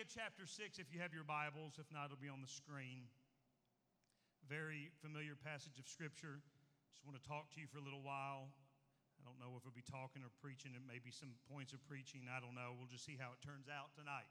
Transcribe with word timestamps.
Isaiah 0.00 0.24
chapter 0.32 0.48
6, 0.48 0.80
if 0.80 0.88
you 0.88 0.96
have 1.04 1.12
your 1.12 1.28
Bibles, 1.28 1.76
if 1.76 1.84
not, 1.92 2.08
it'll 2.08 2.16
be 2.16 2.32
on 2.32 2.40
the 2.40 2.48
screen. 2.48 3.04
Very 4.48 4.88
familiar 5.04 5.36
passage 5.36 5.76
of 5.76 5.84
Scripture. 5.84 6.40
Just 6.88 7.04
want 7.04 7.20
to 7.20 7.24
talk 7.28 7.52
to 7.52 7.60
you 7.60 7.68
for 7.68 7.76
a 7.76 7.84
little 7.84 8.00
while. 8.00 8.48
I 9.20 9.28
don't 9.28 9.36
know 9.36 9.52
if 9.60 9.68
we'll 9.68 9.76
be 9.76 9.84
talking 9.84 10.24
or 10.24 10.32
preaching. 10.40 10.72
It 10.72 10.80
may 10.88 11.04
be 11.04 11.12
some 11.12 11.36
points 11.52 11.76
of 11.76 11.84
preaching. 11.84 12.32
I 12.32 12.40
don't 12.40 12.56
know. 12.56 12.72
We'll 12.80 12.88
just 12.88 13.04
see 13.04 13.20
how 13.20 13.36
it 13.36 13.44
turns 13.44 13.68
out 13.68 13.92
tonight. 13.92 14.24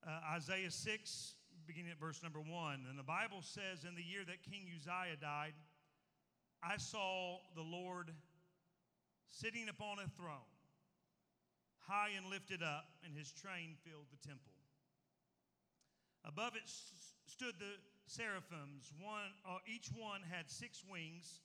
Uh, 0.00 0.40
Isaiah 0.40 0.72
6, 0.72 1.36
beginning 1.68 1.92
at 1.92 2.00
verse 2.00 2.24
number 2.24 2.40
1. 2.40 2.48
And 2.88 2.96
the 2.96 3.04
Bible 3.04 3.44
says, 3.44 3.84
In 3.84 3.92
the 3.92 4.00
year 4.00 4.24
that 4.24 4.40
King 4.40 4.72
Uzziah 4.72 5.20
died, 5.20 5.52
I 6.64 6.80
saw 6.80 7.44
the 7.52 7.66
Lord 7.66 8.08
sitting 9.28 9.68
upon 9.68 10.00
a 10.00 10.08
throne 10.16 10.55
high 11.86 12.10
and 12.16 12.26
lifted 12.26 12.62
up, 12.62 12.86
and 13.04 13.16
his 13.16 13.32
train 13.32 13.76
filled 13.84 14.06
the 14.10 14.28
temple. 14.28 14.52
Above 16.24 16.56
it 16.56 16.64
s- 16.64 17.14
stood 17.26 17.54
the 17.58 17.78
seraphims. 18.06 18.92
One, 19.00 19.30
uh, 19.44 19.58
each 19.66 19.88
one 19.94 20.22
had 20.22 20.50
six 20.50 20.84
wings. 20.84 21.40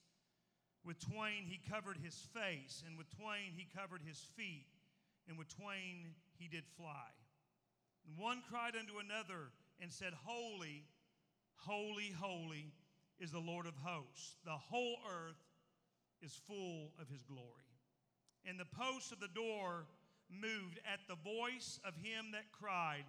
With 0.84 0.98
twain 0.98 1.46
he 1.46 1.58
covered 1.70 1.96
his 1.98 2.14
face, 2.34 2.82
and 2.86 2.98
with 2.98 3.08
twain 3.16 3.52
he 3.54 3.64
covered 3.76 4.02
his 4.02 4.18
feet, 4.36 4.66
and 5.28 5.38
with 5.38 5.48
twain 5.48 6.14
he 6.38 6.48
did 6.48 6.64
fly. 6.76 7.10
And 8.06 8.18
one 8.18 8.42
cried 8.50 8.74
unto 8.74 8.98
another 8.98 9.52
and 9.80 9.92
said, 9.92 10.12
Holy, 10.24 10.84
holy, 11.54 12.10
holy 12.10 12.72
is 13.20 13.30
the 13.30 13.38
Lord 13.38 13.66
of 13.66 13.74
hosts. 13.76 14.36
The 14.44 14.50
whole 14.50 14.96
earth 15.08 15.38
is 16.20 16.34
full 16.48 16.92
of 17.00 17.08
his 17.08 17.22
glory. 17.22 17.70
And 18.44 18.58
the 18.58 18.64
posts 18.64 19.12
of 19.12 19.20
the 19.20 19.28
door 19.28 19.86
moved 20.32 20.80
at 20.88 21.00
the 21.08 21.16
voice 21.20 21.78
of 21.84 21.94
him 21.96 22.32
that 22.32 22.50
cried. 22.52 23.04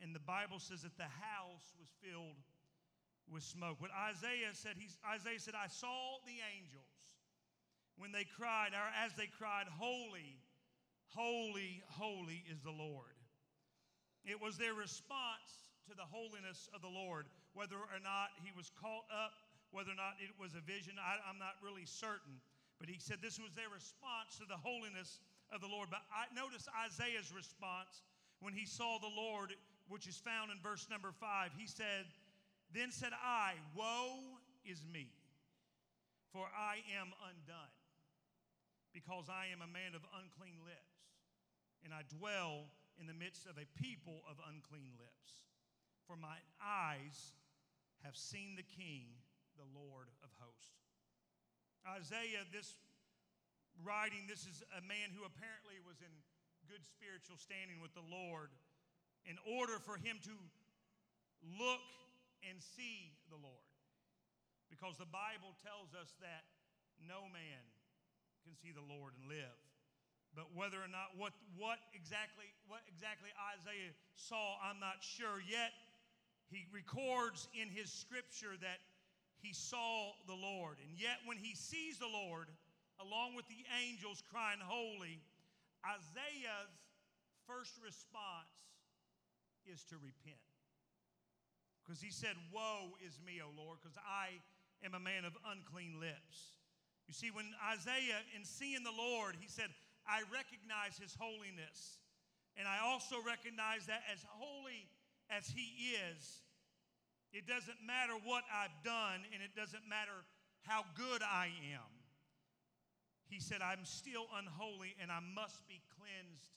And 0.00 0.14
the 0.14 0.22
Bible 0.22 0.58
says 0.58 0.82
that 0.82 0.96
the 0.96 1.10
house 1.10 1.74
was 1.78 1.88
filled 1.98 2.38
with 3.30 3.42
smoke. 3.42 3.80
What 3.80 3.90
Isaiah 3.92 4.52
said, 4.52 4.78
he's, 4.78 4.96
Isaiah 5.04 5.40
said, 5.40 5.54
I 5.54 5.68
saw 5.68 6.22
the 6.24 6.38
angels 6.54 6.98
when 7.98 8.12
they 8.12 8.24
cried, 8.24 8.72
or 8.72 8.88
as 8.94 9.12
they 9.18 9.26
cried, 9.26 9.66
Holy, 9.66 10.38
holy, 11.10 11.82
holy 11.90 12.44
is 12.46 12.62
the 12.62 12.74
Lord. 12.74 13.18
It 14.24 14.40
was 14.40 14.56
their 14.56 14.74
response 14.74 15.72
to 15.90 15.96
the 15.96 16.06
holiness 16.06 16.68
of 16.74 16.80
the 16.80 16.92
Lord, 16.92 17.26
whether 17.54 17.76
or 17.76 18.00
not 18.04 18.36
he 18.44 18.52
was 18.54 18.70
caught 18.76 19.08
up, 19.10 19.32
whether 19.72 19.92
or 19.92 20.00
not 20.00 20.20
it 20.20 20.32
was 20.40 20.54
a 20.54 20.62
vision, 20.64 20.96
I, 20.96 21.18
I'm 21.28 21.40
not 21.40 21.58
really 21.60 21.84
certain. 21.84 22.40
But 22.78 22.88
he 22.88 23.00
said 23.00 23.18
this 23.20 23.40
was 23.40 23.52
their 23.52 23.68
response 23.72 24.38
to 24.38 24.46
the 24.46 24.56
holiness 24.56 25.18
of 25.52 25.60
the 25.60 25.68
Lord. 25.68 25.88
But 25.90 26.02
I 26.12 26.28
notice 26.34 26.68
Isaiah's 26.86 27.32
response 27.32 28.02
when 28.40 28.52
he 28.52 28.66
saw 28.66 28.98
the 28.98 29.12
Lord, 29.12 29.54
which 29.88 30.06
is 30.06 30.16
found 30.16 30.50
in 30.50 30.58
verse 30.62 30.86
number 30.90 31.12
five. 31.12 31.50
He 31.56 31.66
said, 31.66 32.06
Then 32.72 32.90
said 32.90 33.12
I, 33.16 33.54
Woe 33.74 34.38
is 34.64 34.84
me, 34.92 35.08
for 36.32 36.46
I 36.52 36.84
am 37.00 37.10
undone, 37.24 37.76
because 38.92 39.28
I 39.28 39.52
am 39.52 39.62
a 39.62 39.70
man 39.70 39.96
of 39.96 40.04
unclean 40.20 40.60
lips, 40.64 41.16
and 41.84 41.92
I 41.92 42.02
dwell 42.08 42.68
in 43.00 43.06
the 43.06 43.16
midst 43.16 43.46
of 43.46 43.56
a 43.56 43.68
people 43.78 44.22
of 44.28 44.36
unclean 44.48 44.92
lips. 44.98 45.46
For 46.06 46.16
my 46.16 46.40
eyes 46.56 47.36
have 48.02 48.16
seen 48.16 48.56
the 48.56 48.64
King, 48.64 49.12
the 49.56 49.68
Lord 49.76 50.08
of 50.22 50.30
hosts. 50.38 50.88
Isaiah, 51.86 52.44
this 52.52 52.74
writing, 53.84 54.26
this 54.26 54.46
is 54.46 54.62
a 54.74 54.82
man 54.84 55.14
who 55.14 55.22
apparently 55.26 55.78
was 55.82 55.98
in 56.02 56.12
good 56.66 56.84
spiritual 56.84 57.40
standing 57.40 57.80
with 57.80 57.94
the 57.94 58.04
Lord. 58.04 58.50
In 59.26 59.36
order 59.44 59.76
for 59.82 60.00
him 60.00 60.16
to 60.24 60.34
look 61.60 61.84
and 62.46 62.56
see 62.58 63.12
the 63.28 63.38
Lord. 63.38 63.68
Because 64.70 64.96
the 65.00 65.08
Bible 65.08 65.56
tells 65.64 65.92
us 65.96 66.12
that 66.22 66.46
no 67.02 67.26
man 67.30 67.62
can 68.44 68.54
see 68.56 68.72
the 68.72 68.84
Lord 68.84 69.16
and 69.18 69.26
live. 69.28 69.58
But 70.36 70.52
whether 70.54 70.78
or 70.78 70.90
not 70.90 71.16
what, 71.16 71.32
what 71.56 71.80
exactly 71.96 72.46
what 72.68 72.84
exactly 72.86 73.32
Isaiah 73.58 73.96
saw, 74.14 74.60
I'm 74.60 74.78
not 74.78 75.00
sure. 75.00 75.40
Yet 75.40 75.72
he 76.52 76.68
records 76.70 77.48
in 77.56 77.72
his 77.72 77.90
scripture 77.90 78.54
that 78.60 78.78
he 79.40 79.52
saw 79.56 80.12
the 80.28 80.36
Lord. 80.36 80.78
And 80.84 80.92
yet 80.94 81.24
when 81.24 81.38
he 81.40 81.56
sees 81.56 81.98
the 81.98 82.10
Lord, 82.10 82.48
along 82.98 83.34
with 83.34 83.46
the 83.48 83.62
angels 83.82 84.22
crying 84.30 84.60
holy, 84.62 85.22
Isaiah's 85.86 86.74
first 87.46 87.78
response 87.82 88.52
is 89.64 89.84
to 89.88 89.96
repent. 89.96 90.42
Because 91.82 92.02
he 92.02 92.10
said, 92.10 92.36
Woe 92.52 92.98
is 93.00 93.16
me, 93.24 93.40
O 93.40 93.48
Lord, 93.56 93.78
because 93.80 93.96
I 94.04 94.42
am 94.84 94.92
a 94.92 95.00
man 95.00 95.24
of 95.24 95.32
unclean 95.48 95.96
lips. 95.96 96.58
You 97.08 97.14
see, 97.14 97.32
when 97.32 97.48
Isaiah, 97.72 98.20
in 98.36 98.44
seeing 98.44 98.84
the 98.84 98.92
Lord, 98.92 99.36
he 99.40 99.48
said, 99.48 99.72
I 100.04 100.20
recognize 100.28 101.00
his 101.00 101.16
holiness. 101.16 102.00
And 102.60 102.68
I 102.68 102.84
also 102.84 103.16
recognize 103.24 103.86
that 103.86 104.04
as 104.12 104.20
holy 104.28 104.84
as 105.32 105.48
he 105.48 105.96
is, 105.96 106.44
it 107.32 107.46
doesn't 107.46 107.80
matter 107.84 108.16
what 108.24 108.44
I've 108.52 108.74
done 108.84 109.24
and 109.32 109.40
it 109.40 109.56
doesn't 109.56 109.88
matter 109.88 110.24
how 110.64 110.84
good 110.96 111.22
I 111.22 111.52
am. 111.72 111.97
He 113.28 113.40
said, 113.40 113.60
I'm 113.60 113.84
still 113.84 114.26
unholy 114.36 114.96
and 115.00 115.12
I 115.12 115.20
must 115.20 115.66
be 115.68 115.80
cleansed 116.00 116.52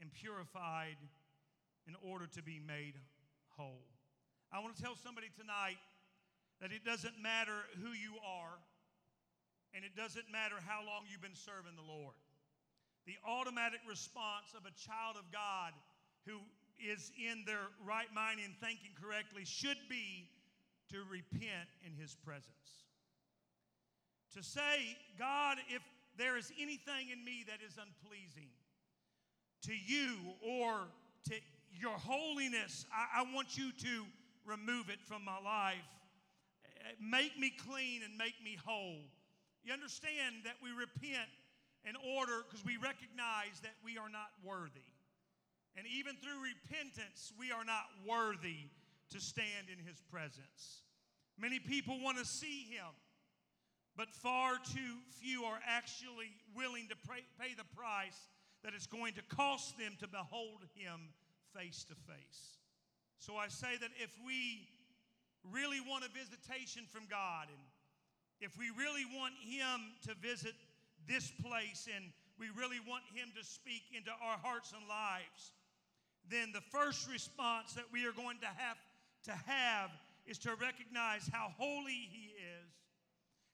and 0.00 0.12
purified 0.12 0.96
in 1.86 1.96
order 2.02 2.26
to 2.36 2.42
be 2.42 2.60
made 2.60 2.94
whole. 3.56 3.84
I 4.52 4.60
want 4.60 4.76
to 4.76 4.82
tell 4.82 4.96
somebody 4.96 5.28
tonight 5.36 5.80
that 6.60 6.72
it 6.72 6.84
doesn't 6.84 7.20
matter 7.20 7.64
who 7.80 7.90
you 7.90 8.20
are 8.24 8.60
and 9.74 9.84
it 9.84 9.96
doesn't 9.96 10.28
matter 10.32 10.56
how 10.64 10.84
long 10.84 11.04
you've 11.10 11.24
been 11.24 11.36
serving 11.36 11.76
the 11.76 11.84
Lord. 11.84 12.16
The 13.06 13.16
automatic 13.24 13.80
response 13.88 14.52
of 14.56 14.64
a 14.64 14.74
child 14.76 15.16
of 15.16 15.24
God 15.32 15.72
who 16.26 16.40
is 16.76 17.10
in 17.16 17.44
their 17.44 17.72
right 17.84 18.12
mind 18.14 18.40
and 18.44 18.54
thinking 18.60 18.92
correctly 19.00 19.44
should 19.44 19.80
be 19.88 20.28
to 20.92 21.04
repent 21.10 21.68
in 21.84 21.92
his 21.96 22.14
presence. 22.14 22.87
To 24.34 24.42
say, 24.42 24.96
God, 25.18 25.58
if 25.68 25.82
there 26.16 26.36
is 26.36 26.52
anything 26.60 27.10
in 27.12 27.24
me 27.24 27.44
that 27.46 27.64
is 27.66 27.78
unpleasing 27.78 28.50
to 29.62 29.72
you 29.72 30.16
or 30.42 30.88
to 31.28 31.34
your 31.72 31.96
holiness, 31.96 32.84
I, 32.92 33.22
I 33.22 33.34
want 33.34 33.56
you 33.56 33.72
to 33.72 34.04
remove 34.44 34.90
it 34.90 35.00
from 35.00 35.24
my 35.24 35.38
life. 35.42 35.88
Make 37.00 37.38
me 37.38 37.52
clean 37.66 38.02
and 38.04 38.16
make 38.16 38.34
me 38.42 38.56
whole. 38.64 39.00
You 39.64 39.72
understand 39.72 40.44
that 40.44 40.54
we 40.62 40.70
repent 40.70 41.28
in 41.84 41.94
order 42.16 42.44
because 42.48 42.64
we 42.64 42.76
recognize 42.76 43.60
that 43.62 43.76
we 43.84 43.98
are 43.98 44.08
not 44.08 44.30
worthy. 44.44 44.88
And 45.76 45.86
even 45.86 46.16
through 46.16 46.42
repentance, 46.42 47.32
we 47.38 47.52
are 47.52 47.64
not 47.64 47.86
worthy 48.06 48.68
to 49.10 49.20
stand 49.20 49.68
in 49.72 49.84
his 49.84 50.00
presence. 50.10 50.82
Many 51.38 51.58
people 51.60 52.00
want 52.02 52.18
to 52.18 52.24
see 52.24 52.66
him, 52.68 52.90
but 53.98 54.14
far 54.14 54.58
too 54.62 55.02
few 55.10 55.42
are 55.42 55.58
actually 55.66 56.30
willing 56.54 56.86
to 56.86 56.94
pay, 57.10 57.26
pay 57.34 57.52
the 57.58 57.66
price 57.74 58.30
that 58.62 58.72
it's 58.72 58.86
going 58.86 59.12
to 59.12 59.22
cost 59.26 59.76
them 59.76 59.98
to 59.98 60.06
behold 60.06 60.62
Him 60.78 61.10
face 61.52 61.84
to 61.90 61.94
face. 62.06 62.62
So 63.18 63.34
I 63.34 63.48
say 63.48 63.74
that 63.80 63.90
if 63.98 64.14
we 64.24 64.70
really 65.50 65.80
want 65.80 66.04
a 66.06 66.10
visitation 66.14 66.84
from 66.88 67.10
God 67.10 67.50
and 67.50 67.58
if 68.40 68.56
we 68.56 68.70
really 68.78 69.02
want 69.18 69.34
Him 69.42 69.90
to 70.06 70.14
visit 70.22 70.54
this 71.08 71.32
place 71.42 71.88
and 71.90 72.06
we 72.38 72.54
really 72.54 72.78
want 72.86 73.02
Him 73.12 73.34
to 73.34 73.44
speak 73.44 73.82
into 73.90 74.14
our 74.22 74.38
hearts 74.38 74.70
and 74.70 74.86
lives, 74.86 75.58
then 76.30 76.54
the 76.54 76.62
first 76.70 77.10
response 77.10 77.74
that 77.74 77.90
we 77.92 78.06
are 78.06 78.14
going 78.14 78.38
to 78.46 78.52
have 78.62 78.78
to 79.26 79.34
have 79.50 79.90
is 80.24 80.38
to 80.38 80.54
recognize 80.54 81.28
how 81.32 81.50
holy 81.58 82.06
He 82.14 82.30
is 82.37 82.37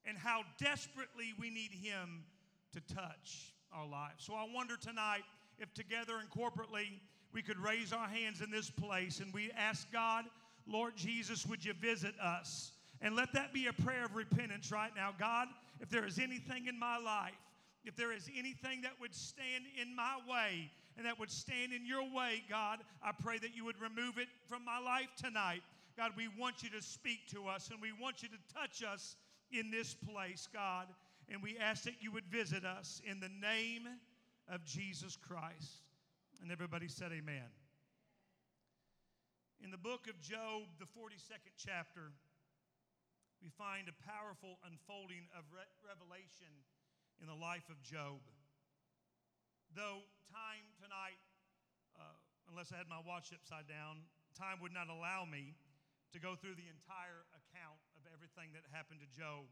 and 0.06 0.18
how 0.18 0.42
desperately 0.58 1.32
we 1.38 1.50
need 1.50 1.70
Him 1.72 2.24
to 2.72 2.94
touch 2.94 3.54
our 3.72 3.86
lives. 3.86 4.24
So 4.24 4.34
I 4.34 4.46
wonder 4.52 4.76
tonight 4.76 5.22
if 5.58 5.72
together 5.74 6.14
and 6.18 6.30
corporately 6.30 7.00
we 7.32 7.42
could 7.42 7.58
raise 7.58 7.92
our 7.92 8.06
hands 8.06 8.40
in 8.40 8.50
this 8.50 8.70
place 8.70 9.20
and 9.20 9.32
we 9.32 9.50
ask 9.56 9.90
God, 9.92 10.24
Lord 10.66 10.96
Jesus, 10.96 11.46
would 11.46 11.64
you 11.64 11.74
visit 11.74 12.14
us? 12.20 12.72
And 13.00 13.16
let 13.16 13.32
that 13.34 13.52
be 13.52 13.66
a 13.66 13.72
prayer 13.72 14.04
of 14.04 14.14
repentance 14.14 14.70
right 14.70 14.92
now. 14.96 15.10
God, 15.18 15.48
if 15.80 15.90
there 15.90 16.06
is 16.06 16.18
anything 16.18 16.66
in 16.68 16.78
my 16.78 16.96
life, 16.96 17.32
if 17.84 17.96
there 17.96 18.12
is 18.12 18.30
anything 18.36 18.80
that 18.82 18.92
would 19.00 19.14
stand 19.14 19.64
in 19.80 19.94
my 19.94 20.16
way 20.30 20.70
and 20.96 21.04
that 21.04 21.18
would 21.18 21.30
stand 21.30 21.72
in 21.72 21.84
your 21.84 22.02
way, 22.02 22.42
God, 22.48 22.78
I 23.02 23.10
pray 23.12 23.38
that 23.38 23.54
you 23.54 23.64
would 23.64 23.80
remove 23.80 24.16
it 24.18 24.28
from 24.48 24.64
my 24.64 24.78
life 24.78 25.08
tonight. 25.16 25.62
God, 25.96 26.12
we 26.16 26.28
want 26.38 26.62
you 26.62 26.70
to 26.70 26.80
speak 26.80 27.28
to 27.30 27.46
us 27.46 27.70
and 27.70 27.80
we 27.80 27.92
want 27.92 28.22
you 28.22 28.28
to 28.28 28.54
touch 28.54 28.82
us 28.82 29.16
in 29.58 29.70
this 29.70 29.94
place, 29.94 30.48
God. 30.52 30.88
And 31.28 31.42
we 31.42 31.56
ask 31.56 31.84
that 31.84 32.02
you 32.02 32.12
would 32.12 32.26
visit 32.26 32.64
us 32.64 33.00
in 33.08 33.20
the 33.20 33.30
name 33.40 33.88
of 34.48 34.64
Jesus 34.64 35.16
Christ. 35.16 35.82
And 36.42 36.52
everybody 36.52 36.88
said, 36.88 37.12
Amen. 37.12 37.48
In 39.62 39.70
the 39.70 39.80
book 39.80 40.10
of 40.12 40.20
Job, 40.20 40.68
the 40.76 40.84
42nd 40.84 41.56
chapter, 41.56 42.12
we 43.40 43.48
find 43.48 43.88
a 43.88 43.96
powerful 44.04 44.60
unfolding 44.68 45.24
of 45.32 45.48
re- 45.48 45.64
revelation 45.80 46.52
in 47.22 47.28
the 47.28 47.38
life 47.38 47.64
of 47.72 47.80
Job. 47.80 48.20
Though 49.72 50.04
time 50.28 50.68
tonight, 50.76 51.16
uh, 51.96 52.18
unless 52.50 52.76
I 52.76 52.76
had 52.76 52.92
my 52.92 53.00
watch 53.00 53.32
upside 53.32 53.64
down, 53.64 54.04
time 54.36 54.60
would 54.60 54.74
not 54.74 54.92
allow 54.92 55.24
me 55.24 55.56
to 56.12 56.18
go 56.20 56.36
through 56.36 56.60
the 56.60 56.68
entire 56.68 57.24
account 57.32 57.80
everything 58.34 58.50
that 58.58 58.66
happened 58.75 58.98
to 58.98 59.10
Job. 59.14 59.46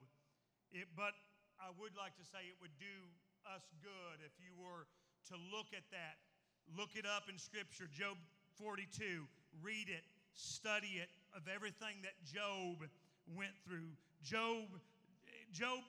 It, 0.74 0.90
but 0.98 1.14
I 1.62 1.70
would 1.78 1.94
like 1.94 2.18
to 2.18 2.26
say 2.26 2.50
it 2.50 2.58
would 2.58 2.74
do 2.82 2.98
us 3.46 3.62
good 3.78 4.18
if 4.26 4.34
you 4.42 4.50
were 4.58 4.90
to 5.30 5.38
look 5.54 5.70
at 5.70 5.86
that 5.94 6.18
Look 6.78 6.94
it 6.94 7.04
up 7.04 7.28
in 7.28 7.38
Scripture, 7.38 7.90
Job 7.90 8.16
42. 8.54 9.26
Read 9.62 9.88
it, 9.90 10.04
study 10.32 11.02
it, 11.02 11.10
of 11.34 11.48
everything 11.50 12.00
that 12.06 12.14
Job 12.22 12.86
went 13.34 13.52
through. 13.66 13.90
Job, 14.22 14.70
Job, 15.52 15.82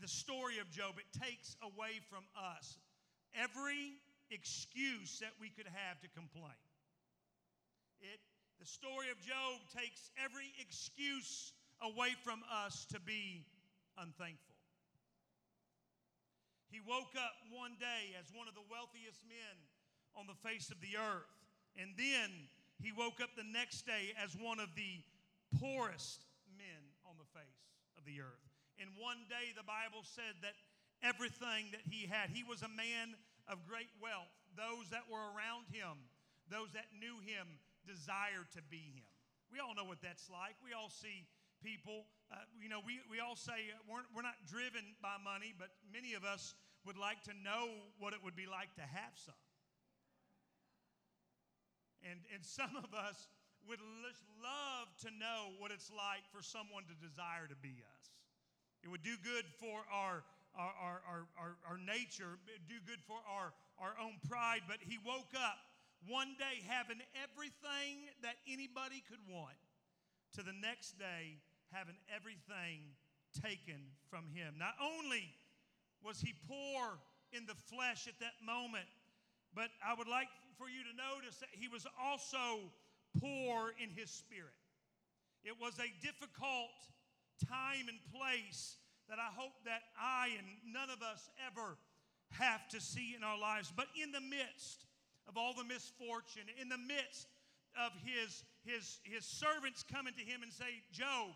the 0.00 0.08
story 0.08 0.58
of 0.58 0.70
Job, 0.70 0.96
it 0.96 1.06
takes 1.12 1.56
away 1.62 2.00
from 2.08 2.24
us 2.34 2.78
every 3.36 4.00
excuse 4.30 5.20
that 5.20 5.36
we 5.40 5.50
could 5.50 5.68
have 5.68 6.00
to 6.00 6.08
complain. 6.16 6.56
It, 8.00 8.18
the 8.58 8.66
story 8.66 9.12
of 9.12 9.20
Job 9.20 9.60
takes 9.76 10.10
every 10.16 10.50
excuse 10.58 11.52
away 11.82 12.14
from 12.24 12.42
us 12.50 12.86
to 12.92 13.00
be 13.00 13.46
unthankful. 13.96 14.54
He 16.68 16.80
woke 16.84 17.16
up 17.16 17.34
one 17.48 17.80
day 17.80 18.12
as 18.20 18.28
one 18.34 18.46
of 18.46 18.54
the 18.54 18.66
wealthiest 18.68 19.24
men 19.24 19.56
on 20.12 20.28
the 20.28 20.36
face 20.36 20.68
of 20.68 20.80
the 20.84 21.00
earth. 21.00 21.32
And 21.80 21.96
then 21.96 22.50
he 22.82 22.92
woke 22.92 23.24
up 23.24 23.32
the 23.34 23.46
next 23.46 23.88
day 23.88 24.12
as 24.20 24.36
one 24.36 24.60
of 24.60 24.68
the 24.76 25.00
poorest 25.56 26.28
men 26.58 26.82
on 27.08 27.16
the 27.16 27.28
face 27.32 27.64
of 27.96 28.04
the 28.04 28.20
earth. 28.20 28.44
In 28.76 28.92
one 29.00 29.24
day, 29.26 29.56
the 29.56 29.66
Bible 29.66 30.04
said 30.04 30.38
that 30.44 30.54
everything 31.02 31.72
that 31.72 31.82
he 31.88 32.06
had, 32.06 32.30
he 32.30 32.44
was 32.44 32.62
a 32.62 32.70
man 32.70 33.16
of 33.48 33.64
great 33.64 33.90
wealth. 33.98 34.30
Those 34.54 34.90
that 34.92 35.08
were 35.08 35.24
around 35.34 35.66
him, 35.72 35.96
those 36.50 36.70
that 36.76 36.92
knew 36.92 37.18
him, 37.24 37.58
desired 37.88 38.52
to 38.54 38.62
be 38.68 38.92
him. 38.92 39.08
We 39.48 39.58
all 39.58 39.72
know 39.72 39.88
what 39.88 40.04
that's 40.04 40.28
like. 40.28 40.54
We 40.60 40.76
all 40.76 40.92
see 40.92 41.24
people, 41.62 42.06
uh, 42.30 42.36
you 42.60 42.68
know, 42.68 42.80
we, 42.84 43.00
we 43.10 43.20
all 43.20 43.36
say 43.36 43.72
uh, 43.72 43.78
we're, 43.88 44.06
we're 44.14 44.26
not 44.26 44.38
driven 44.46 44.82
by 45.02 45.16
money, 45.22 45.54
but 45.56 45.68
many 45.92 46.14
of 46.14 46.24
us 46.24 46.54
would 46.86 46.98
like 46.98 47.22
to 47.24 47.34
know 47.44 47.68
what 47.98 48.14
it 48.14 48.20
would 48.22 48.36
be 48.36 48.46
like 48.46 48.72
to 48.76 48.86
have 48.86 49.14
some. 49.14 49.38
And, 52.06 52.20
and 52.30 52.44
some 52.44 52.78
of 52.78 52.94
us 52.94 53.28
would 53.66 53.82
just 54.06 54.24
love 54.40 54.88
to 55.04 55.10
know 55.18 55.52
what 55.58 55.74
it's 55.74 55.90
like 55.90 56.24
for 56.30 56.40
someone 56.40 56.86
to 56.88 56.96
desire 56.96 57.44
to 57.50 57.58
be 57.58 57.82
us. 57.82 58.04
It 58.80 58.88
would 58.88 59.02
do 59.02 59.18
good 59.20 59.44
for 59.58 59.82
our, 59.90 60.22
our, 60.54 61.02
our, 61.04 61.22
our, 61.36 61.52
our, 61.66 61.78
nature, 61.82 62.38
do 62.70 62.78
good 62.86 63.02
for 63.02 63.18
our, 63.26 63.52
our 63.76 63.98
own 63.98 64.16
pride. 64.30 64.64
But 64.70 64.78
he 64.80 64.96
woke 65.02 65.34
up 65.34 65.58
one 66.06 66.38
day 66.38 66.62
having 66.70 67.02
everything 67.18 68.06
that 68.22 68.38
anybody 68.46 69.02
could 69.10 69.20
want, 69.26 69.58
to 70.36 70.46
the 70.46 70.54
next 70.54 70.98
day 70.98 71.42
having 71.72 71.96
everything 72.14 72.82
taken 73.34 73.80
from 74.08 74.28
him. 74.32 74.54
Not 74.58 74.74
only 74.80 75.28
was 76.02 76.20
he 76.20 76.34
poor 76.48 76.98
in 77.32 77.46
the 77.46 77.54
flesh 77.54 78.08
at 78.08 78.18
that 78.20 78.38
moment, 78.44 78.86
but 79.54 79.68
I 79.84 79.94
would 79.94 80.08
like 80.08 80.28
for 80.56 80.68
you 80.68 80.82
to 80.84 80.94
notice 80.96 81.36
that 81.38 81.52
he 81.52 81.68
was 81.68 81.86
also 82.00 82.72
poor 83.20 83.72
in 83.82 83.90
his 83.90 84.10
spirit. 84.10 84.56
It 85.44 85.54
was 85.60 85.78
a 85.78 85.90
difficult 86.04 86.74
time 87.46 87.88
and 87.88 87.98
place 88.12 88.76
that 89.08 89.18
I 89.18 89.30
hope 89.34 89.54
that 89.64 89.82
I 89.96 90.30
and 90.36 90.46
none 90.72 90.90
of 90.90 91.02
us 91.02 91.30
ever 91.46 91.78
have 92.30 92.68
to 92.68 92.80
see 92.80 93.14
in 93.16 93.24
our 93.24 93.38
lives. 93.38 93.72
But 93.74 93.86
in 94.00 94.12
the 94.12 94.20
midst 94.20 94.84
of 95.28 95.36
all 95.36 95.54
the 95.54 95.64
misfortune, 95.64 96.44
in 96.60 96.68
the 96.68 96.78
midst 96.78 97.28
of 97.76 97.92
his, 98.04 98.42
his, 98.64 98.98
his 99.04 99.24
servants 99.24 99.84
coming 99.84 100.12
to 100.14 100.24
him 100.24 100.42
and 100.42 100.52
say, 100.52 100.82
Job, 100.92 101.32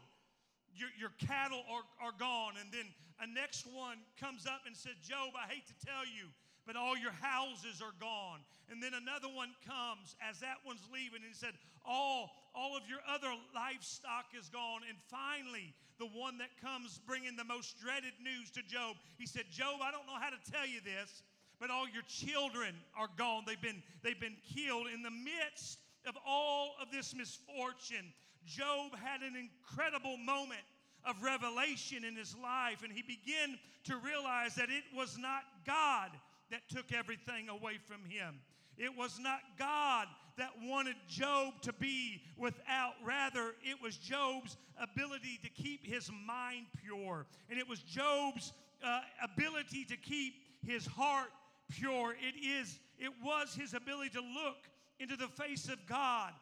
your, 0.76 0.90
your 0.98 1.12
cattle 1.20 1.62
are, 1.70 1.86
are 2.00 2.16
gone. 2.18 2.54
And 2.60 2.72
then 2.72 2.86
a 3.20 3.26
next 3.26 3.66
one 3.66 3.98
comes 4.18 4.46
up 4.46 4.62
and 4.66 4.76
says, 4.76 4.96
Job, 5.02 5.32
I 5.36 5.46
hate 5.46 5.66
to 5.68 5.76
tell 5.84 6.04
you, 6.04 6.28
but 6.66 6.76
all 6.76 6.96
your 6.96 7.14
houses 7.20 7.82
are 7.82 7.94
gone. 8.00 8.40
And 8.70 8.82
then 8.82 8.94
another 8.94 9.28
one 9.28 9.52
comes 9.66 10.16
as 10.22 10.40
that 10.40 10.62
one's 10.64 10.86
leaving 10.88 11.20
and 11.20 11.30
he 11.30 11.36
said, 11.36 11.52
all, 11.84 12.30
all 12.54 12.76
of 12.76 12.86
your 12.88 13.02
other 13.04 13.28
livestock 13.54 14.32
is 14.38 14.48
gone. 14.48 14.82
And 14.88 14.96
finally, 15.10 15.74
the 15.98 16.06
one 16.06 16.38
that 16.38 16.50
comes 16.62 17.00
bringing 17.06 17.36
the 17.36 17.44
most 17.44 17.78
dreaded 17.78 18.14
news 18.22 18.50
to 18.52 18.62
Job, 18.62 18.96
he 19.18 19.26
said, 19.26 19.44
Job, 19.50 19.82
I 19.82 19.90
don't 19.90 20.06
know 20.06 20.18
how 20.18 20.30
to 20.30 20.40
tell 20.50 20.66
you 20.66 20.80
this, 20.80 21.22
but 21.60 21.70
all 21.70 21.86
your 21.86 22.06
children 22.08 22.74
are 22.98 23.10
gone. 23.18 23.44
They've 23.46 23.60
been, 23.60 23.82
they've 24.02 24.18
been 24.18 24.38
killed. 24.54 24.86
In 24.92 25.02
the 25.02 25.14
midst 25.14 25.78
of 26.06 26.16
all 26.26 26.74
of 26.80 26.90
this 26.90 27.14
misfortune, 27.14 28.12
Job 28.46 28.92
had 28.96 29.22
an 29.22 29.34
incredible 29.36 30.16
moment 30.16 30.60
of 31.04 31.22
revelation 31.22 32.04
in 32.04 32.16
his 32.16 32.36
life, 32.40 32.82
and 32.84 32.92
he 32.92 33.02
began 33.02 33.58
to 33.84 33.96
realize 33.96 34.54
that 34.54 34.70
it 34.70 34.84
was 34.96 35.18
not 35.18 35.42
God 35.66 36.10
that 36.50 36.68
took 36.68 36.92
everything 36.92 37.48
away 37.48 37.78
from 37.86 38.04
him. 38.08 38.40
It 38.76 38.96
was 38.96 39.18
not 39.18 39.40
God 39.58 40.06
that 40.38 40.50
wanted 40.62 40.96
Job 41.08 41.54
to 41.62 41.72
be 41.74 42.22
without. 42.36 42.94
Rather, 43.04 43.54
it 43.62 43.82
was 43.82 43.96
Job's 43.96 44.56
ability 44.80 45.38
to 45.42 45.50
keep 45.50 45.84
his 45.84 46.10
mind 46.26 46.66
pure. 46.82 47.26
And 47.50 47.58
it 47.58 47.68
was 47.68 47.80
Job's 47.80 48.52
uh, 48.82 49.00
ability 49.22 49.84
to 49.86 49.96
keep 49.96 50.34
his 50.64 50.86
heart 50.86 51.28
pure. 51.70 52.12
It 52.12 52.44
is, 52.44 52.78
it 52.98 53.12
was 53.22 53.54
his 53.54 53.74
ability 53.74 54.10
to 54.10 54.20
look 54.20 54.68
into 54.98 55.16
the 55.16 55.28
face 55.28 55.68
of 55.68 55.84
God, 55.86 56.32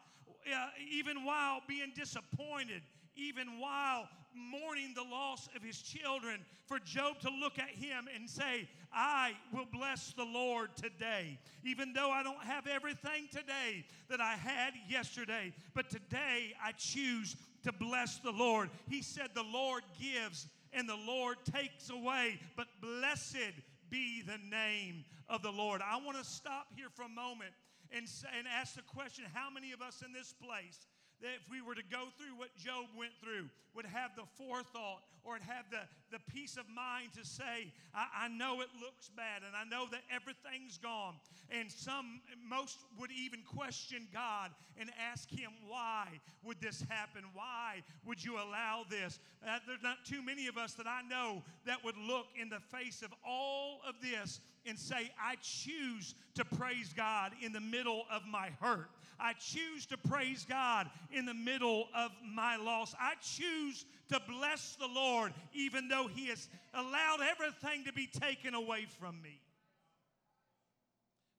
uh, 0.47 0.69
even 0.91 1.25
while 1.25 1.59
being 1.67 1.91
disappointed, 1.95 2.81
even 3.15 3.59
while 3.59 4.07
mourning 4.33 4.93
the 4.95 5.03
loss 5.03 5.49
of 5.55 5.61
his 5.61 5.81
children, 5.81 6.39
for 6.65 6.79
Job 6.79 7.19
to 7.19 7.29
look 7.29 7.59
at 7.59 7.69
him 7.69 8.07
and 8.15 8.29
say, 8.29 8.67
I 8.93 9.33
will 9.53 9.67
bless 9.71 10.13
the 10.13 10.23
Lord 10.23 10.69
today. 10.75 11.37
Even 11.63 11.93
though 11.93 12.11
I 12.11 12.23
don't 12.23 12.43
have 12.43 12.67
everything 12.67 13.27
today 13.29 13.85
that 14.09 14.21
I 14.21 14.35
had 14.35 14.73
yesterday, 14.89 15.53
but 15.73 15.89
today 15.89 16.53
I 16.63 16.71
choose 16.73 17.35
to 17.63 17.71
bless 17.71 18.19
the 18.19 18.31
Lord. 18.31 18.69
He 18.89 19.01
said, 19.01 19.29
The 19.33 19.43
Lord 19.43 19.83
gives 19.99 20.47
and 20.73 20.87
the 20.87 20.95
Lord 20.95 21.37
takes 21.51 21.89
away, 21.89 22.39
but 22.55 22.67
blessed 22.81 23.53
be 23.89 24.21
the 24.21 24.39
name 24.49 25.03
of 25.27 25.41
the 25.41 25.51
Lord. 25.51 25.81
I 25.81 25.97
want 26.03 26.17
to 26.17 26.23
stop 26.23 26.67
here 26.75 26.87
for 26.93 27.03
a 27.03 27.09
moment 27.09 27.51
and, 27.91 28.07
and 28.37 28.47
ask 28.47 28.75
the 28.75 28.81
question 28.83 29.25
how 29.33 29.49
many 29.49 29.71
of 29.71 29.81
us 29.81 30.01
in 30.05 30.13
this 30.13 30.33
place 30.33 30.87
that 31.21 31.37
if 31.37 31.45
we 31.49 31.61
were 31.61 31.75
to 31.75 31.83
go 31.89 32.09
through 32.17 32.35
what 32.37 32.55
Job 32.57 32.85
went 32.97 33.13
through, 33.21 33.49
would 33.75 33.85
have 33.85 34.11
the 34.15 34.25
forethought 34.37 35.03
or 35.23 35.33
would 35.33 35.41
have 35.43 35.65
the, 35.69 35.79
the 36.11 36.19
peace 36.33 36.57
of 36.57 36.67
mind 36.67 37.13
to 37.15 37.23
say, 37.23 37.71
I, 37.93 38.25
I 38.25 38.27
know 38.27 38.61
it 38.61 38.69
looks 38.81 39.09
bad 39.15 39.43
and 39.45 39.55
I 39.55 39.63
know 39.63 39.85
that 39.91 40.01
everything's 40.13 40.77
gone. 40.77 41.15
And 41.49 41.71
some, 41.71 42.21
most 42.49 42.79
would 42.99 43.11
even 43.11 43.41
question 43.43 44.07
God 44.11 44.51
and 44.79 44.89
ask 45.11 45.29
Him, 45.29 45.51
why 45.67 46.07
would 46.43 46.59
this 46.59 46.83
happen? 46.89 47.23
Why 47.33 47.83
would 48.05 48.23
you 48.23 48.35
allow 48.35 48.83
this? 48.89 49.19
Uh, 49.45 49.59
there's 49.67 49.83
not 49.83 50.03
too 50.05 50.21
many 50.21 50.47
of 50.47 50.57
us 50.57 50.73
that 50.73 50.87
I 50.87 51.01
know 51.07 51.43
that 51.65 51.83
would 51.83 51.97
look 51.97 52.27
in 52.39 52.49
the 52.49 52.59
face 52.75 53.01
of 53.01 53.13
all 53.25 53.81
of 53.87 53.95
this 54.01 54.39
and 54.65 54.77
say, 54.77 55.11
I 55.21 55.35
choose 55.41 56.15
to 56.35 56.45
praise 56.45 56.93
God 56.95 57.31
in 57.41 57.53
the 57.53 57.61
middle 57.61 58.05
of 58.11 58.23
my 58.25 58.49
hurt. 58.59 58.89
I 59.21 59.33
choose 59.33 59.85
to 59.87 59.97
praise 59.97 60.45
God 60.49 60.89
in 61.11 61.25
the 61.25 61.33
middle 61.33 61.85
of 61.93 62.09
my 62.25 62.57
loss. 62.57 62.95
I 62.99 63.13
choose 63.21 63.85
to 64.09 64.19
bless 64.27 64.75
the 64.75 64.87
Lord 64.87 65.31
even 65.53 65.87
though 65.87 66.09
He 66.09 66.27
has 66.27 66.49
allowed 66.73 67.21
everything 67.21 67.85
to 67.85 67.93
be 67.93 68.07
taken 68.07 68.55
away 68.55 68.87
from 68.99 69.21
me. 69.21 69.39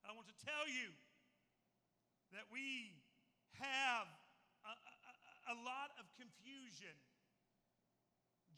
I 0.06 0.14
want 0.14 0.28
to 0.30 0.38
tell 0.46 0.70
you 0.70 0.94
that 2.38 2.46
we 2.54 2.94
have 3.58 4.06
a, 4.62 4.74
a, 5.50 5.54
a 5.54 5.56
lot 5.66 5.90
of 5.98 6.06
confusion. 6.14 6.94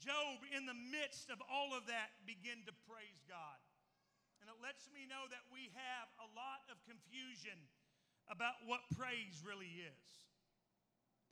Job, 0.04 0.44
in 0.52 0.68
the 0.68 0.76
midst 0.76 1.32
of 1.32 1.40
all 1.48 1.72
of 1.72 1.88
that, 1.88 2.12
began 2.28 2.60
to 2.68 2.74
praise 2.84 3.24
God. 3.24 3.56
And 4.44 4.52
it 4.52 4.60
lets 4.60 4.92
me 4.92 5.08
know 5.08 5.24
that 5.32 5.48
we 5.48 5.72
have 5.72 6.06
a 6.20 6.28
lot 6.36 6.60
of 6.68 6.76
confusion 6.84 7.56
about 8.30 8.54
what 8.66 8.80
praise 8.96 9.42
really 9.46 9.70
is. 9.84 10.04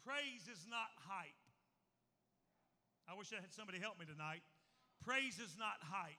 Praise 0.04 0.48
is 0.50 0.66
not 0.68 0.90
hype. 1.06 1.38
I 3.08 3.14
wish 3.14 3.32
I 3.32 3.40
had 3.40 3.52
somebody 3.52 3.78
help 3.78 3.98
me 3.98 4.06
tonight. 4.06 4.42
Praise 5.04 5.38
is 5.38 5.56
not 5.58 5.78
hype. 5.80 6.18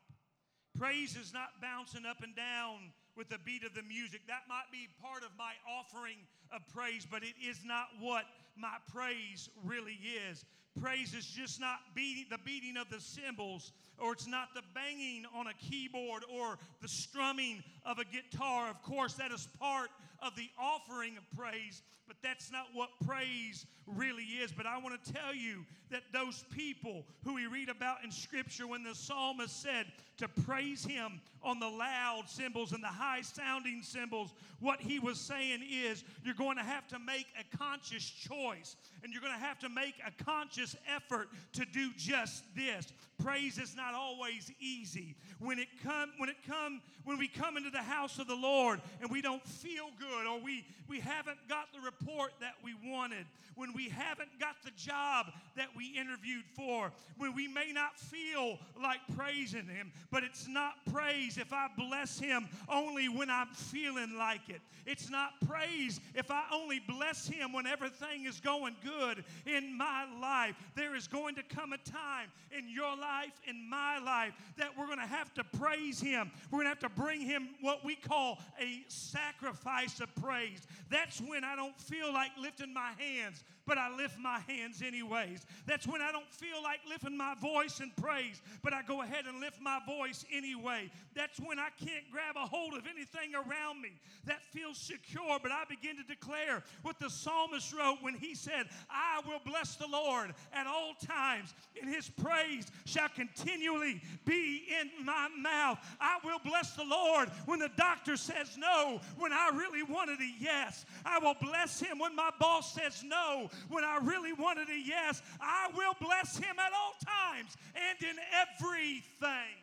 Praise 0.78 1.16
is 1.16 1.34
not 1.34 1.62
bouncing 1.62 2.06
up 2.06 2.24
and 2.24 2.36
down 2.36 2.92
with 3.16 3.30
the 3.30 3.38
beat 3.46 3.64
of 3.64 3.74
the 3.74 3.84
music. 3.84 4.22
That 4.28 4.50
might 4.50 4.72
be 4.72 4.90
part 5.02 5.24
of 5.24 5.30
my 5.38 5.54
offering 5.70 6.18
of 6.52 6.62
praise, 6.74 7.06
but 7.10 7.24
it 7.24 7.36
is 7.38 7.62
not 7.64 7.88
what 8.00 8.26
my 8.58 8.76
praise 8.92 9.50
really 9.64 10.00
is. 10.30 10.46
Praise 10.82 11.14
is 11.14 11.26
just 11.26 11.60
not 11.60 11.78
beating, 11.94 12.26
the 12.32 12.40
beating 12.44 12.78
of 12.78 12.90
the 12.90 13.00
cymbals, 13.00 13.72
or 14.00 14.14
it's 14.14 14.28
not 14.28 14.56
the 14.56 14.64
banging 14.74 15.26
on 15.36 15.46
a 15.48 15.54
keyboard 15.54 16.24
or 16.34 16.58
the 16.82 16.88
strumming 16.88 17.64
of 17.86 18.00
a 18.00 18.06
guitar. 18.06 18.70
Of 18.70 18.82
course, 18.82 19.14
that 19.14 19.32
is 19.32 19.48
part 19.60 19.90
of 20.26 20.36
the 20.36 20.50
offering 20.58 21.18
of 21.18 21.24
praise, 21.38 21.82
but 22.08 22.18
that's 22.24 22.52
not 22.52 22.68
what 22.74 22.90
praise 23.06 23.66
really 23.86 24.24
is. 24.24 24.52
But 24.52 24.66
I 24.66 24.78
want 24.78 25.04
to 25.04 25.14
tell 25.14 25.34
you 25.36 25.66
that 25.92 26.04
those 26.14 26.46
people 26.56 27.06
who 27.24 27.36
we 27.36 27.46
read 27.48 27.70
about 27.70 28.04
in 28.04 28.12
Scripture, 28.12 28.68
when 28.68 28.84
the 28.84 28.96
psalmist 28.96 29.62
said 29.62 29.86
to 30.18 30.28
praise 30.28 30.86
him 30.86 31.22
on 31.44 31.60
the 31.60 31.68
loud 31.68 32.24
cymbals 32.28 32.72
and 32.72 32.84
the 32.84 32.88
high 32.88 33.22
sounding 33.22 33.82
cymbals, 33.84 34.34
what 34.60 34.80
he 34.80 35.00
was 35.00 35.20
saying 35.20 35.62
is 35.70 36.04
you're 36.24 36.34
going 36.34 36.58
to 36.58 36.64
have 36.64 36.88
to 36.88 37.00
make 37.00 37.28
a 37.40 37.58
conscious 37.58 38.10
choice 38.10 38.76
and 39.04 39.12
you're 39.12 39.22
going 39.22 39.34
to 39.34 39.40
have 39.40 39.60
to 39.60 39.70
make 39.70 39.96
a 40.06 40.24
conscious 40.24 40.76
effort 40.96 41.28
to 41.54 41.66
do 41.66 41.92
just 41.98 42.44
this. 42.56 42.94
Praise 43.22 43.58
is 43.58 43.76
not 43.76 43.94
always 43.94 44.52
easy. 44.60 45.16
When 45.40 45.60
it 45.60 45.68
come 45.84 46.12
when 46.18 46.30
it 46.30 46.38
come 46.48 46.82
when 47.04 47.18
we 47.18 47.28
come 47.28 47.58
into 47.58 47.70
the 47.70 47.78
house 47.78 48.20
of 48.20 48.28
the 48.28 48.36
Lord 48.36 48.82
and 49.02 49.10
we 49.12 49.22
don't 49.22 49.46
feel 49.46 49.90
good 50.00 50.13
or 50.28 50.40
we 50.40 50.66
we 50.88 51.00
haven't 51.00 51.40
got 51.48 51.68
the 51.74 51.80
report 51.80 52.34
that 52.40 52.54
we 52.64 52.76
wanted, 52.86 53.26
when 53.56 53.74
we 53.74 53.90
haven't 53.90 54.30
got 54.40 54.56
the 54.64 54.72
job 54.72 55.28
that 55.56 55.68
we 55.76 55.88
interviewed 55.98 56.44
for, 56.56 56.92
when 57.18 57.34
we 57.34 57.48
may 57.48 57.72
not 57.72 57.98
feel 57.98 58.60
like 58.82 59.00
praising 59.16 59.68
him, 59.68 59.92
but 60.12 60.24
it's 60.24 60.48
not 60.48 60.74
praise 60.92 61.38
if 61.38 61.54
I 61.54 61.68
bless 61.78 62.20
him 62.20 62.48
only 62.70 63.08
when 63.10 63.30
I'm 63.30 63.48
feeling 63.48 64.18
like 64.18 64.50
it. 64.50 64.62
It's 64.86 65.10
not 65.10 65.32
praise 65.48 66.02
if 66.14 66.30
I 66.30 66.44
only 66.52 66.80
bless 66.80 67.28
him 67.28 67.54
when 67.54 67.66
everything 67.66 68.26
is 68.26 68.40
going 68.40 68.76
good 68.84 69.24
in 69.46 69.78
my 69.78 70.06
life. 70.22 70.56
There 70.76 70.96
is 70.96 71.08
going 71.08 71.36
to 71.36 71.44
come 71.44 71.74
a 71.74 71.78
time 71.78 72.30
in 72.56 72.70
your 72.70 72.96
life, 72.98 73.32
in 73.48 73.70
my 73.70 74.00
life, 74.00 74.34
that 74.58 74.78
we're 74.78 74.88
going 74.88 75.00
to 75.00 75.06
have 75.06 75.34
to 75.36 75.44
praise 75.44 76.02
him. 76.02 76.32
We're 76.52 76.58
going 76.58 76.66
to 76.66 76.70
have 76.70 76.92
to 76.92 77.02
bring 77.02 77.22
him 77.22 77.50
what 77.62 77.86
we 77.86 77.96
call 77.96 78.40
a 78.60 78.84
sacrifice 78.90 80.00
of 80.04 80.14
praise. 80.16 80.68
That's 80.90 81.20
when 81.22 81.44
I 81.44 81.56
don't 81.56 81.80
feel 81.80 82.14
like 82.14 82.32
lifting 82.40 82.74
my 82.74 82.92
hands 82.98 83.44
but 83.66 83.78
I 83.78 83.96
lift 83.96 84.20
my 84.20 84.40
hands 84.48 84.82
anyways. 84.86 85.46
That's 85.66 85.88
when 85.88 86.02
I 86.02 86.12
don't 86.12 86.32
feel 86.32 86.62
like 86.62 86.80
lifting 86.88 87.18
my 87.18 87.36
voice 87.42 87.80
in 87.80 87.92
praise, 88.02 88.42
but 88.62 88.74
I 88.74 88.82
go 88.82 89.02
ahead 89.02 89.26
and 89.28 89.40
lift 89.40 89.62
my 89.62 89.80
voice 89.86 90.26
anyway. 90.32 90.90
That's 91.16 91.40
when 91.40 91.60
I 91.60 91.70
can't 91.80 92.10
grab 92.12 92.36
a 92.36 92.46
hold 92.46 92.74
of 92.74 92.84
anything 92.88 93.36
around 93.36 93.82
me 93.82 93.92
that 94.26 94.44
feels 94.52 94.78
secure, 94.78 95.40
but 95.42 95.52
I 95.52 95.64
begin 95.70 95.98
to 95.98 96.04
declare 96.04 96.64
what 96.82 97.00
the 97.00 97.10
psalmist 97.10 97.74
wrote 97.74 97.98
when 98.02 98.16
he 98.16 98.36
said, 98.36 98.68
I 98.90 99.22
will 99.28 99.42
bless 99.46 99.76
the 99.76 99.88
Lord 99.88 100.34
at 100.54 100.68
all 100.68 100.94
times, 101.06 101.54
and 101.80 101.94
his 101.94 102.10
praise 102.10 102.68
shall 102.86 103.10
continually 103.10 104.02
be 104.26 104.64
in 104.80 105.06
my 105.06 105.30
mouth. 105.38 105.80
I 106.00 106.18
will 106.24 106.40
bless 106.44 106.74
the 106.74 106.86
Lord 106.86 107.30
when 107.46 107.60
the 107.60 107.70
doctor 107.78 108.18
says 108.18 108.58
no, 108.58 109.00
when 109.18 109.32
I 109.34 109.52
really 109.54 109.84
wanted 109.84 110.20
a 110.20 110.32
yes. 110.40 110.86
I 111.06 111.20
will 111.20 111.36
bless 111.42 111.80
him 111.80 112.00
when 112.00 112.16
my 112.16 112.32
boss 112.40 112.74
says 112.74 113.04
no, 113.06 113.50
when 113.70 113.84
I 113.84 114.00
really 114.02 114.34
wanted 114.34 114.70
a 114.70 114.80
yes. 114.80 115.22
I 115.42 115.70
will 115.76 115.96
bless 116.00 116.38
him 116.38 116.56
at 116.60 116.72
all 116.74 116.94
times 117.04 117.56
and 117.76 117.98
in 118.02 118.18
everything. 118.34 119.54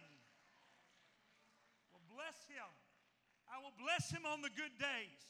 Will 1.92 2.06
bless 2.14 2.38
him. 2.48 2.68
I 3.50 3.58
will 3.62 3.74
bless 3.82 4.10
him 4.10 4.22
on 4.26 4.42
the 4.42 4.50
good 4.56 4.72
days. 4.78 5.20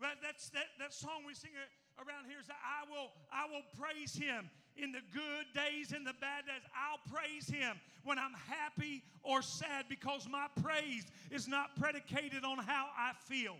Right? 0.00 0.16
That's 0.22 0.50
that, 0.50 0.70
that 0.78 0.94
song 0.94 1.26
we 1.26 1.34
sing 1.34 1.50
around 1.98 2.26
here 2.28 2.38
is 2.38 2.46
I 2.50 2.86
will 2.90 3.10
I 3.32 3.46
will 3.50 3.66
praise 3.74 4.14
him 4.14 4.50
in 4.76 4.92
the 4.92 5.02
good 5.12 5.46
days 5.54 5.92
and 5.92 6.06
the 6.06 6.14
bad 6.20 6.46
days. 6.46 6.62
I'll 6.70 7.02
praise 7.12 7.48
him 7.48 7.76
when 8.04 8.18
I'm 8.18 8.34
happy 8.46 9.02
or 9.22 9.42
sad 9.42 9.86
because 9.88 10.28
my 10.30 10.46
praise 10.62 11.04
is 11.30 11.48
not 11.48 11.74
predicated 11.78 12.44
on 12.44 12.58
how 12.58 12.86
I 12.96 13.12
feel. 13.26 13.56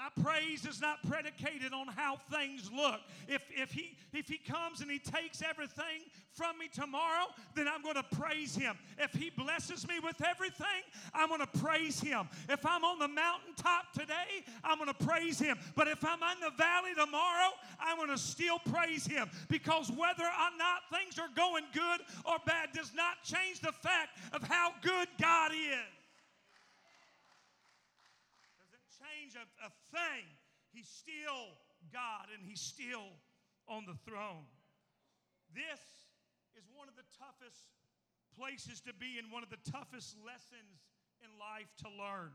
My 0.00 0.22
praise 0.22 0.64
is 0.64 0.80
not 0.80 1.06
predicated 1.06 1.74
on 1.74 1.86
how 1.88 2.16
things 2.32 2.70
look. 2.74 3.00
If, 3.28 3.42
if, 3.54 3.70
he, 3.70 3.98
if 4.14 4.28
he 4.28 4.38
comes 4.38 4.80
and 4.80 4.90
he 4.90 4.98
takes 4.98 5.42
everything 5.42 6.08
from 6.32 6.58
me 6.58 6.68
tomorrow, 6.72 7.26
then 7.54 7.68
I'm 7.68 7.82
going 7.82 7.96
to 7.96 8.16
praise 8.16 8.56
him. 8.56 8.78
If 8.96 9.12
he 9.12 9.28
blesses 9.28 9.86
me 9.86 10.00
with 10.02 10.16
everything, 10.26 10.66
I'm 11.12 11.28
going 11.28 11.40
to 11.42 11.58
praise 11.58 12.00
him. 12.00 12.30
If 12.48 12.64
I'm 12.64 12.82
on 12.82 12.98
the 12.98 13.08
mountaintop 13.08 13.92
today, 13.92 14.42
I'm 14.64 14.78
going 14.78 14.88
to 14.88 15.04
praise 15.04 15.38
him. 15.38 15.58
But 15.76 15.86
if 15.86 16.02
I'm 16.02 16.22
in 16.34 16.40
the 16.40 16.56
valley 16.56 16.94
tomorrow, 16.96 17.50
I'm 17.78 17.98
going 17.98 18.08
to 18.08 18.16
still 18.16 18.58
praise 18.58 19.06
him 19.06 19.28
because 19.48 19.90
whether 19.90 20.24
or 20.24 20.50
not 20.56 20.98
things 20.98 21.18
are 21.18 21.28
going 21.36 21.64
good 21.74 22.00
or 22.24 22.36
bad 22.46 22.70
does 22.72 22.92
not 22.94 23.22
change 23.22 23.60
the 23.60 23.72
fact 23.72 24.16
of 24.32 24.42
how 24.44 24.72
good 24.80 25.08
God 25.20 25.52
is. 25.52 25.99
Change 29.30 29.46
a, 29.62 29.66
a 29.66 29.70
thing. 29.94 30.26
He's 30.72 30.88
still 30.88 31.54
God 31.92 32.30
and 32.34 32.42
He's 32.42 32.60
still 32.60 33.14
on 33.68 33.86
the 33.86 33.94
throne. 34.06 34.46
This 35.54 35.82
is 36.58 36.66
one 36.74 36.90
of 36.90 36.94
the 36.94 37.06
toughest 37.18 37.70
places 38.34 38.80
to 38.86 38.94
be 38.94 39.18
and 39.18 39.30
one 39.30 39.42
of 39.42 39.50
the 39.50 39.62
toughest 39.70 40.18
lessons 40.22 40.86
in 41.22 41.30
life 41.38 41.70
to 41.86 41.88
learn. 41.90 42.34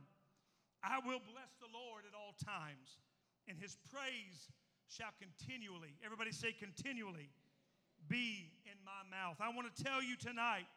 I 0.84 1.00
will 1.04 1.24
bless 1.24 1.52
the 1.60 1.72
Lord 1.72 2.06
at 2.06 2.14
all 2.14 2.36
times, 2.38 3.02
and 3.48 3.58
his 3.58 3.75
praise 3.90 4.52
shall 4.88 5.16
continually, 5.18 5.98
everybody 6.06 6.32
say 6.32 6.54
continually, 6.54 7.32
be 8.08 8.54
in 8.70 8.78
my 8.86 9.02
mouth. 9.10 9.42
I 9.42 9.50
want 9.50 9.66
to 9.72 9.75
tell 9.84 10.04
you 10.04 10.16
tonight 10.16 10.70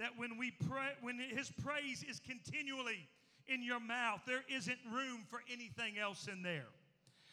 that 0.00 0.18
when 0.18 0.36
we 0.36 0.50
pray, 0.66 0.98
when 1.00 1.20
his 1.20 1.52
praise 1.62 2.02
is 2.02 2.18
continually 2.18 3.06
in 3.48 3.62
your 3.62 3.80
mouth, 3.80 4.20
there 4.26 4.44
isn't 4.54 4.78
room 4.90 5.24
for 5.28 5.40
anything 5.50 5.98
else 5.98 6.28
in 6.30 6.42
there. 6.42 6.66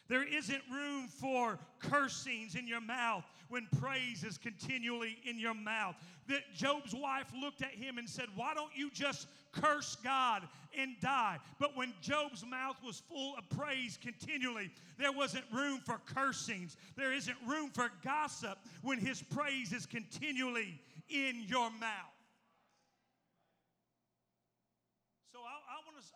There 0.09 0.23
isn't 0.23 0.61
room 0.71 1.07
for 1.07 1.59
cursings 1.77 2.55
in 2.55 2.67
your 2.67 2.81
mouth 2.81 3.23
when 3.47 3.67
praise 3.79 4.23
is 4.23 4.39
continually 4.39 5.19
in 5.23 5.37
your 5.37 5.53
mouth. 5.53 5.95
That 6.27 6.41
Job's 6.55 6.95
wife 6.95 7.31
looked 7.39 7.61
at 7.61 7.71
him 7.71 7.99
and 7.99 8.09
said, 8.09 8.25
Why 8.35 8.55
don't 8.55 8.75
you 8.75 8.89
just 8.89 9.27
curse 9.51 9.95
God 10.03 10.47
and 10.75 10.99
die? 10.99 11.37
But 11.59 11.77
when 11.77 11.93
Job's 12.01 12.43
mouth 12.43 12.77
was 12.83 13.03
full 13.07 13.35
of 13.37 13.47
praise 13.49 13.99
continually, 14.01 14.71
there 14.97 15.11
wasn't 15.11 15.45
room 15.53 15.79
for 15.85 15.99
cursings. 16.07 16.75
There 16.97 17.13
isn't 17.13 17.37
room 17.47 17.69
for 17.69 17.91
gossip 18.03 18.57
when 18.81 18.97
his 18.97 19.21
praise 19.21 19.73
is 19.73 19.85
continually 19.85 20.79
in 21.07 21.43
your 21.47 21.69
mouth. 21.69 22.18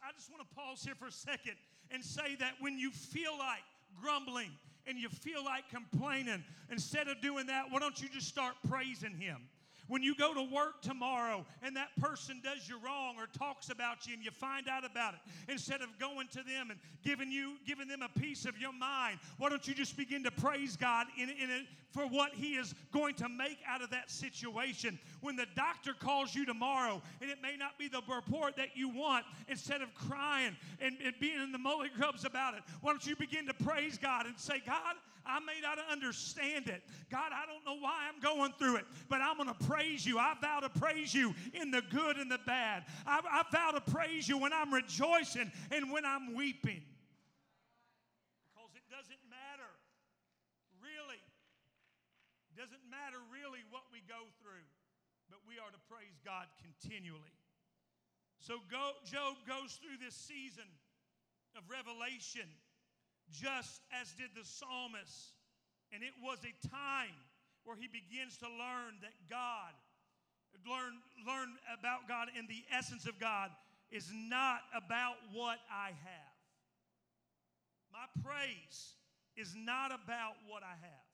I 0.06 0.12
just 0.16 0.30
want 0.30 0.48
to 0.48 0.56
pause 0.56 0.84
here 0.84 0.96
for 0.96 1.08
a 1.08 1.12
second 1.12 1.54
and 1.92 2.04
say 2.04 2.36
that 2.40 2.54
when 2.60 2.78
you 2.78 2.92
feel 2.92 3.38
like 3.38 3.64
grumbling 4.02 4.52
and 4.86 4.98
you 4.98 5.08
feel 5.08 5.44
like 5.44 5.70
complaining, 5.70 6.44
instead 6.70 7.08
of 7.08 7.22
doing 7.22 7.48
that, 7.48 7.66
why 7.70 7.80
don't 7.80 8.02
you 8.02 8.10
just 8.10 8.28
start 8.28 8.56
praising 8.68 9.16
Him? 9.16 9.38
When 9.88 10.02
you 10.02 10.16
go 10.16 10.34
to 10.34 10.42
work 10.42 10.82
tomorrow 10.82 11.46
and 11.62 11.76
that 11.76 11.90
person 12.00 12.42
does 12.44 12.68
you 12.70 12.78
wrong 12.84 13.16
or 13.18 13.28
talks 13.38 13.70
about 13.70 14.08
you 14.08 14.14
and 14.14 14.24
you 14.24 14.32
find 14.32 14.68
out 14.70 14.86
about 14.86 15.14
it, 15.14 15.20
instead 15.52 15.82
of 15.82 16.00
going 16.00 16.28
to 16.30 16.38
them 16.38 16.72
and 16.72 16.80
giving 17.04 17.32
you 17.32 17.58
giving 17.68 17.88
them 17.88 18.02
a 18.02 18.20
piece 18.20 18.46
of 18.46 18.58
your 18.58 18.74
mind, 18.74 19.20
why 19.38 19.50
don't 19.50 19.68
you 19.68 19.74
just 19.74 19.98
begin 19.98 20.24
to 20.24 20.32
praise 20.32 20.78
God 20.78 21.08
in, 21.18 21.30
in 21.30 21.50
it 21.50 21.66
for 21.92 22.04
what 22.08 22.34
He 22.34 22.56
is 22.56 22.74
going 22.94 23.16
to 23.16 23.30
make 23.30 23.58
out 23.68 23.82
of 23.82 23.90
that 23.92 24.10
situation? 24.10 24.98
When 25.24 25.38
the 25.38 25.48
doctor 25.56 25.94
calls 25.94 26.36
you 26.36 26.46
tomorrow 26.46 27.02
and 27.22 27.32
it 27.32 27.38
may 27.42 27.56
not 27.56 27.80
be 27.80 27.88
the 27.88 28.02
report 28.14 28.58
that 28.58 28.76
you 28.76 28.90
want, 28.90 29.24
instead 29.48 29.82
of 29.82 29.96
crying 29.96 30.58
and, 30.82 30.98
and 31.02 31.14
being 31.18 31.42
in 31.42 31.54
the 31.54 31.58
molly 31.58 31.90
grubs 31.98 32.26
about 32.26 32.56
it, 32.56 32.60
why 32.82 32.92
don't 32.92 33.08
you 33.08 33.16
begin 33.16 33.48
to 33.48 33.54
praise 33.54 33.98
God 33.98 34.26
and 34.26 34.38
say, 34.38 34.62
God, 34.66 34.96
I 35.26 35.40
may 35.40 35.62
not 35.62 35.78
understand 35.90 36.68
it. 36.68 36.84
God, 37.10 37.32
I 37.32 37.46
don't 37.48 37.64
know 37.64 37.82
why 37.82 38.10
I'm 38.14 38.20
going 38.20 38.52
through 38.60 38.76
it, 38.76 38.86
but 39.08 39.22
I'm 39.22 39.38
going 39.38 39.48
to 39.48 39.66
praise 39.66 40.06
you. 40.06 40.20
I 40.20 40.36
vow 40.42 40.60
to 40.60 40.68
praise 40.68 41.14
you 41.14 41.34
in 41.54 41.72
the 41.72 41.82
good 41.90 42.18
and 42.18 42.30
the 42.30 42.40
bad. 42.46 42.84
I, 43.08 43.22
I 43.24 43.44
vow 43.50 43.72
to 43.72 43.80
praise 43.80 44.28
you 44.28 44.38
when 44.38 44.52
I'm 44.52 44.74
rejoicing 44.74 45.50
and 45.72 45.90
when 45.90 46.06
I'm 46.06 46.36
weeping. 46.36 46.84
Because 48.52 48.76
it 48.76 48.84
doesn't 48.92 49.24
matter, 49.32 49.72
really. 50.84 51.24
It 52.52 52.60
doesn't 52.60 52.84
matter 52.92 53.24
really 53.32 53.64
what 53.72 53.84
we 53.90 54.04
go 54.04 54.28
through, 54.44 54.68
we 55.54 55.62
are 55.62 55.70
to 55.70 55.86
praise 55.86 56.18
God 56.26 56.50
continually. 56.66 57.38
So 58.42 58.58
go, 58.74 58.98
Job 59.06 59.38
goes 59.46 59.78
through 59.78 60.02
this 60.02 60.18
season 60.18 60.66
of 61.54 61.62
revelation 61.70 62.50
just 63.30 63.86
as 63.94 64.10
did 64.18 64.34
the 64.34 64.42
psalmist. 64.42 65.38
And 65.94 66.02
it 66.02 66.18
was 66.26 66.42
a 66.42 66.54
time 66.66 67.14
where 67.70 67.78
he 67.78 67.86
begins 67.86 68.42
to 68.42 68.50
learn 68.50 68.98
that 69.06 69.14
God, 69.30 69.78
learn, 70.66 70.98
learn 71.22 71.54
about 71.70 72.10
God 72.10 72.34
and 72.34 72.50
the 72.50 72.66
essence 72.74 73.06
of 73.06 73.22
God 73.22 73.54
is 73.94 74.10
not 74.10 74.66
about 74.74 75.22
what 75.38 75.62
I 75.70 75.94
have. 75.94 76.36
My 77.94 78.10
praise 78.26 78.98
is 79.38 79.54
not 79.54 79.94
about 79.94 80.34
what 80.50 80.66
I 80.66 80.74
have. 80.82 81.10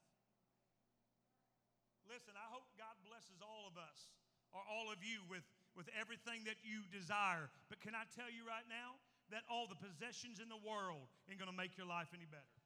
Listen, 2.08 2.40
I 2.40 2.48
hope 2.48 2.64
God 2.80 2.96
blesses 3.04 3.44
all 3.44 3.68
of 3.68 3.76
us 3.76 4.08
or 4.52 4.62
all 4.66 4.90
of 4.92 5.02
you 5.06 5.22
with, 5.30 5.46
with 5.78 5.90
everything 5.94 6.46
that 6.50 6.60
you 6.66 6.86
desire. 6.90 7.50
But 7.70 7.82
can 7.82 7.94
I 7.94 8.06
tell 8.16 8.30
you 8.30 8.46
right 8.46 8.66
now, 8.70 8.98
that 9.32 9.46
all 9.46 9.70
the 9.70 9.78
possessions 9.78 10.42
in 10.42 10.50
the 10.50 10.60
world 10.66 11.06
ain't 11.30 11.38
going 11.38 11.52
to 11.52 11.56
make 11.56 11.78
your 11.78 11.86
life 11.86 12.10
any 12.14 12.26
better. 12.26 12.58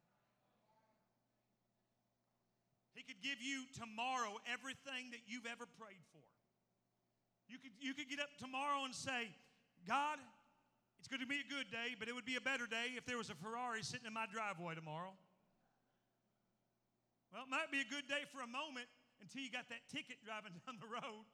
He 2.95 3.03
could 3.03 3.19
give 3.19 3.41
you 3.43 3.67
tomorrow 3.75 4.39
everything 4.47 5.11
that 5.11 5.27
you've 5.27 5.49
ever 5.49 5.65
prayed 5.65 6.03
for. 6.15 6.23
You 7.51 7.59
could, 7.59 7.75
you 7.83 7.91
could 7.91 8.07
get 8.07 8.23
up 8.23 8.31
tomorrow 8.39 8.85
and 8.87 8.95
say, 8.95 9.33
God, 9.83 10.21
it's 11.01 11.11
going 11.11 11.19
to 11.19 11.27
be 11.27 11.43
a 11.43 11.49
good 11.51 11.67
day, 11.67 11.99
but 11.99 12.07
it 12.07 12.15
would 12.15 12.27
be 12.27 12.39
a 12.39 12.45
better 12.45 12.63
day 12.63 12.95
if 12.95 13.03
there 13.03 13.19
was 13.19 13.27
a 13.27 13.35
Ferrari 13.35 13.83
sitting 13.83 14.07
in 14.07 14.15
my 14.15 14.29
driveway 14.31 14.77
tomorrow. 14.77 15.11
Well, 17.33 17.43
it 17.43 17.51
might 17.51 17.73
be 17.73 17.83
a 17.83 17.89
good 17.89 18.07
day 18.07 18.23
for 18.31 18.39
a 18.39 18.47
moment 18.47 18.87
until 19.19 19.41
you 19.43 19.51
got 19.51 19.67
that 19.67 19.83
ticket 19.91 20.21
driving 20.23 20.55
down 20.63 20.79
the 20.79 20.87
road. 20.87 21.27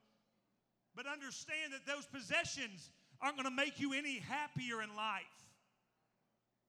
But 0.95 1.05
understand 1.07 1.73
that 1.73 1.85
those 1.85 2.05
possessions 2.05 2.89
aren't 3.21 3.35
going 3.35 3.49
to 3.49 3.55
make 3.55 3.79
you 3.79 3.93
any 3.93 4.19
happier 4.19 4.81
in 4.81 4.95
life. 4.95 5.23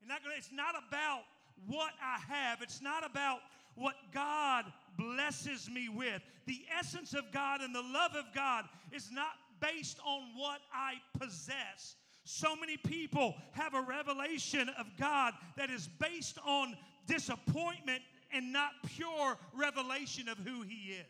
Not 0.07 0.23
gonna, 0.23 0.35
it's 0.37 0.51
not 0.53 0.75
about 0.89 1.23
what 1.67 1.93
I 2.03 2.19
have, 2.33 2.63
it's 2.63 2.81
not 2.81 3.05
about 3.05 3.41
what 3.75 3.95
God 4.13 4.65
blesses 4.99 5.69
me 5.71 5.89
with. 5.89 6.23
The 6.47 6.63
essence 6.79 7.15
of 7.15 7.31
God 7.33 7.61
and 7.61 7.75
the 7.75 7.83
love 7.83 8.15
of 8.17 8.25
God 8.35 8.65
is 8.93 9.11
not 9.13 9.33
based 9.61 9.99
on 10.05 10.23
what 10.37 10.61
I 10.73 10.95
possess. 11.19 11.97
So 12.25 12.57
many 12.57 12.77
people 12.77 13.35
have 13.53 13.75
a 13.75 13.83
revelation 13.83 14.69
of 14.79 14.87
God 14.99 15.35
that 15.57 15.71
is 15.71 15.89
based 15.99 16.39
on 16.47 16.77
disappointment 17.07 18.03
and 18.33 18.53
not 18.53 18.71
pure 18.87 19.37
revelation 19.55 20.29
of 20.29 20.39
who 20.39 20.63
He 20.63 20.93
is. 20.93 21.07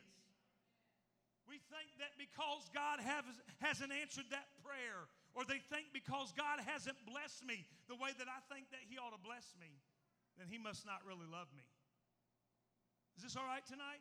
That 2.01 2.17
because 2.17 2.65
God 2.73 2.99
has, 3.05 3.29
hasn't 3.61 3.93
answered 3.93 4.25
that 4.33 4.49
prayer 4.65 5.05
or 5.37 5.45
they 5.45 5.61
think 5.71 5.93
because 5.93 6.33
God 6.33 6.59
hasn't 6.65 6.97
blessed 7.05 7.45
me 7.45 7.69
the 7.87 7.95
way 7.95 8.11
that 8.17 8.27
I 8.27 8.41
think 8.49 8.73
that 8.73 8.83
He 8.89 8.97
ought 8.97 9.13
to 9.13 9.21
bless 9.21 9.53
me, 9.61 9.69
then 10.41 10.49
He 10.49 10.57
must 10.57 10.89
not 10.89 11.05
really 11.05 11.29
love 11.29 11.53
me. 11.53 11.63
Is 13.21 13.23
this 13.23 13.37
all 13.37 13.45
right 13.45 13.63
tonight? 13.69 14.01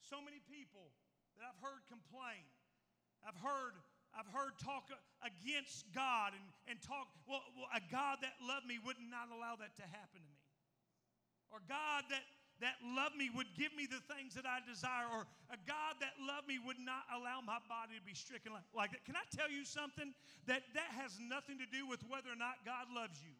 So 0.00 0.24
many 0.24 0.40
people 0.48 0.88
that 1.36 1.44
I've 1.44 1.60
heard 1.60 1.84
complain. 1.92 2.48
I've 3.22 3.38
heard 3.38 3.76
I've 4.14 4.30
heard 4.30 4.54
talk 4.62 4.86
against 5.26 5.90
God 5.90 6.38
and, 6.38 6.46
and 6.70 6.78
talk, 6.78 7.10
well, 7.26 7.42
well, 7.58 7.66
a 7.74 7.82
God 7.90 8.22
that 8.22 8.38
loved 8.38 8.62
me 8.62 8.78
would 8.78 8.98
not 9.10 9.26
allow 9.34 9.58
that 9.58 9.74
to 9.82 9.86
happen 9.90 10.22
to 10.22 10.30
me. 10.30 10.46
Or 11.50 11.58
God 11.66 12.06
that 12.14 12.22
that 12.60 12.78
loved 12.82 13.16
me 13.16 13.30
would 13.34 13.50
give 13.58 13.74
me 13.74 13.86
the 13.86 14.02
things 14.14 14.34
that 14.34 14.46
I 14.46 14.62
desire, 14.62 15.10
or 15.10 15.26
a 15.50 15.58
God 15.66 15.98
that 16.00 16.14
loved 16.22 16.46
me 16.46 16.58
would 16.62 16.78
not 16.78 17.04
allow 17.10 17.40
my 17.40 17.58
body 17.66 17.98
to 17.98 18.04
be 18.04 18.14
stricken 18.14 18.52
like, 18.52 18.66
like 18.74 18.90
that. 18.92 19.04
Can 19.04 19.16
I 19.16 19.26
tell 19.34 19.50
you 19.50 19.64
something? 19.64 20.14
That 20.46 20.62
that 20.74 20.90
has 21.00 21.18
nothing 21.18 21.58
to 21.58 21.66
do 21.66 21.86
with 21.86 22.00
whether 22.08 22.30
or 22.30 22.38
not 22.38 22.62
God 22.64 22.86
loves 22.94 23.18
you. 23.22 23.34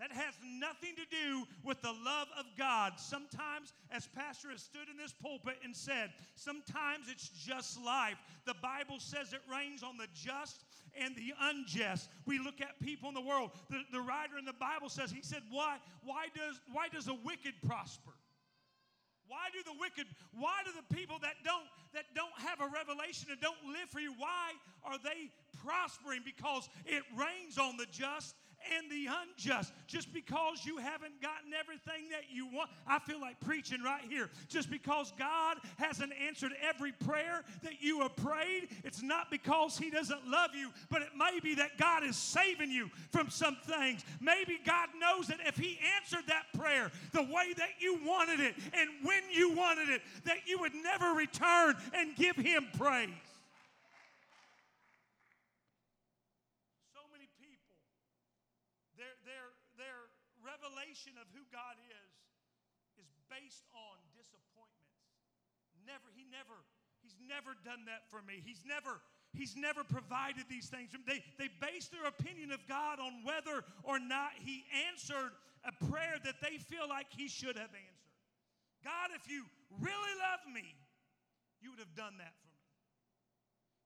That 0.00 0.10
has 0.10 0.34
nothing 0.42 0.96
to 0.96 1.06
do 1.06 1.46
with 1.62 1.80
the 1.82 1.92
love 1.92 2.26
of 2.36 2.46
God. 2.58 2.94
Sometimes, 2.96 3.72
as 3.90 4.08
Pastor 4.08 4.50
has 4.50 4.62
stood 4.62 4.88
in 4.90 4.96
this 4.96 5.12
pulpit 5.12 5.58
and 5.62 5.76
said, 5.76 6.10
sometimes 6.34 7.06
it's 7.08 7.28
just 7.28 7.80
life. 7.80 8.16
The 8.44 8.54
Bible 8.60 8.98
says 8.98 9.32
it 9.32 9.42
rains 9.48 9.84
on 9.84 9.98
the 9.98 10.08
just 10.12 10.64
and 11.00 11.14
the 11.14 11.32
unjust. 11.40 12.10
We 12.26 12.38
look 12.40 12.60
at 12.60 12.80
people 12.80 13.10
in 13.10 13.14
the 13.14 13.20
world. 13.20 13.52
The, 13.70 13.82
the 13.92 14.00
writer 14.00 14.38
in 14.38 14.44
the 14.44 14.54
Bible 14.54 14.88
says, 14.88 15.12
he 15.12 15.22
said, 15.22 15.42
why, 15.50 15.76
why, 16.02 16.26
does, 16.34 16.58
why 16.72 16.88
does 16.88 17.06
a 17.06 17.14
wicked 17.14 17.54
prosper? 17.64 18.11
Why 19.32 19.48
do 19.48 19.64
the 19.64 19.72
wicked, 19.80 20.04
why 20.36 20.60
do 20.60 20.70
the 20.76 20.94
people 20.94 21.16
that 21.24 21.40
don't 21.42 21.64
that 21.96 22.04
don't 22.14 22.36
have 22.36 22.60
a 22.60 22.68
revelation 22.68 23.28
and 23.32 23.40
don't 23.40 23.64
live 23.64 23.88
for 23.88 23.98
you, 23.98 24.12
why 24.18 24.52
are 24.84 24.98
they 24.98 25.32
prospering? 25.64 26.20
Because 26.22 26.68
it 26.84 27.02
rains 27.16 27.56
on 27.56 27.78
the 27.78 27.86
just 27.90 28.36
and 28.76 28.90
the 28.90 29.08
unjust. 29.10 29.72
Just 29.86 30.12
because 30.12 30.64
you 30.64 30.78
haven't 30.78 31.20
gotten 31.20 31.52
everything 31.58 32.08
that 32.10 32.24
you 32.32 32.46
want, 32.46 32.70
I 32.86 32.98
feel 32.98 33.20
like 33.20 33.40
preaching 33.40 33.82
right 33.82 34.02
here. 34.08 34.30
Just 34.48 34.70
because 34.70 35.12
God 35.18 35.58
hasn't 35.76 36.12
answered 36.26 36.52
every 36.62 36.92
prayer 36.92 37.42
that 37.62 37.80
you 37.80 38.00
have 38.00 38.16
prayed, 38.16 38.68
it's 38.84 39.02
not 39.02 39.30
because 39.30 39.78
He 39.78 39.90
doesn't 39.90 40.26
love 40.26 40.50
you, 40.54 40.70
but 40.90 41.02
it 41.02 41.10
may 41.16 41.40
be 41.42 41.54
that 41.56 41.78
God 41.78 42.04
is 42.04 42.16
saving 42.16 42.70
you 42.70 42.90
from 43.10 43.30
some 43.30 43.56
things. 43.66 44.04
Maybe 44.20 44.58
God 44.64 44.88
knows 44.98 45.26
that 45.28 45.38
if 45.46 45.56
He 45.56 45.78
answered 45.96 46.26
that 46.28 46.44
prayer 46.58 46.90
the 47.12 47.22
way 47.22 47.52
that 47.56 47.70
you 47.80 47.98
wanted 48.04 48.40
it 48.40 48.54
and 48.72 48.90
when 49.02 49.22
you 49.30 49.52
wanted 49.52 49.88
it, 49.88 50.02
that 50.24 50.38
you 50.46 50.58
would 50.60 50.74
never 50.74 51.12
return 51.12 51.74
and 51.94 52.14
give 52.16 52.36
Him 52.36 52.66
praise. 52.78 53.10
Revelation 60.92 61.16
of 61.16 61.24
who 61.32 61.40
God 61.48 61.80
is 61.88 62.12
is 63.00 63.08
based 63.32 63.64
on 63.72 63.96
disappointments. 64.12 65.08
Never, 65.88 66.12
he 66.12 66.28
never, 66.28 66.60
he's 67.00 67.16
never 67.16 67.56
done 67.64 67.88
that 67.88 68.04
for 68.12 68.20
me. 68.20 68.44
He's 68.44 68.60
never, 68.68 69.00
he's 69.32 69.56
never 69.56 69.82
provided 69.88 70.44
these 70.52 70.68
things. 70.68 70.92
They, 71.08 71.24
they 71.40 71.48
base 71.64 71.88
their 71.88 72.04
opinion 72.04 72.52
of 72.52 72.60
God 72.68 73.00
on 73.00 73.24
whether 73.24 73.64
or 73.82 73.96
not 73.96 74.36
he 74.36 74.68
answered 74.92 75.32
a 75.64 75.72
prayer 75.88 76.20
that 76.28 76.44
they 76.44 76.60
feel 76.60 76.84
like 76.84 77.08
he 77.08 77.24
should 77.24 77.56
have 77.56 77.72
answered. 77.72 78.12
God, 78.84 79.16
if 79.16 79.24
you 79.24 79.48
really 79.80 80.14
love 80.20 80.44
me, 80.52 80.76
you 81.64 81.72
would 81.72 81.80
have 81.80 81.96
done 81.96 82.20
that 82.20 82.36
for 82.36 82.52
me. 82.52 82.68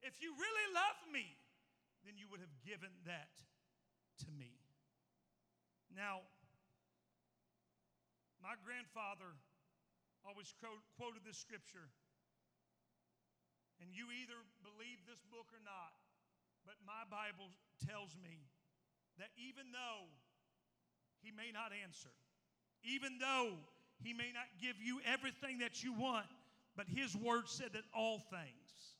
If 0.03 0.19
you 0.19 0.35
really 0.35 0.67
love 0.75 0.99
me, 1.07 1.23
then 2.03 2.19
you 2.19 2.27
would 2.29 2.43
have 2.43 2.57
given 2.67 2.91
that 3.07 3.31
to 4.27 4.29
me. 4.35 4.51
Now, 5.95 6.27
my 8.47 8.55
grandfather 8.63 9.35
always 10.23 10.55
quoted 10.95 11.27
this 11.27 11.35
scripture. 11.35 11.91
And 13.83 13.91
you 13.91 14.07
either 14.23 14.39
believe 14.63 15.03
this 15.03 15.19
book 15.27 15.51
or 15.51 15.59
not, 15.67 15.91
but 16.63 16.79
my 16.87 17.03
Bible 17.11 17.51
tells 17.83 18.15
me 18.15 18.47
that 19.19 19.35
even 19.35 19.75
though 19.75 20.07
he 21.19 21.35
may 21.35 21.51
not 21.51 21.75
answer, 21.75 22.15
even 22.87 23.19
though 23.19 23.59
he 23.99 24.15
may 24.15 24.31
not 24.31 24.47
give 24.63 24.79
you 24.79 25.03
everything 25.03 25.59
that 25.59 25.83
you 25.83 25.91
want, 25.91 26.31
but 26.79 26.87
his 26.87 27.19
word 27.19 27.51
said 27.51 27.75
that 27.75 27.83
all 27.91 28.23
things 28.31 28.95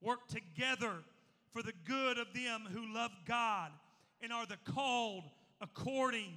work 0.00 0.30
together 0.30 1.02
for 1.50 1.62
the 1.62 1.74
good 1.84 2.18
of 2.18 2.30
them 2.30 2.70
who 2.70 2.94
love 2.94 3.10
God 3.26 3.72
and 4.22 4.32
are 4.32 4.46
the 4.46 4.58
called 4.62 5.24
according 5.60 6.30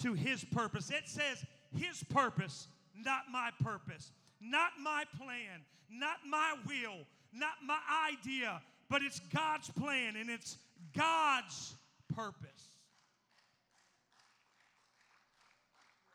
to 0.00 0.14
his 0.14 0.44
purpose. 0.44 0.90
It 0.90 1.08
says 1.08 1.44
His 1.76 2.02
purpose, 2.04 2.68
not 2.94 3.22
my 3.30 3.50
purpose, 3.62 4.12
not 4.40 4.72
my 4.82 5.04
plan, 5.18 5.64
not 5.90 6.18
my 6.28 6.54
will, 6.66 7.04
not 7.32 7.60
my 7.64 7.78
idea, 8.08 8.62
but 8.88 9.02
it's 9.02 9.20
God's 9.34 9.68
plan 9.70 10.16
and 10.16 10.30
it's 10.30 10.56
God's 10.96 11.74
purpose. 12.14 12.78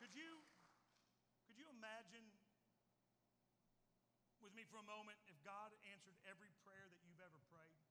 Could 0.02 0.14
you, 0.18 0.42
could 1.46 1.58
you 1.58 1.70
imagine 1.78 2.26
with 4.42 4.54
me 4.58 4.66
for 4.68 4.82
a 4.82 4.88
moment 4.90 5.18
if 5.30 5.38
God 5.46 5.70
answered 5.94 6.18
every 6.26 6.50
prayer 6.66 6.90
that 6.90 7.02
you've 7.06 7.22
ever 7.22 7.38
prayed? 7.54 7.82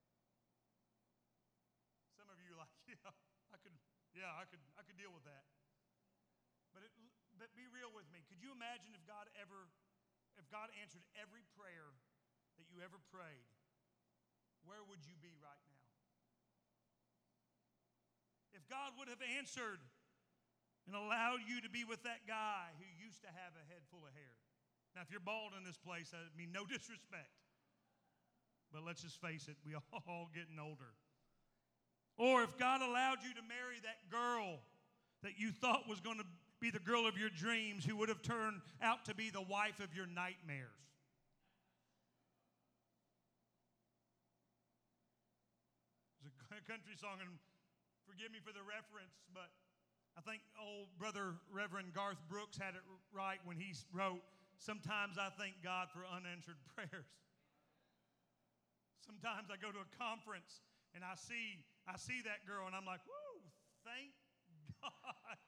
Some 2.18 2.26
of 2.26 2.38
you 2.42 2.58
are 2.58 2.60
like, 2.66 2.74
yeah, 2.90 3.10
I 3.54 3.58
could, 3.62 3.76
yeah, 4.18 4.32
I 4.34 4.44
could, 4.50 4.62
I 4.74 4.82
could 4.82 4.98
deal 4.98 5.14
with 5.14 5.24
that. 5.30 5.46
But, 6.74 6.88
it, 6.88 6.92
but 7.38 7.52
be 7.54 7.68
real 7.68 7.92
with 7.92 8.08
me. 8.10 8.24
You 8.42 8.50
imagine 8.50 8.92
if 8.92 9.06
God 9.06 9.30
ever, 9.38 9.70
if 10.36 10.44
God 10.50 10.68
answered 10.82 11.06
every 11.14 11.46
prayer 11.54 11.94
that 12.58 12.66
you 12.68 12.82
ever 12.82 12.98
prayed? 13.14 13.46
where 14.66 14.82
would 14.86 15.02
you 15.06 15.14
be 15.18 15.34
right 15.42 15.64
now? 15.66 15.90
If 18.54 18.62
God 18.68 18.94
would 18.98 19.08
have 19.08 19.22
answered 19.38 19.80
and 20.86 20.94
allowed 20.94 21.46
you 21.46 21.62
to 21.62 21.70
be 21.70 21.86
with 21.86 22.02
that 22.02 22.26
guy 22.26 22.70
who 22.78 22.86
used 22.98 23.22
to 23.22 23.30
have 23.30 23.54
a 23.54 23.64
head 23.70 23.82
full 23.90 24.02
of 24.02 24.12
hair. 24.14 24.36
Now, 24.94 25.02
if 25.02 25.10
you're 25.10 25.24
bald 25.24 25.56
in 25.56 25.64
this 25.64 25.78
place, 25.78 26.12
I 26.12 26.20
mean 26.36 26.52
no 26.52 26.66
disrespect. 26.68 27.32
But 28.70 28.84
let's 28.84 29.02
just 29.02 29.20
face 29.20 29.48
it, 29.48 29.56
we 29.64 29.74
are 29.74 29.84
all 30.08 30.28
getting 30.34 30.58
older. 30.58 30.92
Or 32.18 32.42
if 32.44 32.58
God 32.58 32.82
allowed 32.82 33.24
you 33.24 33.32
to 33.34 33.44
marry 33.48 33.80
that 33.82 34.04
girl 34.12 34.60
that 35.22 35.38
you 35.38 35.50
thought 35.50 35.88
was 35.88 36.00
going 36.00 36.18
to 36.18 36.28
be 36.62 36.70
the 36.70 36.78
girl 36.78 37.10
of 37.10 37.18
your 37.18 37.28
dreams 37.28 37.84
who 37.84 37.98
would 37.98 38.08
have 38.08 38.22
turned 38.22 38.62
out 38.80 39.04
to 39.10 39.14
be 39.14 39.30
the 39.34 39.42
wife 39.42 39.82
of 39.82 39.90
your 39.98 40.06
nightmares. 40.06 40.70
There's 46.22 46.62
a 46.62 46.70
country 46.70 46.94
song, 46.94 47.18
and 47.18 47.34
forgive 48.06 48.30
me 48.30 48.38
for 48.38 48.54
the 48.54 48.62
reference, 48.62 49.18
but 49.34 49.50
I 50.14 50.22
think 50.22 50.46
old 50.54 50.92
brother 51.02 51.34
Reverend 51.50 51.98
Garth 51.98 52.20
Brooks 52.30 52.54
had 52.54 52.78
it 52.78 52.84
right 53.10 53.42
when 53.42 53.58
he 53.58 53.74
wrote, 53.90 54.22
Sometimes 54.62 55.18
I 55.18 55.34
thank 55.34 55.58
God 55.66 55.90
for 55.90 56.06
unanswered 56.06 56.60
prayers. 56.78 57.10
Sometimes 59.02 59.50
I 59.50 59.58
go 59.58 59.74
to 59.74 59.82
a 59.82 59.90
conference 59.98 60.62
and 60.94 61.02
I 61.02 61.18
see, 61.18 61.58
I 61.90 61.98
see 61.98 62.22
that 62.22 62.46
girl 62.46 62.70
and 62.70 62.76
I'm 62.76 62.86
like, 62.86 63.02
woo, 63.02 63.42
thank 63.82 64.14
God. 64.78 65.40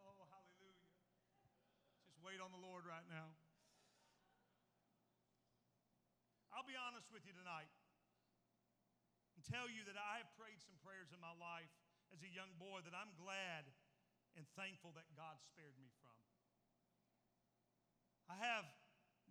Oh, 0.00 0.24
hallelujah. 0.32 0.88
Just 2.08 2.16
wait 2.24 2.40
on 2.40 2.48
the 2.54 2.62
Lord 2.64 2.88
right 2.88 3.01
now. 3.12 3.36
I'll 6.48 6.64
be 6.64 6.80
honest 6.80 7.12
with 7.12 7.28
you 7.28 7.36
tonight 7.36 7.68
and 9.36 9.44
tell 9.44 9.68
you 9.68 9.84
that 9.84 10.00
I 10.00 10.24
have 10.24 10.32
prayed 10.40 10.64
some 10.64 10.80
prayers 10.80 11.12
in 11.12 11.20
my 11.20 11.36
life 11.36 11.68
as 12.08 12.24
a 12.24 12.30
young 12.32 12.48
boy 12.56 12.80
that 12.88 12.96
I'm 12.96 13.12
glad 13.20 13.68
and 14.32 14.48
thankful 14.56 14.96
that 14.96 15.04
God 15.12 15.36
spared 15.44 15.76
me 15.76 15.92
from. 16.00 16.16
I 18.32 18.40
have 18.40 18.64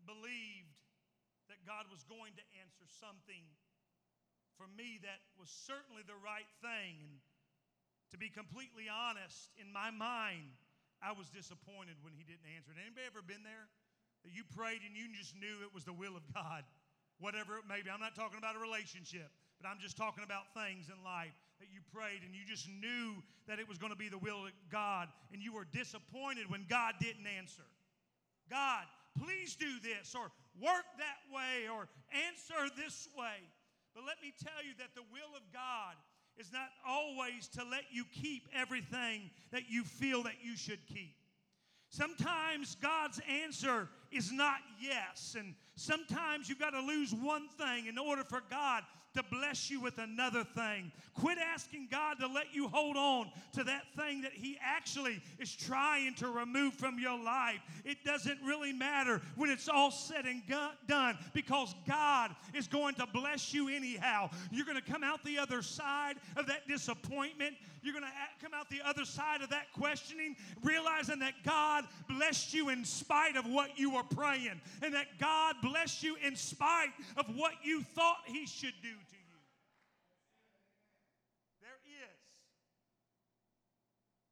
believed 0.06 0.78
that 1.50 1.66
God 1.66 1.90
was 1.90 2.06
going 2.06 2.38
to 2.38 2.46
answer 2.62 2.86
something 3.02 3.42
for 4.62 4.70
me 4.70 5.02
that 5.02 5.26
was 5.42 5.50
certainly 5.50 6.06
the 6.06 6.18
right 6.22 6.50
thing. 6.62 7.02
And 7.02 7.18
to 8.14 8.18
be 8.22 8.30
completely 8.30 8.86
honest, 8.86 9.50
in 9.58 9.74
my 9.74 9.90
mind, 9.90 10.61
I 11.02 11.12
was 11.18 11.30
disappointed 11.34 11.98
when 12.06 12.14
he 12.14 12.24
didn't 12.24 12.46
answer 12.54 12.72
it. 12.72 12.80
Anybody 12.80 13.10
ever 13.10 13.26
been 13.26 13.42
there? 13.42 13.68
You 14.26 14.46
prayed 14.54 14.86
and 14.86 14.94
you 14.94 15.10
just 15.18 15.34
knew 15.34 15.66
it 15.66 15.74
was 15.74 15.84
the 15.84 15.98
will 15.98 16.14
of 16.14 16.22
God, 16.30 16.62
whatever 17.18 17.58
it 17.58 17.66
may 17.66 17.82
be. 17.82 17.90
I'm 17.90 18.00
not 18.02 18.14
talking 18.14 18.38
about 18.38 18.54
a 18.54 18.62
relationship. 18.62 19.34
But 19.62 19.70
I'm 19.70 19.78
just 19.78 19.94
talking 19.94 20.26
about 20.26 20.50
things 20.58 20.90
in 20.90 20.98
life 21.06 21.38
that 21.62 21.70
you 21.70 21.86
prayed 21.94 22.26
and 22.26 22.34
you 22.34 22.42
just 22.50 22.66
knew 22.82 23.22
that 23.46 23.62
it 23.62 23.70
was 23.70 23.78
going 23.78 23.94
to 23.94 24.00
be 24.00 24.10
the 24.10 24.18
will 24.18 24.50
of 24.50 24.58
God 24.74 25.06
and 25.30 25.38
you 25.38 25.54
were 25.54 25.70
disappointed 25.70 26.50
when 26.50 26.66
God 26.66 26.98
didn't 26.98 27.30
answer. 27.30 27.66
God, 28.50 28.90
please 29.14 29.54
do 29.54 29.70
this 29.86 30.18
or 30.18 30.34
work 30.58 30.90
that 30.98 31.22
way 31.30 31.70
or 31.70 31.86
answer 32.26 32.74
this 32.74 33.06
way. 33.14 33.38
But 33.94 34.02
let 34.02 34.18
me 34.18 34.34
tell 34.34 34.66
you 34.66 34.74
that 34.82 34.98
the 34.98 35.06
will 35.14 35.30
of 35.38 35.46
God 35.54 35.94
is 36.38 36.52
not 36.52 36.70
always 36.88 37.48
to 37.50 37.64
let 37.64 37.84
you 37.92 38.04
keep 38.12 38.44
everything 38.54 39.30
that 39.52 39.64
you 39.70 39.84
feel 39.84 40.24
that 40.24 40.36
you 40.42 40.56
should 40.56 40.80
keep. 40.88 41.16
Sometimes 41.90 42.78
God's 42.82 43.20
answer 43.44 43.90
is 44.12 44.32
not 44.32 44.58
yes, 44.80 45.36
and 45.38 45.54
sometimes 45.76 46.48
you've 46.48 46.60
got 46.60 46.70
to 46.70 46.80
lose 46.80 47.14
one 47.14 47.50
thing 47.50 47.88
in 47.88 47.98
order 47.98 48.24
for 48.24 48.42
God 48.50 48.84
to 49.14 49.24
bless 49.24 49.70
you 49.70 49.82
with 49.82 49.98
another 49.98 50.44
thing. 50.44 50.92
Quit 51.16 51.38
asking 51.38 51.88
God 51.92 52.20
to 52.20 52.28
let 52.28 52.54
you 52.54 52.68
hold 52.68 52.96
on 52.96 53.30
to 53.54 53.64
that 53.64 53.84
thing 53.98 54.22
that 54.22 54.34
He 54.34 54.58
actually 54.62 55.22
is 55.40 55.54
trying 55.54 56.16
to 56.16 56.30
remove 56.30 56.74
from 56.74 56.98
your 57.00 57.22
life. 57.22 57.60
It 57.84 57.98
doesn't 58.06 58.40
really 58.44 58.74
matter 58.74 59.22
when 59.36 59.50
it's 59.50 59.68
all 59.68 59.92
said 59.92 60.26
and 60.26 60.42
done 60.88 61.18
because 61.34 61.76
God 61.88 62.36
is 62.54 62.68
going 62.68 62.96
to 62.96 63.08
bless 63.08 63.54
you 63.54 63.70
anyhow. 63.70 64.30
You're 64.52 64.66
going 64.66 64.82
to 64.82 64.92
come 64.92 65.04
out 65.04 65.24
the 65.24 65.38
other 65.38 65.62
side 65.62 66.16
of 66.38 66.48
that 66.48 66.68
disappointment. 66.68 67.56
You're 67.82 67.94
going 67.94 68.06
to 68.06 68.10
uh, 68.10 68.42
come 68.42 68.54
out 68.54 68.70
the 68.70 68.82
other 68.86 69.06
side 69.06 69.42
of 69.42 69.50
that 69.50 69.72
questioning, 69.74 70.36
realizing 70.64 71.20
that 71.20 71.34
God 71.44 71.86
blessed 72.08 72.54
you 72.54 72.70
in 72.70 72.86
spite 72.86 73.36
of 73.36 73.46
what 73.46 73.78
you 73.78 73.92
were 73.92 74.04
praying, 74.04 74.62
and 74.84 74.94
that 74.94 75.20
God 75.20 75.56
blessed 75.62 76.04
you 76.04 76.16
in 76.26 76.36
spite 76.36 76.92
of 77.18 77.26
what 77.36 77.54
you 77.64 77.82
thought 77.82 78.22
He 78.26 78.46
should 78.46 78.76
do 78.82 78.90
to 78.90 79.16
you. 79.16 79.40
There 81.62 81.82
is 81.86 82.22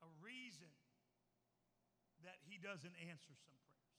a 0.03 0.09
reason 0.23 0.69
that 2.23 2.37
He 2.47 2.48
doesn't 2.59 2.95
answer 3.07 3.33
some 3.35 3.55
prayers. 3.59 3.89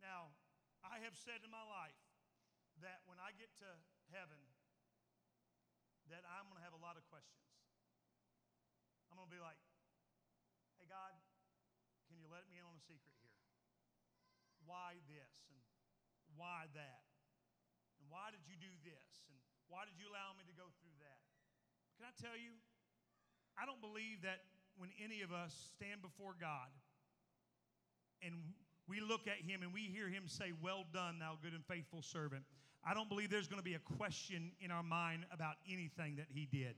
Now, 0.00 0.32
I 0.80 1.00
have 1.04 1.16
said 1.16 1.44
in 1.44 1.50
my 1.52 1.64
life 1.64 2.00
that 2.80 3.04
when 3.04 3.20
I 3.20 3.36
get 3.36 3.52
to 3.60 3.70
heaven, 4.12 4.40
that 6.08 6.24
I'm 6.26 6.48
going 6.50 6.58
to 6.58 6.66
have 6.66 6.74
a 6.74 6.82
lot 6.82 6.96
of 6.98 7.04
questions. 7.06 7.46
I'm 9.12 9.18
going 9.20 9.30
to 9.30 9.34
be 9.34 9.42
like, 9.42 9.60
hey, 10.80 10.88
God, 10.88 11.14
can 12.10 12.18
you 12.18 12.26
let 12.26 12.48
me 12.50 12.58
in 12.58 12.66
on 12.66 12.74
a 12.74 12.82
secret 12.82 13.14
here? 13.22 13.38
Why 14.66 14.98
this 15.06 15.46
and 15.46 15.58
why 16.34 16.66
that? 16.74 17.06
And 18.02 18.10
why 18.10 18.34
did 18.34 18.42
you 18.50 18.58
do 18.58 18.72
this? 18.82 19.22
And 19.30 19.38
why 19.70 19.86
did 19.86 19.94
you 20.02 20.10
allow 20.10 20.34
me 20.34 20.42
to 20.50 20.54
go 20.58 20.66
through 20.82 20.98
that? 20.98 21.22
Can 21.94 22.10
I 22.10 22.14
tell 22.18 22.34
you, 22.34 22.58
I 23.54 23.68
don't 23.68 23.82
believe 23.82 24.26
that 24.26 24.49
when 24.80 24.88
any 25.04 25.20
of 25.20 25.30
us 25.30 25.54
stand 25.76 26.00
before 26.00 26.34
God 26.40 26.72
and 28.24 28.32
we 28.88 29.00
look 29.00 29.28
at 29.28 29.36
him 29.46 29.60
and 29.62 29.74
we 29.74 29.82
hear 29.82 30.08
him 30.08 30.24
say, 30.26 30.52
Well 30.62 30.84
done, 30.90 31.18
thou 31.18 31.36
good 31.42 31.52
and 31.52 31.62
faithful 31.66 32.00
servant, 32.00 32.44
I 32.82 32.94
don't 32.94 33.10
believe 33.10 33.30
there's 33.30 33.46
going 33.46 33.60
to 33.60 33.64
be 33.64 33.74
a 33.74 33.96
question 33.98 34.52
in 34.58 34.70
our 34.70 34.82
mind 34.82 35.26
about 35.30 35.56
anything 35.70 36.16
that 36.16 36.28
he 36.32 36.48
did. 36.50 36.76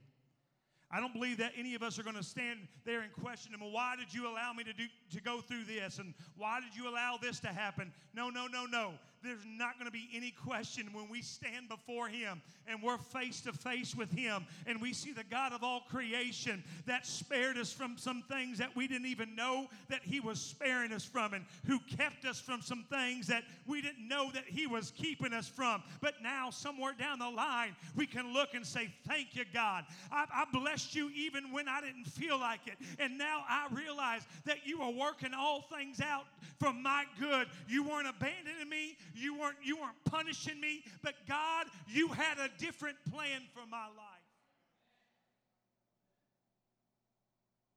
I 0.91 0.99
don't 0.99 1.13
believe 1.13 1.37
that 1.37 1.53
any 1.57 1.75
of 1.75 1.81
us 1.81 1.97
are 1.97 2.03
going 2.03 2.17
to 2.17 2.23
stand 2.23 2.67
there 2.85 3.01
and 3.01 3.11
question 3.13 3.53
him. 3.53 3.61
Why 3.71 3.95
did 3.97 4.13
you 4.13 4.27
allow 4.27 4.51
me 4.51 4.65
to 4.65 4.73
do 4.73 4.83
to 5.13 5.21
go 5.21 5.39
through 5.39 5.63
this? 5.63 5.97
And 5.97 6.13
why 6.37 6.59
did 6.59 6.75
you 6.75 6.89
allow 6.89 7.17
this 7.19 7.39
to 7.39 7.47
happen? 7.47 7.93
No, 8.13 8.29
no, 8.29 8.47
no, 8.47 8.65
no 8.65 8.93
there's 9.23 9.45
not 9.45 9.75
going 9.79 9.85
to 9.85 9.91
be 9.91 10.09
any 10.13 10.31
question 10.31 10.89
when 10.93 11.09
we 11.09 11.21
stand 11.21 11.69
before 11.69 12.07
Him 12.07 12.41
and 12.67 12.81
we're 12.81 12.97
face 12.97 13.41
to 13.41 13.53
face 13.53 13.95
with 13.95 14.11
Him 14.11 14.45
and 14.67 14.81
we 14.81 14.93
see 14.93 15.11
the 15.11 15.23
God 15.23 15.53
of 15.53 15.63
all 15.63 15.81
creation 15.89 16.63
that 16.85 17.05
spared 17.05 17.57
us 17.57 17.71
from 17.71 17.97
some 17.97 18.23
things 18.29 18.57
that 18.57 18.75
we 18.75 18.87
didn't 18.87 19.07
even 19.07 19.35
know 19.35 19.67
that 19.89 20.01
He 20.03 20.19
was 20.19 20.39
sparing 20.39 20.91
us 20.91 21.05
from 21.05 21.33
and 21.33 21.45
who 21.65 21.79
kept 21.97 22.25
us 22.25 22.39
from 22.39 22.61
some 22.61 22.85
things 22.89 23.27
that 23.27 23.43
we 23.67 23.81
didn't 23.81 24.07
know 24.07 24.29
that 24.33 24.45
He 24.45 24.67
was 24.67 24.91
keeping 24.91 25.33
us 25.33 25.47
from. 25.47 25.81
But 26.01 26.15
now, 26.21 26.49
somewhere 26.49 26.93
down 26.97 27.19
the 27.19 27.29
line, 27.29 27.75
we 27.95 28.05
can 28.05 28.33
look 28.33 28.53
and 28.53 28.65
say, 28.65 28.93
Thank 29.07 29.35
you, 29.35 29.43
God. 29.53 29.85
I, 30.11 30.25
I 30.33 30.45
blessed 30.51 30.95
you 30.95 31.09
even 31.15 31.51
when 31.51 31.67
I 31.67 31.81
didn't 31.81 32.05
feel 32.05 32.39
like 32.39 32.61
it. 32.67 32.75
And 32.99 33.17
now 33.17 33.43
I 33.47 33.67
realize 33.71 34.21
that 34.45 34.65
you 34.65 34.81
are 34.81 34.91
working 34.91 35.33
all 35.33 35.61
things 35.61 35.99
out 36.01 36.25
for 36.59 36.73
my 36.73 37.05
good. 37.19 37.47
You 37.67 37.83
weren't 37.83 38.07
abandoning 38.07 38.69
me. 38.69 38.97
You 39.13 39.37
weren't, 39.37 39.61
you 39.61 39.77
weren't 39.77 40.01
punishing 40.05 40.59
me, 40.59 40.81
but 41.05 41.13
God, 41.27 41.69
you 41.85 42.09
had 42.09 42.41
a 42.41 42.49
different 42.57 42.97
plan 43.13 43.45
for 43.53 43.61
my 43.69 43.85
life. 43.93 44.29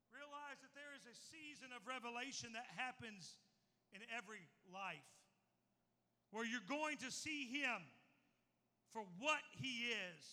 Realize 0.09 0.57
that 0.65 0.73
there 0.73 0.97
is 0.97 1.05
a 1.05 1.17
season 1.29 1.77
of 1.77 1.85
revelation 1.85 2.57
that 2.57 2.65
happens 2.73 3.37
in 3.93 4.01
every 4.17 4.49
life 4.73 5.05
where 6.33 6.49
you're 6.49 6.65
going 6.65 6.97
to 7.05 7.13
see 7.13 7.53
Him 7.53 7.85
for 8.97 9.05
what 9.21 9.45
He 9.61 9.93
is 9.93 10.25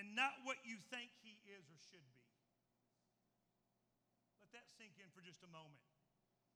and 0.00 0.16
not 0.16 0.32
what 0.48 0.56
you 0.64 0.80
think 0.88 1.12
He 1.20 1.36
is 1.44 1.68
or 1.68 1.76
should 1.92 2.08
be. 2.16 2.24
Let 4.40 4.48
that 4.56 4.68
sink 4.80 4.96
in 4.96 5.12
for 5.12 5.20
just 5.20 5.44
a 5.44 5.50
moment. 5.52 5.84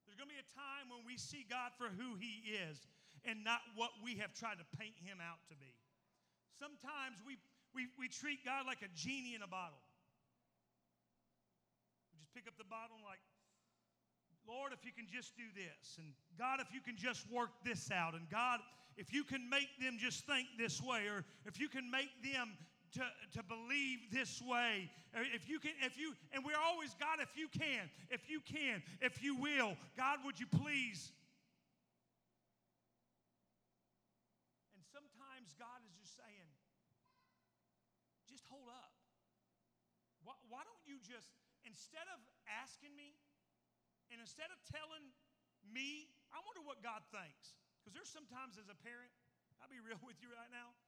There's 0.09 0.17
going 0.17 0.33
to 0.33 0.35
be 0.35 0.41
a 0.41 0.53
time 0.57 0.89
when 0.89 1.05
we 1.05 1.21
see 1.21 1.45
God 1.45 1.77
for 1.77 1.93
who 1.93 2.17
He 2.17 2.57
is 2.57 2.89
and 3.25 3.45
not 3.45 3.61
what 3.77 3.91
we 4.05 4.17
have 4.17 4.33
tried 4.33 4.59
to 4.59 4.67
paint 4.79 4.97
Him 5.03 5.19
out 5.21 5.41
to 5.49 5.55
be. 5.57 5.73
Sometimes 6.59 7.21
we, 7.27 7.37
we, 7.75 7.89
we 7.99 8.09
treat 8.09 8.45
God 8.45 8.67
like 8.67 8.83
a 8.83 8.91
genie 8.95 9.35
in 9.35 9.43
a 9.43 9.49
bottle. 9.49 9.81
We 12.13 12.21
just 12.21 12.33
pick 12.33 12.47
up 12.49 12.55
the 12.59 12.69
bottle 12.69 12.97
and, 12.97 13.07
like, 13.07 13.23
Lord, 14.49 14.73
if 14.73 14.85
you 14.85 14.93
can 14.93 15.07
just 15.07 15.37
do 15.37 15.47
this, 15.55 15.97
and 15.99 16.13
God, 16.39 16.61
if 16.61 16.73
you 16.73 16.81
can 16.81 16.97
just 16.97 17.29
work 17.31 17.51
this 17.65 17.91
out, 17.93 18.15
and 18.15 18.29
God, 18.31 18.61
if 18.97 19.13
you 19.13 19.23
can 19.23 19.49
make 19.49 19.69
them 19.81 19.97
just 20.01 20.27
think 20.27 20.49
this 20.59 20.83
way, 20.83 21.07
or 21.07 21.25
if 21.47 21.61
you 21.61 21.69
can 21.69 21.91
make 21.91 22.11
them 22.25 22.57
to, 22.93 23.03
to 23.39 23.43
believe 23.47 24.11
this 24.11 24.43
way. 24.43 24.91
If 25.15 25.49
you 25.49 25.59
can, 25.59 25.73
if 25.83 25.99
you, 25.99 26.15
and 26.33 26.45
we're 26.45 26.59
always, 26.59 26.95
God, 26.99 27.23
if 27.23 27.37
you 27.37 27.49
can, 27.49 27.91
if 28.11 28.29
you 28.29 28.41
can, 28.43 28.83
if 29.01 29.23
you 29.23 29.37
will, 29.37 29.77
God, 29.97 30.19
would 30.25 30.39
you 30.39 30.47
please? 30.47 31.13
And 34.75 34.83
sometimes 34.91 35.55
God 35.59 35.79
is 35.87 35.95
just 36.03 36.17
saying, 36.19 36.51
just 38.27 38.43
hold 38.51 38.67
up. 38.69 38.91
Why, 40.23 40.35
why 40.51 40.63
don't 40.67 40.83
you 40.87 40.99
just, 41.11 41.35
instead 41.67 42.07
of 42.15 42.23
asking 42.47 42.95
me, 42.95 43.19
and 44.15 44.23
instead 44.23 44.55
of 44.55 44.59
telling 44.71 45.11
me, 45.67 46.11
I 46.31 46.39
wonder 46.47 46.63
what 46.63 46.79
God 46.87 47.03
thinks. 47.11 47.59
Because 47.83 47.95
there's 47.95 48.11
sometimes 48.11 48.55
as 48.55 48.71
a 48.71 48.79
parent, 48.79 49.11
I'll 49.59 49.71
be 49.71 49.83
real 49.89 49.99
with 50.07 50.23
you 50.23 50.31
right 50.31 50.51
now. 50.55 50.79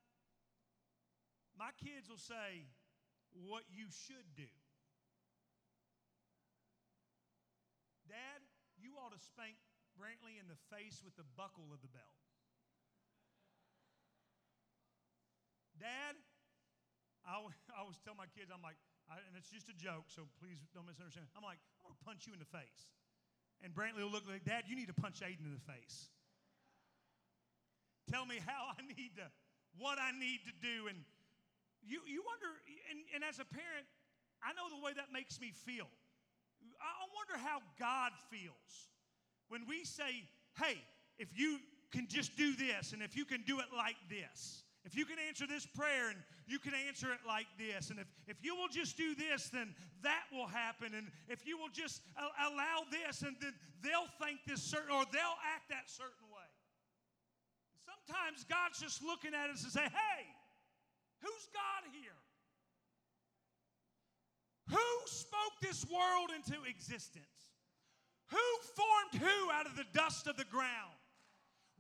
My 1.58 1.74
kids 1.82 2.06
will 2.06 2.22
say 2.22 2.70
what 3.34 3.66
you 3.68 3.90
should 3.90 4.26
do. 4.38 4.48
Dad, 8.08 8.40
you 8.76 8.96
ought 9.00 9.12
to 9.12 9.20
spank 9.20 9.56
Brantley 9.96 10.40
in 10.40 10.48
the 10.48 10.58
face 10.72 11.00
with 11.04 11.16
the 11.16 11.24
buckle 11.36 11.72
of 11.72 11.80
the 11.80 11.92
belt. 11.92 12.18
Dad, 15.80 16.14
I, 17.24 17.40
I 17.74 17.76
always 17.80 17.98
tell 18.02 18.14
my 18.14 18.28
kids, 18.32 18.52
I'm 18.52 18.62
like, 18.64 18.78
I, 19.12 19.20
and 19.28 19.36
it's 19.36 19.52
just 19.52 19.68
a 19.68 19.76
joke, 19.76 20.08
so 20.08 20.24
please 20.40 20.64
don't 20.72 20.88
misunderstand. 20.88 21.28
I'm 21.36 21.44
like, 21.44 21.60
I'm 21.84 21.92
going 21.92 22.00
to 22.00 22.04
punch 22.08 22.24
you 22.24 22.32
in 22.32 22.40
the 22.40 22.48
face. 22.48 22.88
And 23.60 23.76
Brantley 23.76 24.00
will 24.00 24.10
look 24.10 24.24
like, 24.24 24.48
Dad, 24.48 24.64
you 24.66 24.74
need 24.74 24.88
to 24.88 24.96
punch 24.96 25.20
Aiden 25.20 25.44
in 25.44 25.52
the 25.52 25.66
face. 25.68 26.08
Tell 28.08 28.24
me 28.24 28.40
how 28.40 28.72
I 28.72 28.80
need 28.82 29.20
to, 29.20 29.28
what 29.76 30.00
I 30.00 30.16
need 30.16 30.40
to 30.48 30.54
do. 30.64 30.88
And 30.88 31.04
you, 31.84 32.00
you 32.08 32.24
wonder, 32.24 32.50
and, 32.88 33.04
and 33.12 33.20
as 33.20 33.36
a 33.36 33.46
parent, 33.46 33.84
I 34.40 34.56
know 34.56 34.72
the 34.72 34.80
way 34.80 34.96
that 34.96 35.12
makes 35.12 35.38
me 35.38 35.52
feel. 35.52 35.86
I 36.80 37.04
wonder 37.12 37.36
how 37.36 37.60
God 37.78 38.12
feels 38.30 38.90
when 39.48 39.68
we 39.68 39.84
say, 39.84 40.24
hey, 40.58 40.80
if 41.18 41.28
you 41.36 41.58
can 41.92 42.08
just 42.08 42.36
do 42.36 42.54
this, 42.56 42.92
and 42.92 43.02
if 43.02 43.16
you 43.16 43.24
can 43.24 43.42
do 43.42 43.60
it 43.60 43.66
like 43.76 43.96
this, 44.08 44.64
if 44.84 44.96
you 44.96 45.04
can 45.04 45.16
answer 45.28 45.46
this 45.46 45.66
prayer 45.66 46.10
and 46.10 46.18
you 46.46 46.58
can 46.58 46.72
answer 46.88 47.12
it 47.12 47.20
like 47.26 47.46
this, 47.58 47.90
and 47.90 47.98
if, 47.98 48.06
if 48.26 48.36
you 48.42 48.56
will 48.56 48.68
just 48.68 48.96
do 48.96 49.14
this, 49.14 49.48
then 49.48 49.74
that 50.02 50.24
will 50.32 50.48
happen. 50.48 50.92
And 50.96 51.06
if 51.28 51.46
you 51.46 51.56
will 51.56 51.70
just 51.72 52.02
allow 52.18 52.82
this, 52.90 53.22
and 53.22 53.36
then 53.40 53.54
they'll 53.82 54.10
think 54.18 54.40
this 54.46 54.62
certain, 54.62 54.90
or 54.90 55.04
they'll 55.12 55.40
act 55.54 55.70
that 55.70 55.86
certain 55.86 56.26
way. 56.34 56.50
Sometimes 57.86 58.44
God's 58.44 58.80
just 58.80 59.02
looking 59.02 59.30
at 59.34 59.50
us 59.50 59.62
and 59.62 59.72
say, 59.72 59.86
hey, 59.86 60.26
Who's 61.22 61.46
God 61.54 61.86
here? 61.94 62.18
Who 64.70 64.88
spoke 65.06 65.54
this 65.62 65.86
world 65.86 66.30
into 66.34 66.58
existence? 66.68 67.24
Who 68.30 68.48
formed 68.74 69.22
who 69.22 69.50
out 69.52 69.66
of 69.66 69.76
the 69.76 69.86
dust 69.94 70.26
of 70.26 70.36
the 70.36 70.44
ground? 70.50 70.98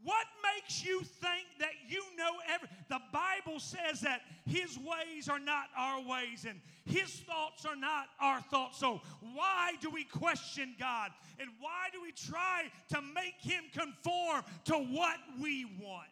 What 0.04 0.26
makes 0.54 0.84
you 0.84 1.00
think 1.00 1.46
that 1.60 1.70
you 1.88 2.02
know 2.16 2.32
every 2.52 2.68
the 2.88 3.00
Bible 3.12 3.60
says 3.60 4.00
that 4.00 4.22
his 4.44 4.76
ways 4.78 5.28
are 5.28 5.38
not 5.38 5.66
our 5.76 6.00
ways 6.02 6.44
and 6.48 6.60
his 6.84 7.10
thoughts 7.20 7.64
are 7.64 7.76
not 7.76 8.06
our 8.20 8.40
thoughts. 8.40 8.78
So 8.78 9.00
why 9.20 9.72
do 9.80 9.90
we 9.90 10.04
question 10.04 10.74
God? 10.78 11.10
And 11.38 11.48
why 11.60 11.88
do 11.92 12.02
we 12.02 12.12
try 12.12 12.70
to 12.90 13.00
make 13.14 13.38
him 13.40 13.64
conform 13.72 14.42
to 14.64 14.74
what 14.74 15.18
we 15.40 15.64
want? 15.80 16.10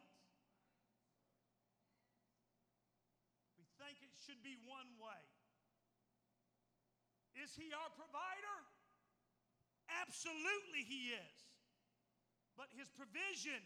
We 3.59 3.67
think 3.83 3.99
it 4.03 4.15
should 4.25 4.43
be 4.43 4.57
one 4.67 4.87
way. 5.03 5.21
Is 7.43 7.51
He 7.57 7.73
our 7.73 7.91
provider? 7.97 8.57
Absolutely, 10.07 10.87
He 10.87 11.11
is. 11.17 11.37
But 12.57 12.69
His 12.77 12.89
provision 12.89 13.59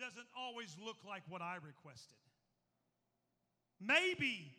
doesn't 0.00 0.26
always 0.32 0.74
look 0.80 0.98
like 1.06 1.22
what 1.28 1.42
I 1.42 1.60
requested. 1.62 2.18
Maybe 3.80 4.56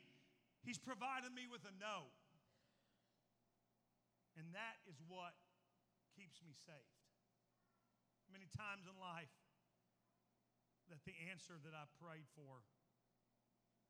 He's 0.61 0.77
provided 0.77 1.33
me 1.33 1.49
with 1.49 1.65
a 1.65 1.73
no. 1.81 2.13
And 4.37 4.53
that 4.53 4.77
is 4.85 5.01
what 5.09 5.33
keeps 6.13 6.37
me 6.45 6.53
safe. 6.53 6.95
Many 8.29 8.47
times 8.53 8.85
in 8.85 8.95
life, 9.01 9.33
that 10.87 11.01
the 11.03 11.17
answer 11.33 11.57
that 11.65 11.73
I 11.73 11.89
prayed 11.97 12.29
for 12.37 12.61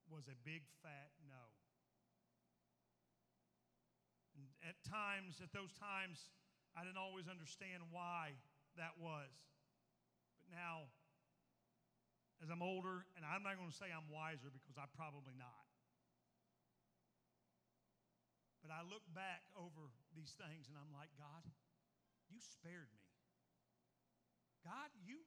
was 0.07 0.31
a 0.31 0.37
big 0.47 0.63
fat 0.81 1.11
no. 1.27 1.45
And 4.39 4.47
at 4.63 4.79
times, 4.87 5.43
at 5.43 5.51
those 5.51 5.75
times, 5.75 6.31
I 6.71 6.87
didn't 6.87 7.01
always 7.01 7.27
understand 7.27 7.83
why 7.91 8.39
that 8.79 8.95
was. 8.95 9.29
But 10.39 10.47
now, 10.55 10.87
as 12.41 12.49
I'm 12.49 12.65
older, 12.65 13.06
and 13.13 13.21
I'm 13.21 13.45
not 13.45 13.62
going 13.62 13.69
to 13.69 13.77
say 13.77 13.93
I'm 13.93 14.10
wiser 14.10 14.49
because 14.49 14.75
I'm 14.75 14.89
probably 14.97 15.38
not. 15.38 15.65
But 18.65 18.73
I 18.73 18.82
look 18.86 19.06
back 19.13 19.45
over 19.58 19.89
these 20.13 20.34
things 20.38 20.69
and 20.69 20.77
I'm 20.77 20.89
like, 20.93 21.10
God, 21.17 21.45
you 22.30 22.38
spared 22.41 22.89
me. 22.93 23.06
God, 24.62 24.93
you 25.01 25.17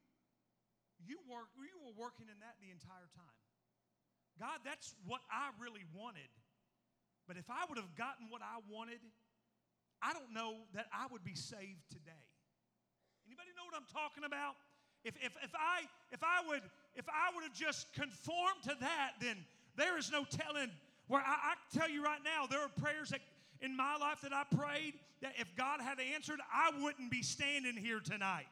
you 1.02 1.18
work 1.26 1.50
you 1.58 1.74
were 1.82 1.94
working 1.98 2.30
in 2.30 2.38
that 2.38 2.54
the 2.62 2.70
entire 2.70 3.10
time. 3.18 3.38
God, 4.38 4.62
that's 4.62 4.94
what 5.06 5.22
I 5.30 5.50
really 5.58 5.82
wanted. 5.90 6.30
But 7.26 7.34
if 7.38 7.50
I 7.50 7.66
would 7.66 7.78
have 7.78 7.90
gotten 7.98 8.30
what 8.30 8.42
I 8.42 8.62
wanted, 8.70 9.02
I 10.02 10.12
don't 10.14 10.30
know 10.34 10.66
that 10.74 10.86
I 10.90 11.06
would 11.10 11.24
be 11.26 11.34
saved 11.34 11.86
today. 11.90 12.26
Anybody 13.24 13.50
know 13.56 13.64
what 13.64 13.78
I'm 13.78 13.88
talking 13.88 14.26
about? 14.26 14.58
If, 15.04 15.16
if, 15.20 15.32
if, 15.40 15.52
I, 15.56 15.84
if, 16.12 16.20
I 16.24 16.44
would, 16.48 16.64
if 16.96 17.08
I 17.08 17.34
would 17.34 17.44
have 17.44 17.54
just 17.54 17.92
conformed 17.92 18.62
to 18.64 18.76
that, 18.80 19.12
then 19.20 19.36
there 19.76 19.98
is 19.98 20.10
no 20.10 20.24
telling 20.24 20.70
where 21.08 21.20
I, 21.20 21.52
I 21.52 21.54
tell 21.76 21.90
you 21.90 22.02
right 22.02 22.20
now, 22.24 22.46
there 22.46 22.60
are 22.60 22.68
prayers 22.80 23.10
that 23.10 23.20
in 23.60 23.76
my 23.76 23.96
life 23.96 24.20
that 24.22 24.32
I 24.32 24.44
prayed 24.56 24.94
that 25.22 25.32
if 25.38 25.54
God 25.56 25.80
had 25.80 25.98
answered, 26.14 26.40
I 26.52 26.70
wouldn't 26.82 27.10
be 27.10 27.22
standing 27.22 27.76
here 27.76 28.00
tonight. 28.00 28.46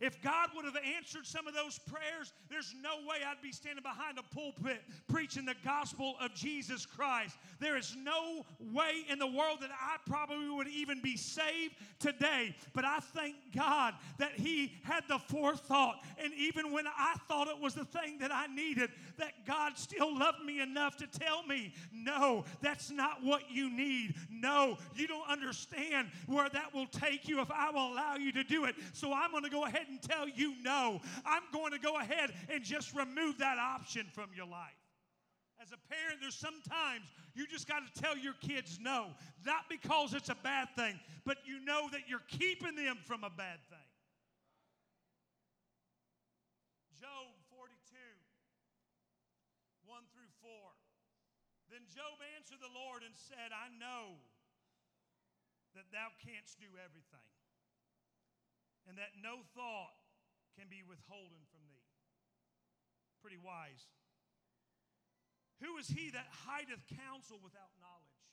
If 0.00 0.22
God 0.22 0.50
would 0.54 0.64
have 0.64 0.76
answered 0.96 1.26
some 1.26 1.46
of 1.46 1.54
those 1.54 1.78
prayers, 1.78 2.32
there's 2.48 2.74
no 2.82 2.96
way 3.08 3.18
I'd 3.26 3.42
be 3.42 3.52
standing 3.52 3.82
behind 3.82 4.18
a 4.18 4.34
pulpit 4.34 4.82
preaching 5.08 5.44
the 5.44 5.56
gospel 5.64 6.14
of 6.20 6.34
Jesus 6.34 6.86
Christ. 6.86 7.36
There 7.58 7.76
is 7.76 7.96
no 8.00 8.44
way 8.60 9.02
in 9.10 9.18
the 9.18 9.26
world 9.26 9.58
that 9.60 9.70
I 9.72 9.96
probably 10.06 10.50
would 10.50 10.68
even 10.68 11.00
be 11.00 11.16
saved 11.16 11.74
today. 11.98 12.54
But 12.72 12.84
I 12.84 13.00
thank 13.00 13.34
God 13.54 13.94
that 14.18 14.32
He 14.32 14.74
had 14.84 15.02
the 15.08 15.18
forethought. 15.18 15.96
And 16.22 16.32
even 16.34 16.72
when 16.72 16.86
I 16.86 17.14
thought 17.26 17.48
it 17.48 17.60
was 17.60 17.74
the 17.74 17.84
thing 17.84 18.18
that 18.18 18.32
I 18.32 18.46
needed, 18.46 18.90
that 19.18 19.46
God 19.46 19.76
still 19.76 20.16
loved 20.16 20.44
me 20.44 20.60
enough 20.60 20.96
to 20.98 21.06
tell 21.06 21.42
me, 21.42 21.74
no, 21.92 22.44
that's 22.60 22.90
not 22.90 23.24
what 23.24 23.50
you 23.50 23.70
need. 23.70 24.14
No, 24.30 24.78
you 24.94 25.08
don't 25.08 25.28
understand 25.28 26.08
where 26.26 26.48
that 26.48 26.72
will 26.72 26.86
take 26.86 27.28
you 27.28 27.40
if 27.40 27.50
I 27.50 27.70
will 27.70 27.92
allow 27.92 28.16
you 28.16 28.32
to 28.32 28.44
do 28.44 28.64
it. 28.64 28.76
So 28.92 29.12
I'm 29.12 29.30
going 29.32 29.44
to 29.44 29.50
go 29.50 29.64
ahead 29.64 29.87
and 29.88 30.00
tell 30.02 30.28
you 30.28 30.54
no. 30.62 31.00
I'm 31.24 31.42
going 31.52 31.72
to 31.72 31.78
go 31.78 31.98
ahead 31.98 32.32
and 32.48 32.62
just 32.62 32.94
remove 32.94 33.38
that 33.38 33.58
option 33.58 34.06
from 34.12 34.30
your 34.34 34.46
life. 34.46 34.78
As 35.60 35.72
a 35.72 35.80
parent, 35.90 36.22
there's 36.22 36.38
sometimes 36.38 37.10
you 37.34 37.46
just 37.46 37.66
got 37.66 37.82
to 37.82 38.00
tell 38.00 38.16
your 38.16 38.34
kids 38.40 38.78
no, 38.80 39.10
not 39.44 39.66
because 39.68 40.14
it's 40.14 40.28
a 40.28 40.38
bad 40.42 40.68
thing, 40.76 40.98
but 41.26 41.38
you 41.44 41.58
know 41.64 41.88
that 41.90 42.06
you're 42.06 42.24
keeping 42.28 42.76
them 42.76 42.98
from 43.04 43.24
a 43.24 43.30
bad 43.30 43.58
thing. 43.66 43.90
Job 46.94 47.34
42, 47.50 47.74
1 49.86 50.02
through 50.14 50.30
4. 50.42 50.50
Then 51.74 51.82
Job 51.90 52.22
answered 52.38 52.62
the 52.62 52.70
Lord 52.70 53.02
and 53.02 53.14
said, 53.14 53.50
I 53.50 53.68
know 53.82 54.14
that 55.74 55.90
thou 55.90 56.14
canst 56.22 56.58
do 56.58 56.70
everything 56.78 57.37
and 58.88 58.96
that 58.96 59.12
no 59.20 59.44
thought 59.52 59.94
can 60.56 60.66
be 60.72 60.80
withholden 60.80 61.44
from 61.52 61.60
thee. 61.68 61.86
Pretty 63.20 63.36
wise. 63.36 63.84
Who 65.60 65.76
is 65.76 65.86
he 65.86 66.08
that 66.16 66.26
hideth 66.48 66.80
counsel 66.88 67.36
without 67.44 67.76
knowledge? 67.78 68.24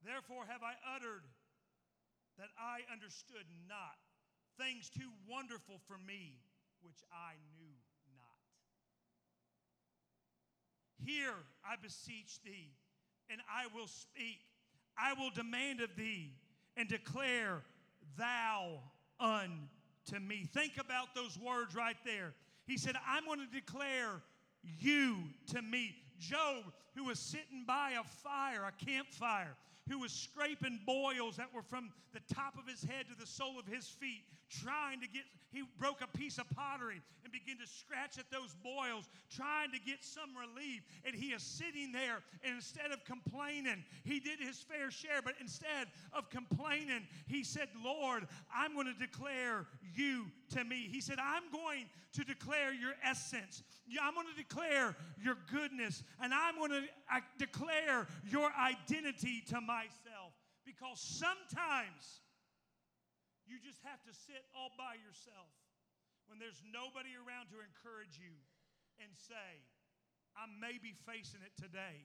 Therefore 0.00 0.48
have 0.48 0.64
I 0.64 0.74
uttered 0.96 1.28
that 2.38 2.48
I 2.56 2.80
understood 2.92 3.44
not, 3.68 4.00
things 4.56 4.88
too 4.88 5.10
wonderful 5.28 5.80
for 5.88 5.98
me, 5.98 6.40
which 6.80 7.02
I 7.12 7.34
knew 7.56 7.76
not. 8.16 8.40
Hear, 11.04 11.32
I 11.64 11.76
beseech 11.80 12.40
thee, 12.44 12.72
and 13.28 13.40
I 13.50 13.66
will 13.74 13.88
speak. 13.88 14.40
I 14.96 15.12
will 15.12 15.30
demand 15.30 15.80
of 15.80 15.96
thee 15.96 16.32
and 16.76 16.88
declare 16.88 17.62
thou 18.18 18.80
unto 19.20 20.20
me. 20.20 20.48
Think 20.52 20.72
about 20.78 21.14
those 21.14 21.38
words 21.38 21.74
right 21.74 21.96
there. 22.04 22.32
He 22.66 22.76
said, 22.76 22.96
I'm 23.06 23.24
going 23.24 23.40
to 23.40 23.52
declare 23.54 24.22
you 24.80 25.18
to 25.52 25.62
me. 25.62 25.94
Job, 26.18 26.64
who 26.94 27.04
was 27.04 27.18
sitting 27.18 27.64
by 27.66 27.92
a 28.00 28.04
fire, 28.04 28.64
a 28.66 28.84
campfire, 28.84 29.54
who 29.88 29.98
was 29.98 30.12
scraping 30.12 30.80
boils 30.86 31.36
that 31.36 31.52
were 31.54 31.62
from 31.62 31.90
the 32.12 32.34
top 32.34 32.54
of 32.58 32.66
his 32.66 32.82
head 32.82 33.06
to 33.08 33.18
the 33.18 33.26
sole 33.26 33.58
of 33.58 33.66
his 33.66 33.86
feet, 33.86 34.22
trying 34.50 35.00
to 35.00 35.08
get, 35.08 35.22
he 35.50 35.62
broke 35.78 36.00
a 36.02 36.18
piece 36.18 36.38
of 36.38 36.48
pottery 36.50 37.00
and 37.24 37.32
began 37.32 37.58
to 37.58 37.66
scratch 37.66 38.18
at 38.18 38.30
those 38.30 38.54
boils, 38.62 39.08
trying 39.34 39.70
to 39.72 39.78
get 39.78 40.04
some 40.04 40.30
relief. 40.36 40.82
And 41.04 41.14
he 41.14 41.28
is 41.28 41.42
sitting 41.42 41.92
there, 41.92 42.22
and 42.44 42.54
instead 42.54 42.92
of 42.92 43.04
complaining, 43.04 43.84
he 44.04 44.20
did 44.20 44.38
his 44.40 44.58
fair 44.58 44.90
share, 44.90 45.22
but 45.22 45.34
instead 45.40 45.88
of 46.12 46.30
complaining, 46.30 47.06
he 47.26 47.42
said, 47.42 47.68
Lord, 47.82 48.26
I'm 48.54 48.74
going 48.74 48.86
to 48.86 48.98
declare 48.98 49.66
you 49.94 50.26
to 50.50 50.64
me. 50.64 50.88
He 50.90 51.00
said, 51.00 51.18
I'm 51.18 51.50
going 51.52 51.86
to 52.14 52.24
declare 52.24 52.72
your 52.72 52.94
essence. 53.04 53.62
I'm 54.02 54.14
going 54.14 54.26
to 54.28 54.36
declare 54.36 54.96
your 55.22 55.36
goodness, 55.50 56.02
and 56.22 56.32
I'm 56.32 56.56
going 56.56 56.70
to 56.70 56.82
declare 57.38 58.06
your 58.28 58.50
identity 58.58 59.42
to 59.48 59.60
myself. 59.60 60.32
Because 60.64 60.98
sometimes 60.98 62.20
you 63.46 63.62
just 63.62 63.78
have 63.86 64.02
to 64.06 64.12
sit 64.12 64.42
all 64.54 64.74
by 64.74 64.98
yourself 64.98 65.50
when 66.26 66.42
there's 66.42 66.58
nobody 66.66 67.14
around 67.14 67.50
to 67.54 67.62
encourage 67.62 68.18
you 68.18 68.34
and 68.98 69.10
say, 69.14 69.62
I 70.34 70.50
may 70.58 70.76
be 70.82 70.92
facing 71.06 71.40
it 71.46 71.54
today, 71.54 72.04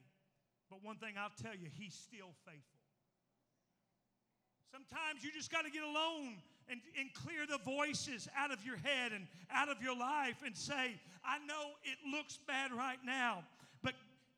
but 0.70 0.80
one 0.80 0.96
thing 0.96 1.18
I'll 1.18 1.34
tell 1.34 1.54
you, 1.54 1.68
He's 1.68 1.94
still 1.94 2.32
faithful. 2.46 2.80
Sometimes 4.70 5.20
you 5.20 5.30
just 5.34 5.52
got 5.52 5.66
to 5.66 5.70
get 5.70 5.82
alone 5.82 6.40
and, 6.70 6.80
and 6.98 7.12
clear 7.12 7.44
the 7.46 7.58
voices 7.58 8.28
out 8.36 8.50
of 8.50 8.64
your 8.64 8.78
head 8.78 9.12
and 9.12 9.26
out 9.52 9.68
of 9.68 9.82
your 9.82 9.96
life 9.96 10.36
and 10.46 10.56
say, 10.56 10.96
I 11.24 11.38
know 11.46 11.76
it 11.84 11.98
looks 12.10 12.38
bad 12.46 12.72
right 12.72 12.98
now, 13.04 13.44
but 13.82 13.92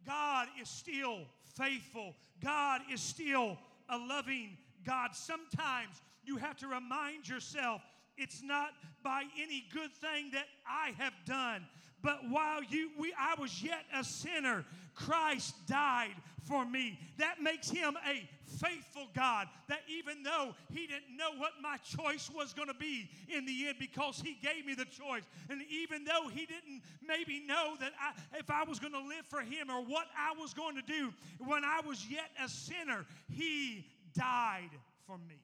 God 0.04 0.48
is 0.60 0.68
still 0.68 1.20
faithful. 1.56 2.14
God 2.42 2.80
is 2.92 3.00
still 3.00 3.56
a 3.88 3.96
loving 3.96 4.56
God. 4.84 5.10
Sometimes 5.14 6.02
you 6.26 6.36
have 6.36 6.56
to 6.58 6.68
remind 6.68 7.28
yourself 7.28 7.82
it's 8.16 8.42
not 8.42 8.70
by 9.02 9.24
any 9.40 9.64
good 9.72 9.92
thing 9.92 10.30
that 10.32 10.46
I 10.66 10.92
have 10.98 11.14
done, 11.26 11.66
but 12.02 12.18
while 12.28 12.62
you 12.62 12.90
we 12.98 13.12
I 13.18 13.40
was 13.40 13.62
yet 13.62 13.84
a 13.94 14.04
sinner, 14.04 14.64
Christ 14.94 15.54
died 15.66 16.14
for 16.42 16.64
me. 16.64 16.98
That 17.18 17.42
makes 17.42 17.70
him 17.70 17.96
a 18.06 18.28
faithful 18.58 19.08
God. 19.14 19.48
That 19.68 19.80
even 19.88 20.22
though 20.22 20.54
he 20.72 20.86
didn't 20.86 21.16
know 21.16 21.32
what 21.38 21.52
my 21.62 21.78
choice 21.78 22.30
was 22.30 22.52
going 22.52 22.68
to 22.68 22.74
be 22.74 23.08
in 23.28 23.46
the 23.46 23.68
end 23.68 23.76
because 23.78 24.20
he 24.20 24.36
gave 24.42 24.66
me 24.66 24.74
the 24.74 24.84
choice. 24.84 25.24
And 25.48 25.62
even 25.70 26.04
though 26.04 26.28
he 26.28 26.46
didn't 26.46 26.82
maybe 27.06 27.40
know 27.46 27.76
that 27.80 27.92
I, 28.00 28.38
if 28.38 28.50
I 28.50 28.64
was 28.64 28.78
going 28.78 28.92
to 28.92 29.00
live 29.02 29.26
for 29.28 29.40
him 29.40 29.70
or 29.70 29.80
what 29.82 30.06
I 30.16 30.38
was 30.38 30.54
going 30.54 30.76
to 30.76 30.82
do 30.82 31.12
when 31.44 31.64
I 31.64 31.80
was 31.86 32.06
yet 32.08 32.30
a 32.42 32.48
sinner, 32.48 33.06
he 33.32 33.86
died 34.14 34.70
for 35.06 35.16
me. 35.18 35.40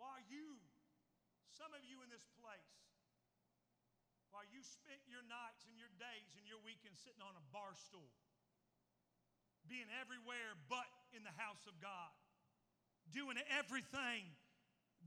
While 0.00 0.24
you, 0.32 0.56
some 1.52 1.70
of 1.76 1.84
you 1.84 2.00
in 2.00 2.08
this 2.08 2.24
place, 2.40 2.72
while 4.32 4.46
you 4.48 4.62
spent 4.62 5.02
your 5.10 5.26
nights 5.26 5.66
and 5.66 5.74
your 5.74 5.90
days 5.98 6.38
and 6.38 6.46
your 6.46 6.62
weekends 6.62 6.87
sitting 7.04 7.22
on 7.22 7.34
a 7.36 7.44
bar 7.52 7.74
stool, 7.86 8.12
being 9.68 9.86
everywhere 10.00 10.56
but 10.68 10.88
in 11.14 11.22
the 11.22 11.34
house 11.36 11.62
of 11.66 11.74
God, 11.80 12.14
doing 13.12 13.36
everything 13.58 14.24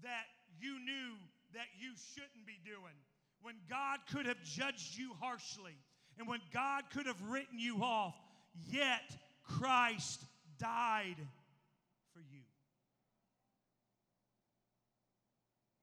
that 0.02 0.28
you 0.60 0.80
knew 0.80 1.18
that 1.54 1.68
you 1.78 1.92
shouldn't 2.14 2.46
be 2.46 2.58
doing, 2.64 2.96
when 3.42 3.56
God 3.70 4.00
could 4.14 4.26
have 4.26 4.42
judged 4.44 4.96
you 4.98 5.12
harshly, 5.20 5.76
and 6.18 6.28
when 6.28 6.42
God 6.54 6.84
could 6.94 7.08
have 7.08 7.22
written 7.30 7.58
you 7.60 7.82
off, 7.82 8.16
yet 8.70 9.10
Christ 9.44 10.22
died 10.60 11.18
for 12.14 12.20
you. 12.20 12.46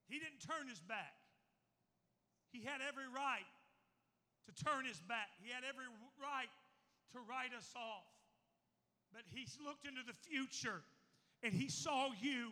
He 0.08 0.18
didn't 0.18 0.40
turn 0.46 0.68
his 0.68 0.80
back. 0.80 1.14
He 2.52 2.64
had 2.64 2.80
every 2.86 3.04
right 3.14 3.44
to 4.48 4.64
turn 4.64 4.84
his 4.84 5.00
back. 5.00 5.28
He 5.42 5.50
had 5.50 5.62
every 5.68 5.84
right 6.20 6.48
to 7.12 7.18
write 7.28 7.52
us 7.56 7.70
off. 7.76 8.04
But 9.12 9.22
he 9.26 9.46
looked 9.64 9.86
into 9.86 10.00
the 10.06 10.12
future 10.12 10.82
and 11.42 11.52
he 11.52 11.68
saw 11.68 12.08
you 12.20 12.50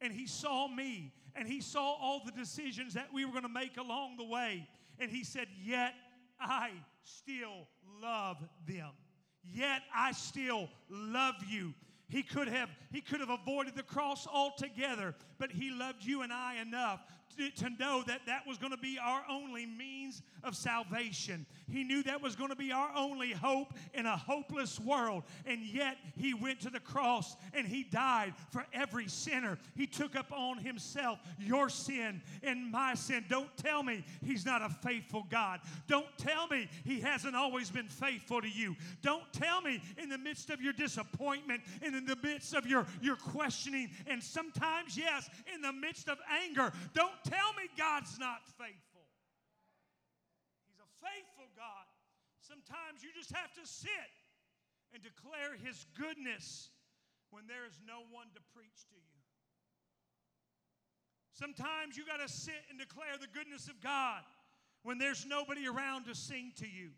and 0.00 0.12
he 0.12 0.26
saw 0.26 0.68
me 0.68 1.12
and 1.34 1.48
he 1.48 1.60
saw 1.60 1.94
all 2.00 2.22
the 2.24 2.32
decisions 2.32 2.94
that 2.94 3.12
we 3.12 3.24
were 3.24 3.32
going 3.32 3.42
to 3.42 3.48
make 3.48 3.76
along 3.76 4.16
the 4.16 4.24
way. 4.24 4.66
And 4.98 5.10
he 5.10 5.24
said, 5.24 5.48
Yet 5.64 5.94
I 6.40 6.70
still 7.02 7.68
love 8.02 8.36
them. 8.66 8.90
Yet 9.42 9.82
I 9.94 10.12
still 10.12 10.68
love 10.88 11.34
you. 11.48 11.74
He 12.08 12.22
could 12.22 12.48
have 12.48 12.70
he 12.92 13.00
could 13.00 13.20
have 13.20 13.30
avoided 13.30 13.74
the 13.74 13.82
cross 13.82 14.26
altogether, 14.26 15.14
but 15.38 15.50
he 15.50 15.70
loved 15.70 16.04
you 16.04 16.22
and 16.22 16.32
I 16.32 16.60
enough 16.60 17.00
to, 17.36 17.70
know 17.78 18.02
that 18.06 18.20
that 18.26 18.46
was 18.46 18.58
going 18.58 18.72
to 18.72 18.78
be 18.78 18.98
our 19.02 19.22
only 19.28 19.66
means 19.66 20.22
of 20.42 20.56
salvation. 20.56 21.44
He 21.70 21.84
knew 21.84 22.02
that 22.04 22.22
was 22.22 22.36
going 22.36 22.50
to 22.50 22.56
be 22.56 22.72
our 22.72 22.90
only 22.96 23.32
hope 23.32 23.74
in 23.92 24.06
a 24.06 24.16
hopeless 24.16 24.80
world. 24.80 25.24
And 25.44 25.60
yet 25.62 25.98
he 26.16 26.32
went 26.32 26.60
to 26.60 26.70
the 26.70 26.80
cross 26.80 27.36
and 27.52 27.66
he 27.66 27.84
died 27.84 28.34
for 28.50 28.64
every 28.72 29.08
sinner. 29.08 29.58
He 29.74 29.86
took 29.86 30.16
up 30.16 30.32
on 30.32 30.58
himself 30.58 31.18
your 31.38 31.68
sin 31.68 32.22
and 32.42 32.70
my 32.70 32.94
sin. 32.94 33.24
Don't 33.28 33.54
tell 33.56 33.82
me 33.82 34.04
he's 34.24 34.46
not 34.46 34.62
a 34.62 34.68
faithful 34.68 35.26
God. 35.30 35.60
Don't 35.88 36.06
tell 36.16 36.46
me 36.48 36.68
he 36.84 37.00
hasn't 37.00 37.36
always 37.36 37.70
been 37.70 37.88
faithful 37.88 38.40
to 38.40 38.48
you. 38.48 38.76
Don't 39.02 39.30
tell 39.32 39.60
me 39.60 39.82
in 39.98 40.08
the 40.08 40.18
midst 40.18 40.50
of 40.50 40.62
your 40.62 40.72
disappointment 40.72 41.62
and 41.82 41.94
in 41.94 42.06
the 42.06 42.16
midst 42.22 42.54
of 42.54 42.66
your, 42.66 42.86
your 43.02 43.16
questioning 43.16 43.90
and 44.06 44.22
sometimes, 44.22 44.96
yes, 44.96 45.28
in 45.54 45.60
the 45.60 45.72
midst 45.72 46.08
of 46.08 46.18
anger. 46.44 46.72
Don't 46.94 47.12
tell 47.26 47.50
me 47.58 47.66
God's 47.74 48.18
not 48.18 48.46
faithful. 48.54 49.04
He's 50.70 50.78
a 50.78 50.90
faithful 51.02 51.50
God. 51.58 51.86
Sometimes 52.38 53.02
you 53.02 53.10
just 53.10 53.34
have 53.34 53.50
to 53.58 53.66
sit 53.66 54.10
and 54.94 55.02
declare 55.02 55.58
His 55.58 55.86
goodness 55.98 56.70
when 57.30 57.46
there 57.50 57.66
is 57.66 57.82
no 57.82 58.06
one 58.14 58.30
to 58.34 58.40
preach 58.54 58.86
to 58.94 58.96
you. 58.96 59.16
Sometimes 61.34 61.98
you 61.98 62.06
got 62.06 62.22
to 62.22 62.32
sit 62.32 62.64
and 62.70 62.78
declare 62.78 63.18
the 63.20 63.28
goodness 63.28 63.68
of 63.68 63.82
God 63.82 64.22
when 64.84 64.96
there's 64.96 65.26
nobody 65.26 65.66
around 65.66 66.06
to 66.06 66.14
sing 66.14 66.52
to 66.56 66.64
you, 66.64 66.90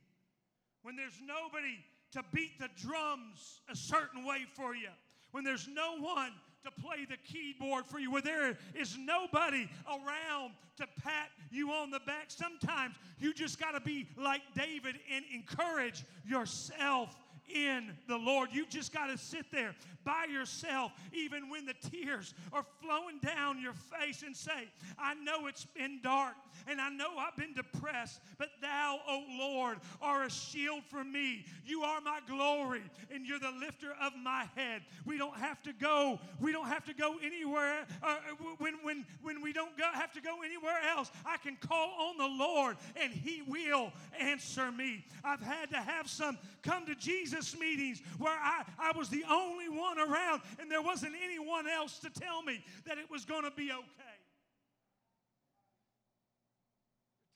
when 0.83 0.95
there's 0.95 1.19
nobody 1.25 1.81
to 2.13 2.23
beat 2.33 2.59
the 2.61 2.69
drums 2.77 3.61
a 3.69 3.75
certain 3.75 4.25
way 4.25 4.45
for 4.55 4.77
you, 4.77 4.91
when 5.33 5.43
there's 5.43 5.67
no 5.67 5.99
one 5.99 6.33
to 6.65 6.71
play 6.83 7.07
the 7.09 7.17
keyboard 7.25 7.87
for 7.87 7.99
you, 7.99 8.11
where 8.11 8.23
there 8.23 8.57
is 8.75 8.97
nobody 8.99 9.69
around 9.87 10.53
to 10.77 10.87
pat 11.03 11.31
you 11.51 11.71
on 11.71 11.91
the 11.91 12.01
back. 12.01 12.27
Sometimes 12.29 12.95
you 13.19 13.33
just 13.33 13.59
got 13.59 13.73
to 13.73 13.81
be 13.81 14.09
like 14.17 14.43
David 14.55 14.97
and 15.13 15.25
encourage 15.33 16.05
yourself 16.27 17.17
in 17.49 17.97
the 18.07 18.17
Lord. 18.17 18.51
You 18.53 18.67
just 18.67 18.93
got 18.93 19.07
to 19.07 19.19
sit 19.19 19.47
there 19.51 19.75
by 20.05 20.27
yourself, 20.31 20.93
even 21.13 21.51
when 21.51 21.67
the 21.67 21.75
tears 21.91 22.35
are 22.53 22.65
flowing 22.83 23.19
down 23.19 23.61
your 23.61 23.75
face, 23.75 24.23
and 24.23 24.37
say, 24.37 24.69
I 24.99 25.15
know 25.15 25.47
it's 25.47 25.67
been 25.67 26.01
dark 26.03 26.35
and 26.67 26.81
I 26.81 26.89
know 26.91 27.17
I've 27.19 27.37
been 27.37 27.55
depressed, 27.55 28.21
but 28.39 28.49
thou, 28.61 28.99
O 29.09 29.25
Lord, 29.39 29.79
are 30.01 30.25
a 30.25 30.31
shield 30.31 30.83
for 30.89 31.05
me. 31.05 31.45
You 31.65 31.83
are 31.83 32.01
my 32.01 32.21
glory 32.27 32.83
and 33.13 33.27
you're 33.27 33.39
the 33.39 33.53
lifter 33.61 33.95
of 34.01 34.13
my 34.23 34.47
head. 34.55 34.83
We 35.05 35.19
don't 35.19 35.37
have 35.37 35.63
to 35.63 35.73
go, 35.73 36.19
we 36.41 36.53
don't 36.53 36.69
have 36.69 36.85
to 36.87 36.95
go 36.95 37.17
anywhere. 37.23 37.87
Uh, 38.03 38.17
when, 38.59 38.75
when, 38.83 39.07
when 39.23 39.43
we 39.43 39.53
don't 39.53 39.77
go, 39.77 39.85
have 39.93 40.13
to 40.13 40.21
go 40.21 40.43
anywhere 40.45 40.79
else, 40.97 41.11
I 41.25 41.37
can 41.37 41.57
call 41.57 42.09
on 42.09 42.19
the 42.19 42.27
Lord 42.27 42.77
and 42.97 43.13
He 43.13 43.43
will 43.47 43.93
answer 44.19 44.73
me. 44.73 45.05
I've 45.25 45.43
had 45.43 45.71
to 45.71 45.79
have 45.79 46.09
some 46.09 46.39
come 46.63 46.87
to 46.87 46.95
Jesus 46.95 47.38
meetings 47.59 48.03
where 48.19 48.35
I, 48.35 48.65
I 48.79 48.97
was 48.97 49.09
the 49.09 49.25
only 49.31 49.69
one 49.69 49.99
around 49.99 50.43
and 50.59 50.71
there 50.71 50.83
wasn't 50.83 51.15
anyone 51.23 51.69
else 51.69 51.99
to 52.01 52.11
tell 52.11 52.43
me 52.43 52.65
that 52.87 52.99
it 52.99 53.11
was 53.11 53.25
going 53.25 53.45
to 53.45 53.51
be 53.51 53.71
okay. 53.71 54.19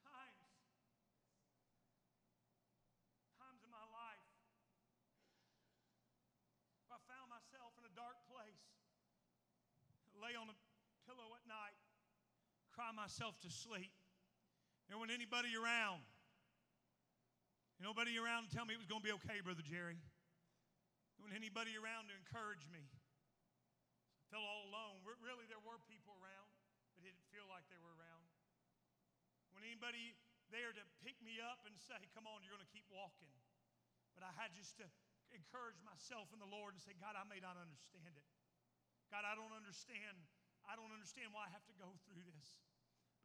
Times, 0.02 0.42
times 3.38 3.60
in 3.62 3.70
my 3.70 3.86
life, 3.94 4.26
I 6.90 6.98
found 7.06 7.30
myself 7.30 7.72
in 7.78 7.84
a 7.86 7.94
dark 7.94 8.18
place 8.26 8.72
lay 10.22 10.38
on 10.38 10.46
a 10.46 10.56
pillow 11.02 11.34
at 11.34 11.42
night, 11.50 11.74
cry 12.70 12.94
myself 12.94 13.34
to 13.42 13.50
sleep. 13.50 13.90
There 14.86 14.96
wasn't 14.96 15.18
anybody 15.18 15.50
around. 15.58 16.06
Nobody 17.82 18.14
around 18.14 18.46
to 18.46 18.50
tell 18.54 18.62
me 18.62 18.78
it 18.78 18.80
was 18.80 18.86
going 18.86 19.02
to 19.02 19.08
be 19.10 19.16
okay, 19.18 19.42
Brother 19.42 19.66
Jerry. 19.66 19.98
There 19.98 21.26
wasn't 21.26 21.42
anybody 21.42 21.74
around 21.74 22.06
to 22.06 22.14
encourage 22.14 22.62
me. 22.70 22.78
I 22.78 24.24
felt 24.30 24.46
all 24.46 24.70
alone. 24.70 25.02
Really, 25.02 25.50
there 25.50 25.58
were 25.58 25.82
people 25.90 26.14
around, 26.22 26.54
but 26.94 27.02
it 27.02 27.10
didn't 27.10 27.26
feel 27.34 27.42
like 27.50 27.66
they 27.66 27.82
were 27.82 27.90
around. 27.98 28.22
When 29.50 29.66
anybody 29.66 30.14
there 30.54 30.70
to 30.70 30.84
pick 31.02 31.18
me 31.26 31.42
up 31.42 31.66
and 31.66 31.74
say, 31.74 31.98
Come 32.14 32.30
on, 32.30 32.46
you're 32.46 32.54
going 32.54 32.62
to 32.62 32.70
keep 32.70 32.86
walking. 32.86 33.34
But 34.14 34.22
I 34.22 34.30
had 34.38 34.54
just 34.54 34.78
to 34.78 34.86
encourage 35.34 35.82
myself 35.82 36.30
in 36.30 36.38
the 36.38 36.46
Lord 36.46 36.78
and 36.78 36.80
say, 36.80 36.94
God, 36.94 37.18
I 37.18 37.26
may 37.26 37.42
not 37.42 37.58
understand 37.58 38.14
it. 38.14 38.28
God, 39.10 39.26
I 39.26 39.34
don't 39.34 39.52
understand. 39.52 40.22
I 40.70 40.78
don't 40.78 40.94
understand 40.94 41.34
why 41.34 41.48
I 41.48 41.50
have 41.50 41.66
to 41.66 41.74
go 41.74 41.98
through 42.06 42.22
this. 42.30 42.62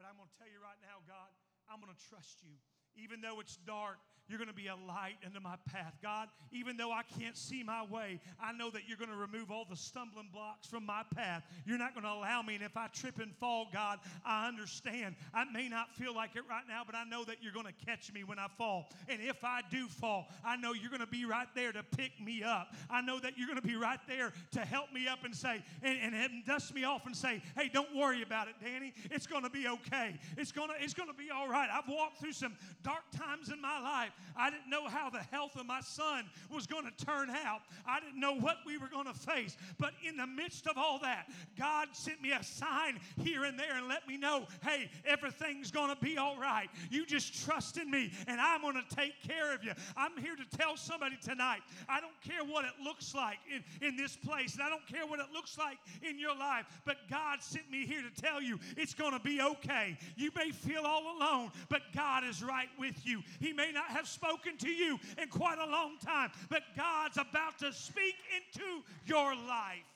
But 0.01 0.09
I'm 0.09 0.17
going 0.17 0.33
to 0.33 0.37
tell 0.41 0.49
you 0.49 0.57
right 0.57 0.81
now, 0.81 1.05
God, 1.05 1.29
I'm 1.69 1.77
going 1.77 1.93
to 1.93 2.01
trust 2.09 2.41
you. 2.41 2.57
Even 3.01 3.21
though 3.21 3.39
it's 3.39 3.57
dark, 3.65 3.97
you're 4.29 4.37
going 4.37 4.49
to 4.49 4.53
be 4.53 4.67
a 4.67 4.75
light 4.75 5.15
into 5.25 5.39
my 5.39 5.55
path. 5.71 5.93
God, 6.01 6.27
even 6.51 6.75
though 6.75 6.91
I 6.91 7.01
can't 7.19 7.37
see 7.37 7.63
my 7.63 7.85
way, 7.85 8.19
I 8.41 8.51
know 8.51 8.69
that 8.71 8.81
you're 8.87 8.97
going 8.97 9.09
to 9.09 9.15
remove 9.15 9.51
all 9.51 9.65
the 9.69 9.77
stumbling 9.77 10.29
blocks 10.33 10.67
from 10.67 10.85
my 10.85 11.03
path. 11.15 11.43
You're 11.65 11.77
not 11.77 11.93
going 11.93 12.03
to 12.03 12.11
allow 12.11 12.41
me. 12.41 12.55
And 12.55 12.63
if 12.63 12.75
I 12.75 12.87
trip 12.87 13.19
and 13.19 13.33
fall, 13.35 13.67
God, 13.71 13.99
I 14.25 14.47
understand. 14.47 15.15
I 15.33 15.45
may 15.45 15.69
not 15.69 15.95
feel 15.95 16.13
like 16.13 16.35
it 16.35 16.43
right 16.49 16.63
now, 16.67 16.83
but 16.85 16.93
I 16.93 17.05
know 17.05 17.23
that 17.23 17.37
you're 17.41 17.53
going 17.53 17.67
to 17.67 17.85
catch 17.85 18.11
me 18.11 18.23
when 18.23 18.37
I 18.37 18.47
fall. 18.57 18.89
And 19.07 19.21
if 19.21 19.43
I 19.43 19.61
do 19.71 19.87
fall, 19.87 20.27
I 20.45 20.57
know 20.57 20.73
you're 20.73 20.89
going 20.89 20.99
to 20.99 21.07
be 21.07 21.23
right 21.23 21.47
there 21.55 21.71
to 21.71 21.83
pick 21.95 22.11
me 22.21 22.43
up. 22.43 22.75
I 22.89 23.01
know 23.01 23.19
that 23.19 23.37
you're 23.37 23.47
going 23.47 23.61
to 23.61 23.67
be 23.67 23.77
right 23.77 23.99
there 24.09 24.33
to 24.51 24.59
help 24.59 24.91
me 24.91 25.07
up 25.07 25.23
and 25.23 25.33
say, 25.33 25.63
and, 25.81 25.97
and, 26.01 26.13
and 26.13 26.45
dust 26.45 26.75
me 26.75 26.83
off 26.83 27.05
and 27.05 27.15
say, 27.15 27.41
hey, 27.55 27.69
don't 27.73 27.95
worry 27.95 28.23
about 28.23 28.49
it, 28.49 28.55
Danny. 28.61 28.93
It's 29.09 29.25
going 29.25 29.43
to 29.43 29.49
be 29.49 29.67
okay. 29.67 30.15
It's 30.37 30.51
going 30.51 30.69
to, 30.69 30.75
it's 30.81 30.93
going 30.93 31.09
to 31.09 31.15
be 31.15 31.29
all 31.33 31.47
right. 31.47 31.69
I've 31.71 31.87
walked 31.87 32.19
through 32.19 32.33
some 32.33 32.55
dark 32.87 33.03
times 33.11 33.49
in 33.49 33.61
my 33.61 33.81
life. 33.81 34.11
I 34.37 34.49
didn't 34.49 34.69
know 34.69 34.87
how 34.87 35.09
the 35.09 35.19
health 35.19 35.57
of 35.57 35.65
my 35.65 35.81
son 35.81 36.23
was 36.49 36.65
going 36.65 36.85
to 36.85 37.05
turn 37.05 37.29
out. 37.29 37.59
I 37.85 37.99
didn't 37.99 38.17
know 38.17 38.35
what 38.35 38.57
we 38.65 38.77
were 38.77 38.87
going 38.87 39.07
to 39.07 39.13
face. 39.13 39.57
But 39.77 39.91
in 40.07 40.15
the 40.15 40.25
midst 40.25 40.67
of 40.67 40.77
all 40.77 40.97
that, 40.99 41.27
God 41.59 41.89
sent 41.91 42.21
me 42.21 42.31
a 42.31 42.41
sign 42.41 42.99
here 43.21 43.43
and 43.43 43.59
there 43.59 43.75
and 43.75 43.89
let 43.89 44.07
me 44.07 44.15
know 44.15 44.45
hey, 44.63 44.89
everything's 45.05 45.69
going 45.69 45.93
to 45.93 46.01
be 46.01 46.17
all 46.17 46.37
right. 46.37 46.69
You 46.89 47.05
just 47.05 47.45
trust 47.45 47.77
in 47.77 47.91
me 47.91 48.13
and 48.25 48.39
I'm 48.39 48.61
going 48.61 48.75
to 48.75 48.95
take 48.95 49.21
care 49.21 49.53
of 49.53 49.65
you. 49.65 49.73
I'm 49.97 50.15
here 50.17 50.37
to 50.37 50.57
tell 50.57 50.77
somebody 50.77 51.17
tonight 51.21 51.59
I 51.89 51.99
don't 51.99 52.19
care 52.21 52.45
what 52.49 52.63
it 52.63 52.71
looks 52.81 53.13
like 53.13 53.39
in, 53.53 53.63
in 53.85 53.97
this 53.97 54.15
place, 54.15 54.53
and 54.53 54.63
I 54.63 54.69
don't 54.69 54.85
care 54.87 55.05
what 55.05 55.19
it 55.19 55.27
looks 55.33 55.57
like 55.57 55.77
in 56.07 56.17
your 56.17 56.35
life, 56.35 56.65
but 56.85 56.97
God 57.09 57.41
sent 57.41 57.69
me 57.69 57.85
here 57.85 58.01
to 58.01 58.21
tell 58.21 58.41
you 58.41 58.59
it's 58.77 58.93
going 58.93 59.11
to 59.11 59.19
be 59.19 59.41
okay. 59.41 59.97
You 60.15 60.31
may 60.35 60.51
feel 60.51 60.83
all 60.85 61.17
alone, 61.17 61.51
but 61.69 61.81
God 61.93 62.23
is 62.23 62.43
right 62.43 62.66
with 62.77 63.05
you. 63.05 63.23
He 63.39 63.53
may 63.53 63.71
not 63.71 63.89
have 63.89 64.07
spoken 64.07 64.57
to 64.57 64.69
you 64.69 64.99
in 65.21 65.29
quite 65.29 65.59
a 65.59 65.69
long 65.69 65.97
time, 66.03 66.31
but 66.49 66.63
God's 66.75 67.17
about 67.17 67.59
to 67.59 67.71
speak 67.71 68.15
into 68.35 68.83
your 69.05 69.35
life. 69.35 69.87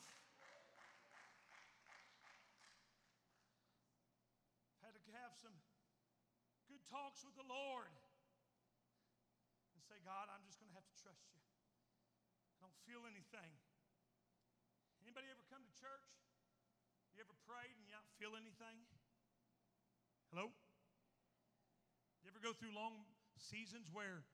Had 4.81 4.95
to 4.95 5.13
have 5.19 5.33
some 5.35 5.55
good 6.69 6.81
talks 6.87 7.23
with 7.25 7.35
the 7.35 7.47
Lord 7.47 7.91
and 9.75 9.81
say, 9.83 9.99
God, 10.05 10.31
I'm 10.31 10.43
just 10.47 10.59
going 10.61 10.69
to 10.69 10.77
have 10.77 10.87
to 10.87 10.97
trust 11.01 11.27
you. 11.33 11.41
I 12.61 12.69
don't 12.69 12.79
feel 12.87 13.03
anything. 13.09 13.51
Anybody 15.01 15.27
ever 15.33 15.43
come 15.49 15.65
to 15.65 15.73
church? 15.75 16.07
You 17.17 17.25
ever 17.25 17.35
prayed 17.43 17.75
and 17.75 17.83
you 17.83 17.91
not 17.91 18.07
feel 18.15 18.37
anything? 18.37 18.77
Hello? 20.31 20.53
Go 22.41 22.57
through 22.57 22.73
long 22.73 23.05
seasons 23.37 23.93
where 23.93 24.25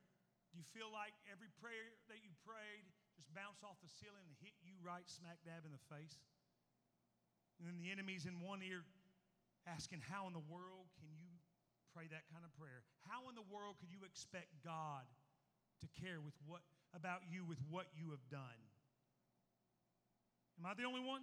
you 0.55 0.63
feel 0.71 0.87
like 0.87 1.11
every 1.27 1.51
prayer 1.59 1.91
that 2.07 2.23
you 2.23 2.31
prayed 2.47 2.87
just 3.19 3.27
bounced 3.35 3.67
off 3.67 3.75
the 3.83 3.91
ceiling 3.91 4.23
and 4.23 4.35
hit 4.39 4.55
you 4.63 4.79
right 4.79 5.03
smack 5.11 5.43
dab 5.43 5.67
in 5.67 5.75
the 5.75 5.83
face? 5.91 6.15
And 7.59 7.67
then 7.67 7.75
the 7.83 7.91
enemy's 7.91 8.23
in 8.23 8.39
one 8.39 8.63
ear 8.63 8.87
asking, 9.67 10.07
How 10.07 10.23
in 10.31 10.33
the 10.33 10.47
world 10.47 10.87
can 11.03 11.11
you 11.19 11.27
pray 11.91 12.07
that 12.07 12.31
kind 12.31 12.47
of 12.47 12.51
prayer? 12.55 12.87
How 13.03 13.27
in 13.27 13.35
the 13.35 13.43
world 13.51 13.75
could 13.83 13.91
you 13.91 14.07
expect 14.07 14.55
God 14.63 15.03
to 15.83 15.87
care 15.99 16.23
with 16.23 16.39
what 16.47 16.63
about 16.95 17.27
you 17.27 17.43
with 17.43 17.59
what 17.67 17.91
you 17.91 18.15
have 18.15 18.23
done? 18.31 18.61
Am 20.55 20.65
I 20.65 20.73
the 20.73 20.87
only 20.87 21.03
one? 21.03 21.21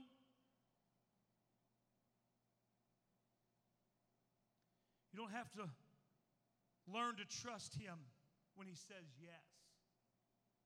You 5.14 5.22
don't 5.22 5.32
have 5.32 5.50
to 5.54 5.70
learn 6.88 7.16
to 7.16 7.26
trust 7.26 7.76
Him 7.76 7.96
when 8.54 8.68
He 8.68 8.76
says 8.76 9.08
yes 9.20 9.48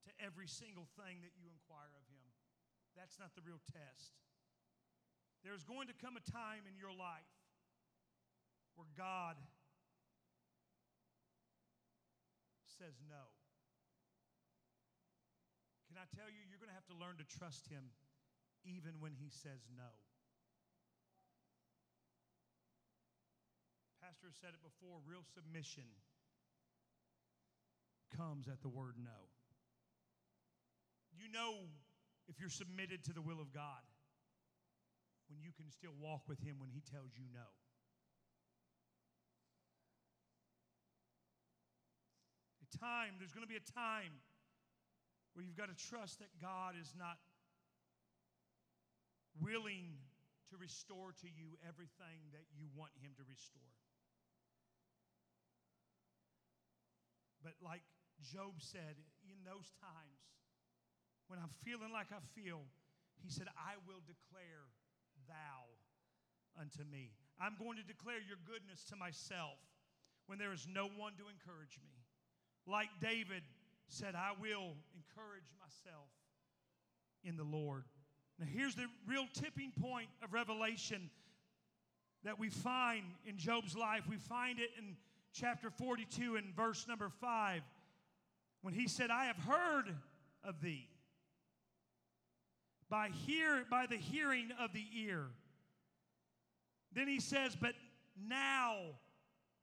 to 0.07 0.11
every 0.23 0.49
single 0.49 0.87
thing 0.99 1.23
that 1.23 1.35
you 1.37 1.47
inquire 1.51 1.93
of 1.95 2.07
Him. 2.11 2.27
That's 2.97 3.19
not 3.19 3.35
the 3.39 3.45
real 3.45 3.63
test. 3.71 4.19
There's 5.47 5.63
going 5.63 5.87
to 5.87 5.97
come 5.97 6.19
a 6.19 6.25
time 6.25 6.67
in 6.67 6.75
your 6.75 6.91
life 6.91 7.31
where 8.75 8.91
God 8.99 9.39
says 12.67 12.99
no. 13.07 13.31
Can 15.87 15.99
I 15.99 16.07
tell 16.15 16.31
you, 16.31 16.43
you're 16.47 16.63
going 16.63 16.71
to 16.71 16.79
have 16.79 16.87
to 16.91 16.99
learn 16.99 17.19
to 17.19 17.27
trust 17.27 17.71
Him 17.71 17.91
even 18.67 18.99
when 18.99 19.15
He 19.15 19.31
says 19.31 19.67
no. 19.75 20.08
Pastor 24.09 24.33
said 24.41 24.57
it 24.57 24.65
before 24.65 25.05
real 25.05 25.21
submission 25.37 25.85
comes 28.17 28.49
at 28.49 28.57
the 28.65 28.73
word 28.73 28.97
no. 28.97 29.29
You 31.13 31.29
know 31.29 31.69
if 32.25 32.41
you're 32.41 32.49
submitted 32.49 33.05
to 33.05 33.13
the 33.13 33.21
will 33.21 33.37
of 33.37 33.53
God 33.53 33.85
when 35.29 35.45
you 35.45 35.53
can 35.53 35.69
still 35.69 35.93
walk 36.01 36.25
with 36.25 36.41
Him 36.41 36.57
when 36.57 36.73
He 36.73 36.81
tells 36.81 37.13
you 37.21 37.29
no. 37.37 37.53
A 42.65 42.69
time, 42.81 43.21
there's 43.21 43.37
going 43.37 43.45
to 43.45 43.53
be 43.53 43.61
a 43.61 43.73
time 43.77 44.25
where 45.37 45.45
you've 45.45 45.61
got 45.61 45.69
to 45.69 45.77
trust 45.77 46.25
that 46.25 46.33
God 46.41 46.81
is 46.81 46.97
not 46.97 47.21
willing 49.37 50.01
to 50.49 50.57
restore 50.57 51.13
to 51.21 51.29
you 51.29 51.61
everything 51.69 52.33
that 52.33 52.49
you 52.57 52.73
want 52.73 52.97
Him 53.05 53.13
to 53.21 53.25
restore. 53.29 53.69
But 57.43 57.55
like 57.63 57.83
Job 58.23 58.59
said, 58.59 58.99
in 59.25 59.39
those 59.45 59.71
times 59.79 60.21
when 61.29 61.39
I'm 61.39 61.53
feeling 61.65 61.93
like 61.93 62.09
I 62.11 62.21
feel, 62.35 62.65
he 63.23 63.31
said, 63.31 63.49
I 63.59 63.77
will 63.87 64.01
declare 64.07 64.71
thou 65.29 65.69
unto 66.59 66.83
me. 66.91 67.13
I'm 67.41 67.55
going 67.59 67.77
to 67.77 67.87
declare 67.87 68.19
your 68.19 68.39
goodness 68.47 68.83
to 68.91 68.97
myself 68.97 69.59
when 70.27 70.39
there 70.39 70.53
is 70.53 70.67
no 70.67 70.89
one 70.89 71.13
to 71.21 71.29
encourage 71.31 71.79
me. 71.83 71.93
Like 72.67 72.89
David 73.01 73.43
said, 73.89 74.15
I 74.15 74.33
will 74.41 74.75
encourage 74.97 75.49
myself 75.61 76.11
in 77.25 77.37
the 77.37 77.45
Lord. 77.45 77.85
Now, 78.39 78.47
here's 78.47 78.75
the 78.75 78.87
real 79.07 79.27
tipping 79.33 79.73
point 79.81 80.09
of 80.23 80.33
revelation 80.33 81.11
that 82.25 82.39
we 82.39 82.51
find 82.51 83.05
in 83.27 83.37
Job's 83.37 83.77
life. 83.77 84.03
We 84.09 84.17
find 84.17 84.59
it 84.59 84.71
in 84.79 84.97
chapter 85.33 85.71
42 85.71 86.37
and 86.37 86.55
verse 86.55 86.87
number 86.89 87.09
5 87.21 87.63
when 88.63 88.75
he 88.75 88.89
said, 88.89 89.11
I 89.11 89.27
have 89.27 89.37
heard 89.37 89.95
of 90.45 90.61
thee 90.61 90.89
by 92.91 93.11
hear 93.27 93.65
by 93.71 93.87
the 93.87 93.97
hearing 93.97 94.51
of 94.59 94.73
the 94.73 94.85
ear. 94.97 95.27
Then 96.93 97.07
he 97.07 97.21
says, 97.21 97.57
But 97.61 97.75
now 98.29 98.77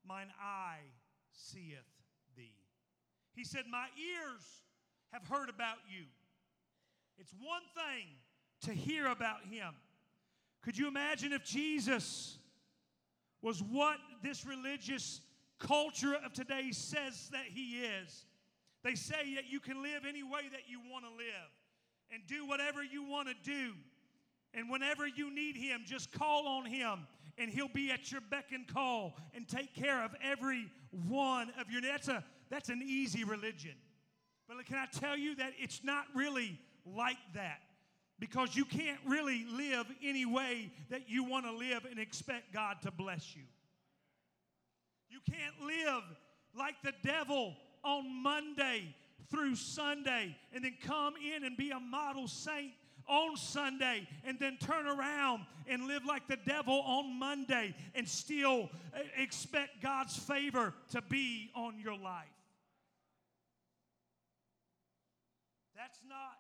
mine 0.08 0.28
eye 0.40 0.80
seeth 1.32 1.78
thee. 2.38 2.54
He 3.34 3.44
said, 3.44 3.64
My 3.70 3.88
ears 4.00 4.44
have 5.12 5.26
heard 5.28 5.50
about 5.50 5.78
you. 5.90 6.06
It's 7.18 7.34
one 7.42 7.64
thing 7.74 8.08
to 8.62 8.74
hear 8.74 9.08
about 9.08 9.46
him. 9.50 9.74
Could 10.64 10.78
you 10.78 10.88
imagine 10.88 11.34
if 11.34 11.44
Jesus 11.44 12.38
was 13.42 13.62
what 13.62 13.98
this 14.24 14.46
religious 14.46 15.22
culture 15.60 16.16
of 16.26 16.34
today 16.34 16.72
says 16.72 17.30
that 17.32 17.46
he 17.54 17.82
is? 17.82 18.26
They 18.84 18.96
say 18.96 19.36
that 19.36 19.50
you 19.50 19.60
can 19.60 19.82
live 19.82 20.04
any 20.08 20.24
way 20.24 20.42
that 20.52 20.62
you 20.68 20.80
want 20.92 21.06
to 21.06 21.12
live 21.12 21.52
and 22.12 22.22
do 22.28 22.46
whatever 22.46 22.84
you 22.84 23.04
want 23.04 23.28
to 23.28 23.36
do. 23.44 23.74
And 24.54 24.70
whenever 24.70 25.08
you 25.08 25.34
need 25.34 25.58
Him, 25.58 25.82
just 25.86 26.12
call 26.12 26.48
on 26.48 26.66
Him 26.66 27.08
and 27.38 27.50
He'll 27.50 27.68
be 27.68 27.92
at 27.92 28.12
your 28.12 28.22
beck 28.22 28.52
and 28.54 28.68
call 28.68 29.18
and 29.34 29.48
take 29.48 29.74
care 29.74 30.04
of 30.04 30.16
every 30.24 30.68
one 31.08 31.52
of 31.60 31.70
your 31.70 31.82
that's 31.82 32.08
a 32.08 32.24
that's 32.50 32.70
an 32.70 32.82
easy 32.86 33.24
religion. 33.24 33.74
But 34.48 34.64
can 34.68 34.78
I 34.78 34.86
tell 34.86 35.18
you 35.18 35.36
that 35.38 35.54
it's 35.60 35.84
not 35.84 36.06
really 36.14 36.60
like 36.86 37.18
that? 37.34 37.62
because 38.20 38.56
you 38.56 38.66
can't 38.66 39.00
really 39.06 39.46
live 39.52 39.86
any 40.04 40.26
way 40.26 40.72
that 40.90 41.10
you 41.10 41.24
want 41.24 41.46
to 41.46 41.52
live 41.52 41.86
and 41.90 42.00
expect 42.00 42.54
God 42.54 42.78
to 42.84 42.92
bless 42.92 43.36
you. 43.36 43.44
You 45.16 45.34
can't 45.34 45.62
live 45.66 46.04
like 46.58 46.76
the 46.84 46.92
devil 47.02 47.56
on 47.86 48.22
Monday 48.22 48.94
through 49.32 49.56
Sunday 49.56 50.36
and 50.54 50.62
then 50.62 50.76
come 50.86 51.14
in 51.16 51.46
and 51.46 51.56
be 51.56 51.72
a 51.72 51.80
model 51.80 52.28
saint 52.28 52.74
on 53.08 53.38
Sunday 53.38 54.06
and 54.26 54.38
then 54.40 54.58
turn 54.58 54.86
around 54.86 55.46
and 55.68 55.88
live 55.88 56.04
like 56.06 56.28
the 56.28 56.38
devil 56.46 56.82
on 56.82 57.18
Monday 57.18 57.74
and 57.94 58.06
still 58.06 58.70
uh, 58.94 59.00
expect 59.16 59.82
God's 59.82 60.18
favor 60.18 60.74
to 60.92 61.02
be 61.04 61.50
on 61.56 61.80
your 61.80 61.98
life. 61.98 62.28
That's 65.78 66.00
not 66.10 66.36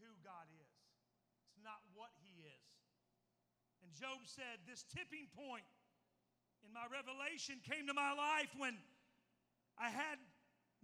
who 0.00 0.10
God 0.24 0.46
is, 0.58 0.74
it's 1.46 1.62
not 1.62 1.78
what 1.94 2.10
He 2.20 2.42
is. 2.42 2.66
And 3.84 3.94
Job 3.94 4.26
said, 4.26 4.58
This 4.66 4.84
tipping 4.92 5.28
point 5.36 5.62
in 6.66 6.72
my 6.72 6.86
revelation 6.90 7.56
came 7.68 7.86
to 7.86 7.94
my 7.94 8.12
life 8.12 8.50
when 8.56 8.76
I 9.78 9.90
had 9.90 10.18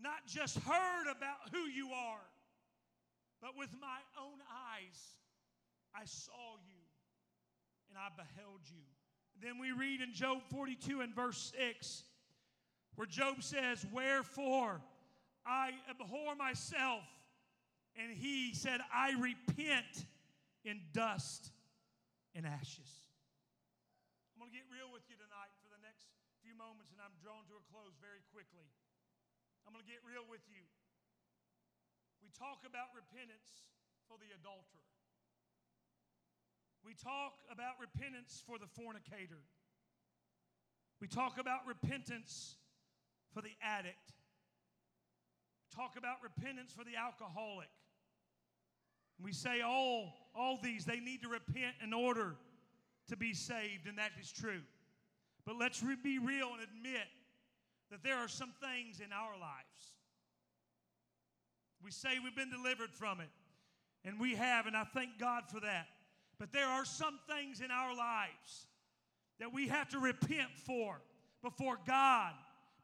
not 0.00 0.26
just 0.26 0.58
heard 0.58 1.06
about 1.10 1.50
who 1.52 1.66
you 1.66 1.90
are, 1.90 2.26
but 3.40 3.56
with 3.56 3.70
my 3.80 4.00
own 4.20 4.38
eyes 4.74 5.16
I 5.94 6.04
saw 6.04 6.56
you 6.66 6.82
and 7.88 7.98
I 7.98 8.08
beheld 8.16 8.62
you. 8.66 8.82
Then 9.42 9.58
we 9.58 9.72
read 9.72 10.00
in 10.00 10.12
Job 10.12 10.38
42 10.50 11.00
and 11.00 11.14
verse 11.14 11.52
6 11.58 12.04
where 12.96 13.06
Job 13.06 13.42
says, 13.42 13.84
Wherefore 13.92 14.80
I 15.46 15.70
abhor 15.90 16.34
myself. 16.34 17.04
And 17.94 18.10
he 18.10 18.54
said, 18.54 18.80
I 18.92 19.14
repent 19.20 20.06
in 20.64 20.80
dust 20.92 21.52
and 22.34 22.46
ashes. 22.46 22.90
I'm 24.34 24.42
going 24.42 24.50
to 24.50 24.56
get 24.56 24.66
real 24.66 24.90
with 24.90 25.06
you 25.06 25.14
tonight 25.14 25.54
for 25.62 25.70
the 25.70 25.78
next 25.78 26.10
few 26.42 26.53
moments, 26.64 26.96
and 26.96 27.00
I'm 27.04 27.12
drawn 27.20 27.44
to 27.52 27.60
a 27.60 27.64
close 27.68 27.92
very 28.00 28.24
quickly. 28.32 28.64
I'm 29.68 29.76
going 29.76 29.84
to 29.84 29.90
get 29.92 30.00
real 30.00 30.24
with 30.24 30.40
you. 30.48 30.64
We 32.24 32.32
talk 32.32 32.64
about 32.64 32.96
repentance 32.96 33.68
for 34.08 34.16
the 34.16 34.32
adulterer. 34.32 34.88
We 36.80 36.96
talk 36.96 37.36
about 37.52 37.76
repentance 37.76 38.40
for 38.48 38.56
the 38.56 38.68
fornicator. 38.72 39.44
We 41.04 41.08
talk 41.08 41.36
about 41.36 41.68
repentance 41.68 42.56
for 43.36 43.44
the 43.44 43.52
addict. 43.60 44.16
Talk 45.68 46.00
about 46.00 46.24
repentance 46.24 46.72
for 46.72 46.84
the 46.84 46.96
alcoholic. 46.96 47.68
We 49.20 49.32
say 49.32 49.60
all, 49.60 50.16
all 50.34 50.58
these, 50.62 50.88
they 50.88 51.00
need 51.00 51.20
to 51.22 51.28
repent 51.28 51.76
in 51.84 51.92
order 51.92 52.36
to 53.08 53.16
be 53.16 53.34
saved, 53.34 53.84
and 53.84 53.98
that 53.98 54.12
is 54.20 54.32
true. 54.32 54.64
But 55.46 55.56
let's 55.56 55.82
re- 55.82 55.96
be 56.02 56.18
real 56.18 56.48
and 56.54 56.62
admit 56.62 57.08
that 57.90 58.02
there 58.02 58.16
are 58.16 58.28
some 58.28 58.52
things 58.60 59.00
in 59.00 59.12
our 59.12 59.38
lives. 59.38 59.94
We 61.82 61.90
say 61.90 62.18
we've 62.22 62.34
been 62.34 62.50
delivered 62.50 62.92
from 62.92 63.20
it, 63.20 63.28
and 64.04 64.18
we 64.18 64.34
have, 64.34 64.66
and 64.66 64.76
I 64.76 64.84
thank 64.84 65.18
God 65.18 65.44
for 65.52 65.60
that. 65.60 65.86
But 66.38 66.52
there 66.52 66.66
are 66.66 66.84
some 66.84 67.18
things 67.28 67.60
in 67.60 67.70
our 67.70 67.94
lives 67.94 68.66
that 69.38 69.52
we 69.52 69.68
have 69.68 69.88
to 69.90 69.98
repent 69.98 70.50
for 70.66 71.00
before 71.42 71.78
God 71.86 72.32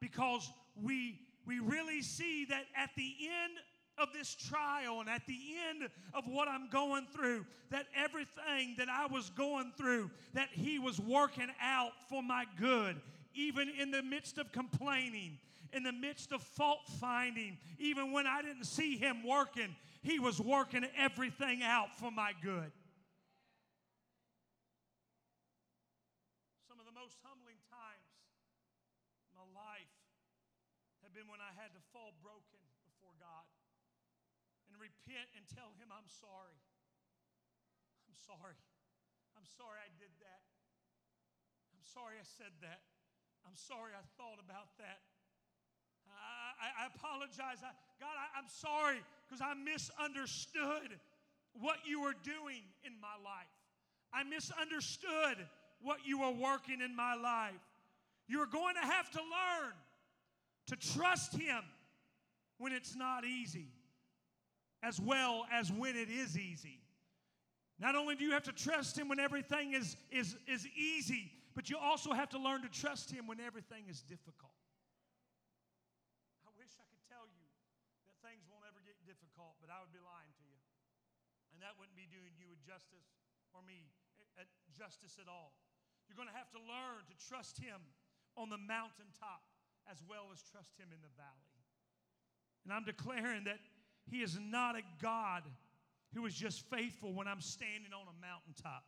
because 0.00 0.50
we, 0.80 1.18
we 1.46 1.60
really 1.60 2.02
see 2.02 2.44
that 2.46 2.64
at 2.76 2.90
the 2.96 3.14
end 3.22 3.54
of 4.00 4.12
this 4.12 4.34
trial 4.34 5.00
and 5.00 5.08
at 5.08 5.26
the 5.26 5.38
end 5.68 5.88
of 6.14 6.24
what 6.26 6.48
I'm 6.48 6.68
going 6.70 7.06
through, 7.14 7.44
that 7.70 7.86
everything 7.94 8.74
that 8.78 8.88
I 8.88 9.06
was 9.06 9.30
going 9.30 9.72
through, 9.76 10.10
that 10.34 10.48
He 10.52 10.78
was 10.78 10.98
working 10.98 11.48
out 11.60 11.92
for 12.08 12.22
my 12.22 12.44
good, 12.58 13.00
even 13.34 13.68
in 13.68 13.90
the 13.90 14.02
midst 14.02 14.38
of 14.38 14.50
complaining, 14.52 15.38
in 15.72 15.82
the 15.82 15.92
midst 15.92 16.32
of 16.32 16.42
fault 16.42 16.80
finding, 16.98 17.58
even 17.78 18.12
when 18.12 18.26
I 18.26 18.42
didn't 18.42 18.64
see 18.64 18.96
Him 18.96 19.26
working, 19.26 19.76
He 20.02 20.18
was 20.18 20.40
working 20.40 20.86
everything 20.96 21.62
out 21.62 21.94
for 21.98 22.10
my 22.10 22.32
good. 22.42 22.72
Some 26.66 26.80
of 26.80 26.86
the 26.86 26.98
most 26.98 27.16
humbling 27.22 27.60
times 27.70 28.08
in 29.30 29.36
my 29.36 29.46
life 29.54 29.92
have 31.02 31.14
been 31.14 31.28
when 31.30 31.40
I 31.40 31.54
had 31.60 31.70
to 31.74 31.80
fall 31.92 32.14
broken 32.22 32.58
before 32.86 33.14
God 33.20 33.46
repent 34.80 35.28
and 35.36 35.44
tell 35.52 35.76
Him, 35.76 35.92
I'm 35.92 36.08
sorry. 36.08 36.56
I'm 38.08 38.16
sorry. 38.16 38.56
I'm 39.36 39.44
sorry 39.44 39.78
I 39.78 39.92
did 40.00 40.10
that. 40.24 40.42
I'm 41.76 41.84
sorry 41.84 42.16
I 42.16 42.24
said 42.24 42.56
that. 42.64 42.80
I'm 43.44 43.56
sorry 43.56 43.92
I 43.92 44.04
thought 44.16 44.40
about 44.40 44.72
that. 44.80 45.04
I, 46.08 46.56
I, 46.64 46.68
I 46.84 46.84
apologize. 46.90 47.62
I, 47.62 47.72
God, 48.00 48.16
I, 48.16 48.40
I'm 48.40 48.48
sorry 48.48 48.98
because 49.28 49.40
I 49.40 49.54
misunderstood 49.54 50.98
what 51.54 51.78
you 51.86 52.00
were 52.00 52.16
doing 52.22 52.64
in 52.84 52.92
my 53.00 53.16
life. 53.24 53.52
I 54.12 54.24
misunderstood 54.24 55.46
what 55.82 55.98
you 56.04 56.20
were 56.20 56.30
working 56.30 56.80
in 56.80 56.94
my 56.94 57.14
life. 57.14 57.60
You're 58.28 58.46
going 58.46 58.74
to 58.74 58.86
have 58.86 59.10
to 59.12 59.18
learn 59.18 59.72
to 60.66 60.76
trust 60.76 61.36
Him 61.36 61.62
when 62.58 62.72
it's 62.72 62.94
not 62.94 63.24
easy, 63.24 63.68
as 64.82 65.00
well 65.00 65.46
as 65.52 65.70
when 65.70 65.96
it 65.96 66.08
is 66.08 66.38
easy. 66.38 66.80
Not 67.78 67.96
only 67.96 68.14
do 68.16 68.24
you 68.24 68.32
have 68.32 68.44
to 68.44 68.52
trust 68.52 68.96
Him 68.96 69.08
when 69.08 69.20
everything 69.20 69.72
is, 69.72 69.96
is, 70.12 70.36
is 70.44 70.68
easy, 70.76 71.32
but 71.54 71.68
you 71.68 71.76
also 71.80 72.12
have 72.12 72.28
to 72.36 72.38
learn 72.38 72.60
to 72.62 72.68
trust 72.68 73.08
Him 73.08 73.26
when 73.26 73.40
everything 73.40 73.88
is 73.88 74.04
difficult. 74.04 74.56
I 76.44 76.52
wish 76.60 76.76
I 76.76 76.84
could 76.92 77.00
tell 77.08 77.24
you 77.24 77.44
that 78.08 78.16
things 78.20 78.44
won't 78.52 78.68
ever 78.68 78.84
get 78.84 79.00
difficult, 79.08 79.56
but 79.64 79.72
I 79.72 79.80
would 79.80 79.92
be 79.92 80.00
lying 80.04 80.28
to 80.28 80.44
you. 80.44 80.60
And 81.56 81.64
that 81.64 81.76
wouldn't 81.80 81.96
be 81.96 82.08
doing 82.08 82.36
you 82.36 82.52
a 82.52 82.60
justice 82.60 83.16
or 83.56 83.64
me 83.64 83.88
a 84.36 84.44
justice 84.72 85.16
at 85.20 85.28
all. 85.28 85.56
You're 86.08 86.20
going 86.20 86.30
to 86.30 86.36
have 86.36 86.52
to 86.52 86.60
learn 86.60 87.04
to 87.08 87.16
trust 87.16 87.60
Him 87.60 87.80
on 88.36 88.48
the 88.52 88.60
mountaintop 88.60 89.44
as 89.88 90.04
well 90.04 90.28
as 90.32 90.44
trust 90.44 90.76
Him 90.76 90.92
in 90.92 91.00
the 91.00 91.12
valley. 91.16 91.56
And 92.64 92.76
I'm 92.76 92.84
declaring 92.84 93.48
that 93.48 93.58
He 94.08 94.22
is 94.22 94.38
not 94.40 94.76
a 94.76 94.82
God 95.02 95.42
who 96.14 96.26
is 96.26 96.34
just 96.34 96.68
faithful 96.70 97.12
when 97.12 97.28
I'm 97.28 97.40
standing 97.40 97.92
on 97.92 98.02
a 98.02 98.20
mountaintop 98.20 98.84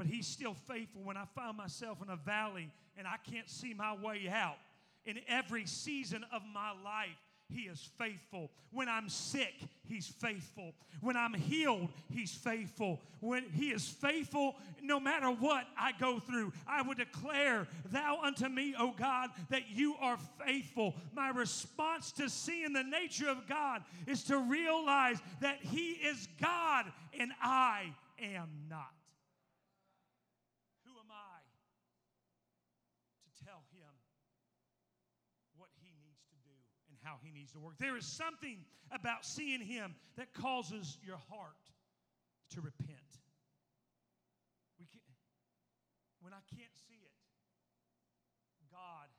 but 0.00 0.06
he's 0.06 0.26
still 0.26 0.54
faithful 0.54 1.02
when 1.02 1.18
I 1.18 1.26
find 1.34 1.58
myself 1.58 1.98
in 2.02 2.08
a 2.08 2.16
valley 2.16 2.70
and 2.96 3.06
I 3.06 3.16
can't 3.30 3.50
see 3.50 3.74
my 3.74 3.94
way 3.94 4.30
out. 4.32 4.56
In 5.04 5.18
every 5.28 5.66
season 5.66 6.24
of 6.32 6.40
my 6.54 6.70
life, 6.82 7.18
he 7.52 7.62
is 7.62 7.90
faithful. 7.98 8.50
When 8.70 8.88
I'm 8.88 9.08
sick, 9.08 9.54
He's 9.88 10.06
faithful. 10.06 10.72
When 11.00 11.16
I'm 11.16 11.34
healed, 11.34 11.88
He's 12.12 12.32
faithful. 12.32 13.00
When 13.20 13.44
He 13.50 13.70
is 13.70 13.88
faithful, 13.88 14.56
no 14.80 15.00
matter 15.00 15.28
what 15.30 15.64
I 15.76 15.92
go 15.98 16.20
through, 16.20 16.52
I 16.66 16.82
would 16.82 16.98
declare, 16.98 17.66
Thou 17.86 18.20
unto 18.22 18.48
me, 18.48 18.74
O 18.78 18.92
God, 18.92 19.30
that 19.48 19.68
you 19.70 19.96
are 20.00 20.18
faithful. 20.44 20.94
My 21.14 21.30
response 21.30 22.12
to 22.12 22.30
seeing 22.30 22.72
the 22.72 22.84
nature 22.84 23.28
of 23.28 23.48
God 23.48 23.82
is 24.06 24.22
to 24.24 24.38
realize 24.38 25.18
that 25.40 25.58
He 25.60 25.90
is 25.90 26.28
God 26.40 26.86
and 27.18 27.32
I 27.42 27.92
am 28.22 28.48
not. 28.68 28.94
Who 30.84 30.92
am 30.92 31.10
I 31.10 31.40
to 33.24 33.44
tell 33.44 33.64
Him 33.72 33.90
what 35.56 35.70
He 35.82 35.90
needs 36.00 36.22
to 36.30 36.36
do 36.44 36.54
and 36.88 36.96
how 37.10 37.18
He 37.26 37.34
needs 37.34 37.50
to 37.52 37.58
work? 37.58 37.74
There 37.82 37.98
is 37.98 38.06
something 38.06 38.62
about 38.94 39.26
seeing 39.26 39.58
Him 39.58 39.98
that 40.14 40.30
causes 40.30 40.94
your 41.02 41.18
heart 41.26 41.58
to 42.54 42.62
repent. 42.62 43.10
We 44.78 44.86
can, 44.86 45.02
when 46.22 46.30
I 46.30 46.42
can't 46.54 46.74
see 46.86 47.02
it, 47.02 47.18
God, 48.70 49.10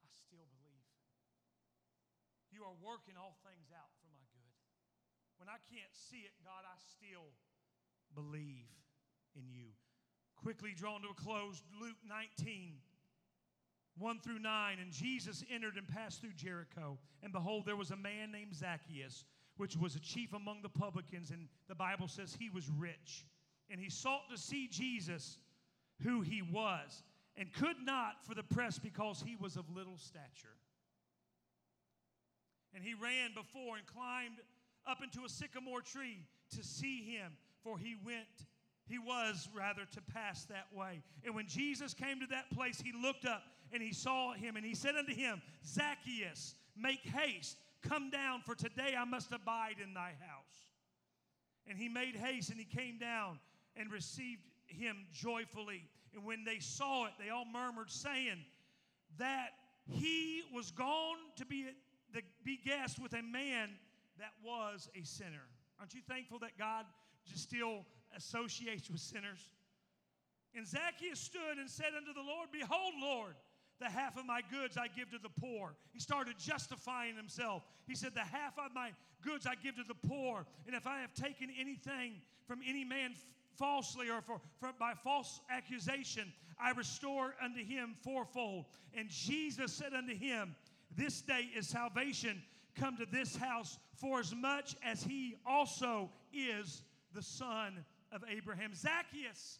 I 0.00 0.08
still 0.16 0.48
believe. 0.48 0.88
You 2.48 2.64
are 2.64 2.76
working 2.80 3.20
all 3.20 3.36
things 3.44 3.68
out 3.76 3.92
for 4.00 4.08
my 4.08 4.24
good. 4.32 4.56
When 5.36 5.52
I 5.52 5.60
can't 5.68 5.92
see 5.92 6.24
it, 6.24 6.32
God, 6.40 6.64
I 6.64 6.76
still 6.96 7.36
believe 8.16 8.72
in 9.36 9.44
you. 9.52 9.76
Quickly 10.40 10.72
drawn 10.72 11.04
to 11.04 11.12
a 11.12 11.18
close, 11.20 11.60
Luke 11.76 12.00
19. 12.08 12.80
1 14.00 14.20
through 14.20 14.40
9. 14.40 14.78
And 14.80 14.90
Jesus 14.90 15.44
entered 15.52 15.76
and 15.76 15.86
passed 15.86 16.20
through 16.20 16.32
Jericho. 16.36 16.98
And 17.22 17.32
behold, 17.32 17.66
there 17.66 17.76
was 17.76 17.90
a 17.90 17.96
man 17.96 18.32
named 18.32 18.54
Zacchaeus, 18.54 19.24
which 19.56 19.76
was 19.76 19.94
a 19.94 20.00
chief 20.00 20.32
among 20.32 20.62
the 20.62 20.68
publicans. 20.68 21.30
And 21.30 21.48
the 21.68 21.74
Bible 21.74 22.08
says 22.08 22.36
he 22.38 22.50
was 22.50 22.68
rich. 22.78 23.26
And 23.70 23.80
he 23.80 23.90
sought 23.90 24.28
to 24.30 24.38
see 24.38 24.66
Jesus, 24.68 25.38
who 26.02 26.22
he 26.22 26.42
was, 26.42 27.04
and 27.36 27.52
could 27.52 27.76
not 27.84 28.24
for 28.26 28.34
the 28.34 28.42
press 28.42 28.78
because 28.78 29.22
he 29.24 29.36
was 29.40 29.56
of 29.56 29.64
little 29.74 29.96
stature. 29.96 30.56
And 32.74 32.82
he 32.82 32.94
ran 32.94 33.34
before 33.34 33.76
and 33.76 33.86
climbed 33.86 34.40
up 34.86 35.02
into 35.02 35.24
a 35.24 35.28
sycamore 35.28 35.82
tree 35.82 36.24
to 36.56 36.64
see 36.64 37.02
him, 37.02 37.32
for 37.62 37.78
he 37.78 37.94
went, 38.04 38.46
he 38.86 38.98
was 38.98 39.48
rather 39.54 39.82
to 39.92 40.00
pass 40.12 40.44
that 40.46 40.66
way. 40.74 41.02
And 41.24 41.34
when 41.34 41.46
Jesus 41.46 41.94
came 41.94 42.18
to 42.20 42.26
that 42.26 42.50
place, 42.50 42.80
he 42.80 42.92
looked 42.92 43.24
up 43.24 43.42
and 43.72 43.82
he 43.82 43.92
saw 43.92 44.32
him, 44.32 44.56
and 44.56 44.64
he 44.64 44.74
said 44.74 44.96
unto 44.96 45.14
him, 45.14 45.40
Zacchaeus, 45.64 46.54
make 46.76 47.00
haste, 47.00 47.56
come 47.82 48.10
down, 48.10 48.42
for 48.44 48.54
today 48.54 48.94
I 48.98 49.04
must 49.04 49.32
abide 49.32 49.76
in 49.82 49.94
thy 49.94 50.12
house. 50.20 50.50
And 51.66 51.78
he 51.78 51.88
made 51.88 52.16
haste 52.16 52.50
and 52.50 52.58
he 52.58 52.64
came 52.64 52.98
down 52.98 53.38
and 53.76 53.92
received 53.92 54.42
him 54.66 55.06
joyfully. 55.12 55.84
And 56.14 56.24
when 56.24 56.44
they 56.44 56.58
saw 56.58 57.06
it, 57.06 57.12
they 57.18 57.30
all 57.30 57.44
murmured, 57.44 57.90
saying 57.90 58.44
that 59.18 59.50
he 59.86 60.42
was 60.52 60.70
gone 60.70 61.18
to 61.36 61.46
be, 61.46 61.66
be 62.44 62.58
guest 62.64 63.00
with 63.00 63.12
a 63.12 63.22
man 63.22 63.70
that 64.18 64.32
was 64.44 64.88
a 65.00 65.04
sinner. 65.04 65.46
Aren't 65.78 65.94
you 65.94 66.00
thankful 66.08 66.38
that 66.40 66.58
God 66.58 66.86
just 67.24 67.42
still 67.44 67.86
associates 68.16 68.90
with 68.90 69.00
sinners? 69.00 69.50
And 70.54 70.66
Zacchaeus 70.66 71.20
stood 71.20 71.58
and 71.58 71.70
said 71.70 71.92
unto 71.96 72.12
the 72.12 72.20
Lord, 72.20 72.48
Behold, 72.52 72.94
Lord, 73.00 73.34
the 73.80 73.88
half 73.90 74.16
of 74.16 74.26
my 74.26 74.42
goods 74.50 74.76
I 74.76 74.86
give 74.88 75.10
to 75.10 75.18
the 75.18 75.30
poor. 75.40 75.74
He 75.92 76.00
started 76.00 76.38
justifying 76.38 77.16
himself. 77.16 77.62
He 77.88 77.94
said, 77.94 78.14
The 78.14 78.20
half 78.20 78.58
of 78.58 78.74
my 78.74 78.90
goods 79.22 79.46
I 79.46 79.54
give 79.54 79.76
to 79.76 79.84
the 79.84 80.08
poor. 80.08 80.46
And 80.66 80.76
if 80.76 80.86
I 80.86 81.00
have 81.00 81.14
taken 81.14 81.48
anything 81.58 82.14
from 82.46 82.60
any 82.66 82.84
man 82.84 83.14
falsely 83.58 84.08
or 84.08 84.20
for, 84.20 84.40
for, 84.60 84.70
by 84.78 84.92
false 85.02 85.40
accusation, 85.50 86.32
I 86.62 86.72
restore 86.72 87.34
unto 87.42 87.64
him 87.64 87.96
fourfold. 88.02 88.66
And 88.94 89.08
Jesus 89.08 89.72
said 89.72 89.94
unto 89.94 90.14
him, 90.14 90.54
This 90.94 91.22
day 91.22 91.48
is 91.56 91.68
salvation 91.68 92.42
come 92.76 92.96
to 92.96 93.06
this 93.06 93.36
house, 93.36 93.78
for 93.96 94.20
as 94.20 94.34
much 94.34 94.76
as 94.82 95.02
he 95.02 95.36
also 95.46 96.10
is 96.32 96.82
the 97.14 97.22
son 97.22 97.84
of 98.12 98.22
Abraham. 98.30 98.72
Zacchaeus 98.74 99.58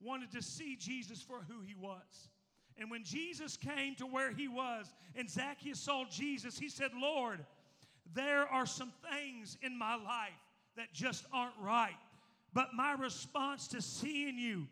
wanted 0.00 0.30
to 0.32 0.42
see 0.42 0.76
Jesus 0.76 1.22
for 1.22 1.44
who 1.48 1.60
he 1.66 1.74
was. 1.74 2.28
And 2.78 2.90
when 2.90 3.04
Jesus 3.04 3.56
came 3.56 3.94
to 3.96 4.06
where 4.06 4.32
he 4.32 4.48
was 4.48 4.92
and 5.16 5.30
Zacchaeus 5.30 5.78
saw 5.80 6.04
Jesus, 6.10 6.58
he 6.58 6.68
said, 6.68 6.90
Lord, 6.94 7.44
there 8.14 8.46
are 8.46 8.66
some 8.66 8.92
things 9.10 9.56
in 9.62 9.78
my 9.78 9.94
life 9.94 10.30
that 10.76 10.92
just 10.92 11.24
aren't 11.32 11.58
right. 11.60 11.96
But 12.54 12.74
my 12.74 12.92
response 12.92 13.68
to 13.68 13.80
seeing 13.80 14.38
you 14.38 14.66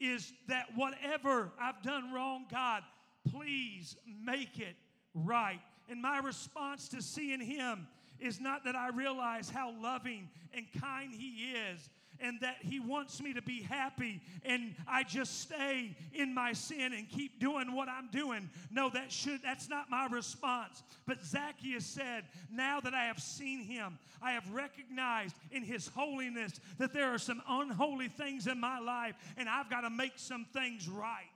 is 0.00 0.32
that 0.48 0.66
whatever 0.74 1.50
I've 1.60 1.82
done 1.82 2.12
wrong, 2.12 2.46
God, 2.50 2.82
please 3.30 3.96
make 4.24 4.58
it 4.58 4.76
right. 5.14 5.60
And 5.88 6.00
my 6.00 6.18
response 6.18 6.88
to 6.90 7.02
seeing 7.02 7.40
him 7.40 7.86
is 8.18 8.40
not 8.40 8.64
that 8.64 8.74
I 8.74 8.88
realize 8.88 9.50
how 9.50 9.72
loving 9.80 10.28
and 10.54 10.66
kind 10.80 11.12
he 11.12 11.52
is, 11.72 11.90
and 12.20 12.40
that 12.40 12.56
He 12.60 12.80
wants 12.80 13.22
me 13.22 13.32
to 13.34 13.42
be 13.42 13.62
happy 13.62 14.20
and 14.44 14.74
I 14.86 15.02
just 15.02 15.40
stay 15.40 15.96
in 16.12 16.34
my 16.34 16.52
sin 16.52 16.92
and 16.92 17.08
keep 17.08 17.40
doing 17.40 17.74
what 17.74 17.88
I'm 17.88 18.08
doing. 18.10 18.48
No, 18.70 18.88
that 18.90 19.12
should 19.12 19.42
that's 19.42 19.68
not 19.68 19.90
my 19.90 20.06
response. 20.06 20.82
But 21.06 21.22
Zacchaeus 21.24 21.84
said, 21.84 22.24
Now 22.50 22.80
that 22.80 22.94
I 22.94 23.04
have 23.04 23.20
seen 23.20 23.60
him, 23.60 23.98
I 24.22 24.32
have 24.32 24.48
recognized 24.52 25.36
in 25.50 25.62
his 25.62 25.88
holiness 25.88 26.60
that 26.78 26.92
there 26.92 27.12
are 27.12 27.18
some 27.18 27.42
unholy 27.48 28.08
things 28.08 28.46
in 28.46 28.60
my 28.60 28.78
life, 28.78 29.14
and 29.36 29.48
I've 29.48 29.70
got 29.70 29.82
to 29.82 29.90
make 29.90 30.12
some 30.16 30.46
things 30.52 30.88
right. 30.88 31.26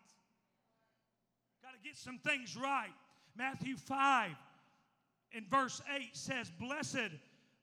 Got 1.62 1.72
to 1.72 1.88
get 1.88 1.96
some 1.96 2.18
things 2.18 2.56
right. 2.56 2.90
Matthew 3.36 3.76
5 3.76 4.30
in 5.32 5.44
verse 5.46 5.80
8 5.94 6.08
says, 6.12 6.50
Blessed 6.58 7.10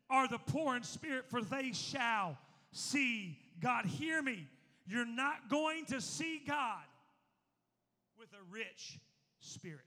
are 0.10 0.28
the 0.28 0.38
poor 0.38 0.76
in 0.76 0.84
spirit, 0.84 1.26
for 1.30 1.42
they 1.42 1.72
shall 1.74 2.38
see 2.78 3.38
God. 3.60 3.86
Hear 3.86 4.22
me. 4.22 4.48
You're 4.86 5.06
not 5.06 5.50
going 5.50 5.86
to 5.88 6.00
see 6.00 6.42
God 6.48 6.84
with 8.18 8.30
a 8.34 8.54
rich 8.54 9.00
spirit. 9.40 9.82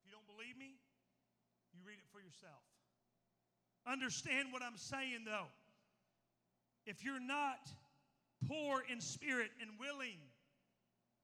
If 0.00 0.10
you 0.10 0.12
don't 0.12 0.26
believe 0.26 0.58
me, 0.58 0.76
you 1.72 1.80
read 1.86 1.98
it 1.98 2.08
for 2.12 2.20
yourself. 2.20 2.60
Understand 3.86 4.48
what 4.52 4.62
I'm 4.62 4.76
saying, 4.76 5.24
though. 5.24 5.46
If 6.86 7.04
you're 7.04 7.20
not 7.20 7.70
poor 8.48 8.82
in 8.90 9.00
spirit 9.00 9.50
and 9.60 9.70
willing, 9.78 10.18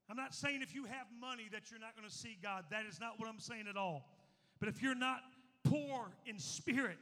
I'm 0.09 0.17
not 0.17 0.35
saying 0.35 0.63
if 0.63 0.75
you 0.75 0.85
have 0.85 1.07
money 1.21 1.49
that 1.53 1.71
you're 1.71 1.81
not 1.81 1.95
going 1.95 2.09
to 2.09 2.15
see 2.15 2.39
God. 2.43 2.65
That 2.71 2.87
is 2.87 2.99
not 2.99 3.19
what 3.19 3.29
I'm 3.29 3.41
saying 3.41 3.67
at 3.69 3.77
all. 3.77 4.09
But 4.61 4.69
if 4.69 4.83
you're 4.83 4.95
not 4.95 5.21
poor 5.65 6.11
in 6.27 6.39
spirit 6.39 6.97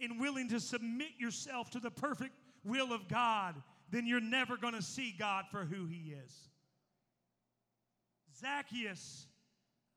and 0.00 0.20
willing 0.20 0.48
to 0.48 0.60
submit 0.60 1.10
yourself 1.18 1.70
to 1.70 1.80
the 1.80 1.90
perfect 1.90 2.32
will 2.64 2.92
of 2.92 3.08
God, 3.08 3.54
then 3.90 4.06
you're 4.06 4.20
never 4.20 4.56
going 4.56 4.74
to 4.74 4.82
see 4.82 5.14
God 5.18 5.44
for 5.50 5.64
who 5.64 5.86
He 5.86 6.14
is. 6.24 6.50
Zacchaeus, 8.40 9.26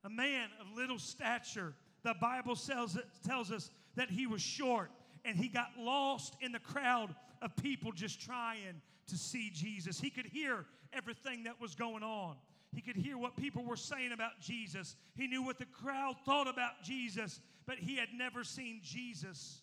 a 0.04 0.10
man 0.10 0.48
of 0.60 0.76
little 0.76 0.98
stature, 0.98 1.74
the 2.02 2.14
Bible 2.20 2.56
tells, 2.56 2.98
tells 3.26 3.50
us 3.50 3.70
that 3.96 4.10
he 4.10 4.26
was 4.26 4.42
short 4.42 4.90
and 5.24 5.36
he 5.36 5.48
got 5.48 5.68
lost 5.78 6.36
in 6.40 6.52
the 6.52 6.58
crowd 6.58 7.14
of 7.40 7.56
people 7.56 7.92
just 7.92 8.20
trying 8.20 8.82
to 9.06 9.16
see 9.16 9.50
Jesus. 9.52 9.98
He 9.98 10.10
could 10.10 10.26
hear 10.26 10.66
everything 10.92 11.44
that 11.44 11.60
was 11.60 11.74
going 11.74 12.02
on. 12.02 12.36
He 12.72 12.80
could 12.80 12.96
hear 12.96 13.16
what 13.16 13.36
people 13.36 13.64
were 13.64 13.76
saying 13.76 14.12
about 14.12 14.40
Jesus. 14.40 14.96
He 15.16 15.26
knew 15.26 15.42
what 15.42 15.58
the 15.58 15.66
crowd 15.66 16.16
thought 16.26 16.48
about 16.48 16.82
Jesus, 16.82 17.40
but 17.66 17.78
he 17.78 17.96
had 17.96 18.08
never 18.14 18.44
seen 18.44 18.80
Jesus 18.82 19.62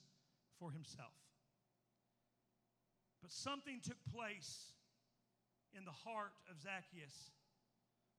for 0.62 0.72
himself. 0.72 1.12
But 3.22 3.32
something 3.32 3.82
took 3.84 3.98
place 4.16 4.68
in 5.76 5.86
the 5.86 5.92
heart 5.92 6.34
of 6.50 6.62
Zacchaeus. 6.62 7.32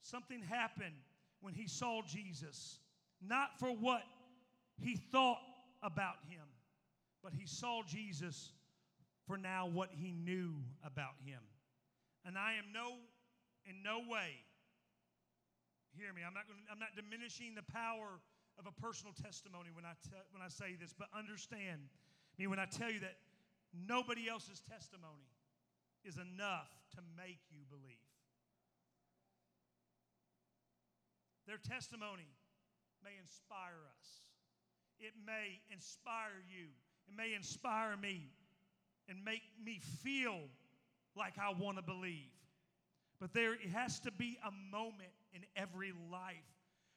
Something 0.00 0.42
happened 0.42 0.96
when 1.40 1.54
he 1.54 1.68
saw 1.68 2.02
Jesus, 2.02 2.80
not 3.20 3.58
for 3.58 3.68
what 3.68 4.02
he 4.80 4.96
thought 4.96 5.40
about 5.82 6.16
him, 6.28 6.44
but 7.22 7.32
he 7.32 7.46
saw 7.46 7.82
Jesus 7.86 8.52
for 9.26 9.36
now 9.36 9.68
what 9.72 9.90
he 9.92 10.10
knew 10.10 10.54
about 10.84 11.14
him. 11.24 11.40
And 12.24 12.36
I 12.36 12.54
am 12.54 12.72
no 12.72 12.94
in 13.64 13.82
no 13.84 14.00
way 14.10 14.42
hear 15.96 16.12
me. 16.12 16.24
I'm 16.24 16.34
not, 16.34 16.48
I'm 16.72 16.80
not 16.80 16.96
diminishing 16.96 17.54
the 17.54 17.66
power 17.68 18.20
of 18.58 18.64
a 18.66 18.74
personal 18.80 19.12
testimony 19.12 19.68
when 19.72 19.84
I, 19.84 19.92
when 20.32 20.40
I 20.40 20.48
say 20.48 20.76
this, 20.76 20.92
but 20.96 21.08
understand 21.12 21.88
I 22.32 22.42
mean, 22.42 22.50
when 22.50 22.58
I 22.58 22.66
tell 22.66 22.90
you 22.90 23.00
that 23.00 23.16
nobody 23.88 24.28
else's 24.28 24.62
testimony 24.68 25.28
is 26.04 26.16
enough 26.16 26.70
to 26.94 27.02
make 27.16 27.38
you 27.50 27.60
believe. 27.68 27.96
Their 31.46 31.58
testimony 31.58 32.28
may 33.04 33.10
inspire 33.20 33.82
us, 33.98 34.22
it 35.00 35.12
may 35.26 35.60
inspire 35.70 36.40
you, 36.48 36.66
it 37.08 37.16
may 37.16 37.34
inspire 37.34 37.96
me, 37.96 38.30
and 39.08 39.24
make 39.24 39.42
me 39.62 39.80
feel 40.02 40.38
like 41.16 41.34
I 41.38 41.52
want 41.52 41.76
to 41.76 41.82
believe. 41.82 42.30
But 43.20 43.32
there 43.32 43.54
has 43.72 44.00
to 44.00 44.10
be 44.10 44.38
a 44.46 44.50
moment 44.70 45.12
in 45.34 45.42
every 45.56 45.92
life 46.10 46.36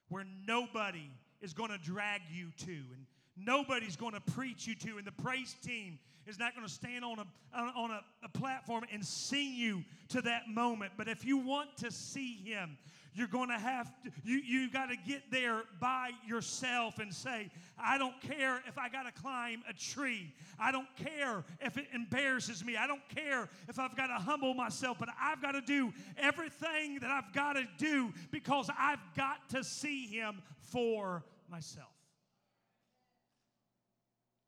where 0.09 0.25
nobody 0.47 1.09
is 1.41 1.53
going 1.53 1.71
to 1.71 1.77
drag 1.77 2.21
you 2.31 2.51
to 2.65 2.71
and 2.71 3.05
nobody's 3.37 3.95
going 3.95 4.13
to 4.13 4.21
preach 4.33 4.67
you 4.67 4.75
to, 4.75 4.97
and 4.97 5.05
the 5.05 5.11
praise 5.11 5.55
team 5.61 5.99
is 6.27 6.39
not 6.39 6.55
going 6.55 6.65
to 6.65 6.73
stand 6.73 7.05
on 7.05 7.19
a 7.19 7.25
on 7.57 7.91
a, 7.91 8.01
a, 8.23 8.29
platform 8.29 8.83
and 8.91 9.05
sing 9.05 9.53
you 9.53 9.83
to 10.09 10.21
that 10.21 10.49
moment. 10.49 10.91
But 10.97 11.07
if 11.07 11.23
you 11.23 11.37
want 11.37 11.77
to 11.77 11.91
see 11.91 12.33
Him, 12.43 12.77
you're 13.13 13.27
going 13.27 13.49
to 13.49 13.57
have 13.57 13.87
to, 14.03 14.11
you 14.23 14.37
you 14.37 14.69
got 14.71 14.87
to 14.87 14.97
get 14.97 15.31
there 15.31 15.63
by 15.79 16.11
yourself 16.27 16.99
and 16.99 17.13
say, 17.13 17.49
I 17.77 17.97
don't 17.97 18.19
care 18.21 18.61
if 18.67 18.77
I 18.77 18.89
got 18.89 19.03
to 19.03 19.11
climb 19.21 19.63
a 19.69 19.73
tree. 19.73 20.33
I 20.59 20.71
don't 20.71 20.87
care 20.97 21.43
if 21.61 21.77
it 21.77 21.85
embarrasses 21.93 22.65
me. 22.65 22.75
I 22.75 22.87
don't 22.87 23.07
care 23.13 23.47
if 23.69 23.79
I've 23.79 23.95
got 23.95 24.07
to 24.07 24.15
humble 24.15 24.53
myself, 24.53 24.97
but 24.99 25.09
I've 25.21 25.41
got 25.41 25.51
to 25.51 25.61
do 25.61 25.93
everything 26.17 26.99
that 26.99 27.11
I've 27.11 27.33
got 27.33 27.53
to 27.53 27.65
do 27.77 28.11
because 28.31 28.69
I've 28.77 28.99
got 29.15 29.49
to 29.51 29.63
see 29.63 30.07
Him 30.07 30.41
for 30.59 31.23
myself. 31.49 31.87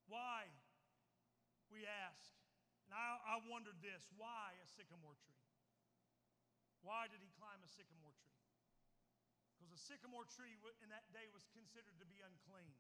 Why? 0.10 0.44
We 1.72 1.86
ask. 1.86 2.32
And 2.90 2.96
I, 3.28 3.44
wondered 3.52 3.78
this 3.84 4.08
why 4.16 4.56
a 4.64 4.68
sycamore 4.68 5.20
tree? 5.20 5.44
Why 6.82 7.12
did 7.12 7.20
he 7.20 7.30
climb 7.36 7.60
a 7.60 7.68
sycamore 7.68 8.16
tree? 8.24 8.40
Because 9.60 9.76
a 9.76 9.82
sycamore 9.82 10.24
tree 10.32 10.56
in 10.80 10.90
that 10.96 11.06
day 11.12 11.28
was 11.36 11.44
considered 11.52 12.00
to 12.00 12.08
be 12.08 12.24
unclean 12.24 12.72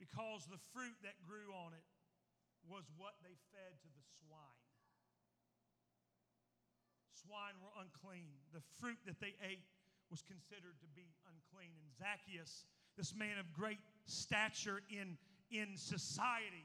because 0.00 0.48
the 0.48 0.58
fruit 0.72 0.96
that 1.04 1.20
grew 1.28 1.52
on 1.52 1.76
it 1.76 1.86
was 2.66 2.88
what 2.96 3.14
they 3.20 3.36
fed 3.52 3.76
to 3.84 3.90
the 3.92 4.04
swine. 4.18 4.66
Swine 7.14 7.58
were 7.62 7.74
unclean. 7.78 8.34
The 8.50 8.64
fruit 8.80 8.98
that 9.06 9.22
they 9.22 9.38
ate 9.44 9.66
was 10.10 10.22
considered 10.26 10.74
to 10.82 10.90
be 10.90 11.06
unclean. 11.30 11.78
And 11.78 11.90
Zacchaeus, 11.94 12.66
this 12.98 13.14
man 13.14 13.38
of 13.38 13.46
great 13.54 13.82
stature 14.06 14.82
in 14.90 15.18
in 15.52 15.76
society 15.76 16.64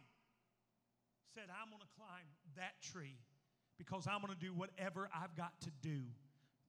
said, 1.37 1.49
I'm 1.53 1.69
going 1.69 1.81
to 1.81 1.95
climb 1.95 2.25
that 2.55 2.81
tree 2.81 3.19
because 3.77 4.07
I'm 4.07 4.21
going 4.21 4.33
to 4.33 4.39
do 4.39 4.55
whatever 4.55 5.07
I've 5.13 5.35
got 5.35 5.61
to 5.61 5.71
do 5.83 6.01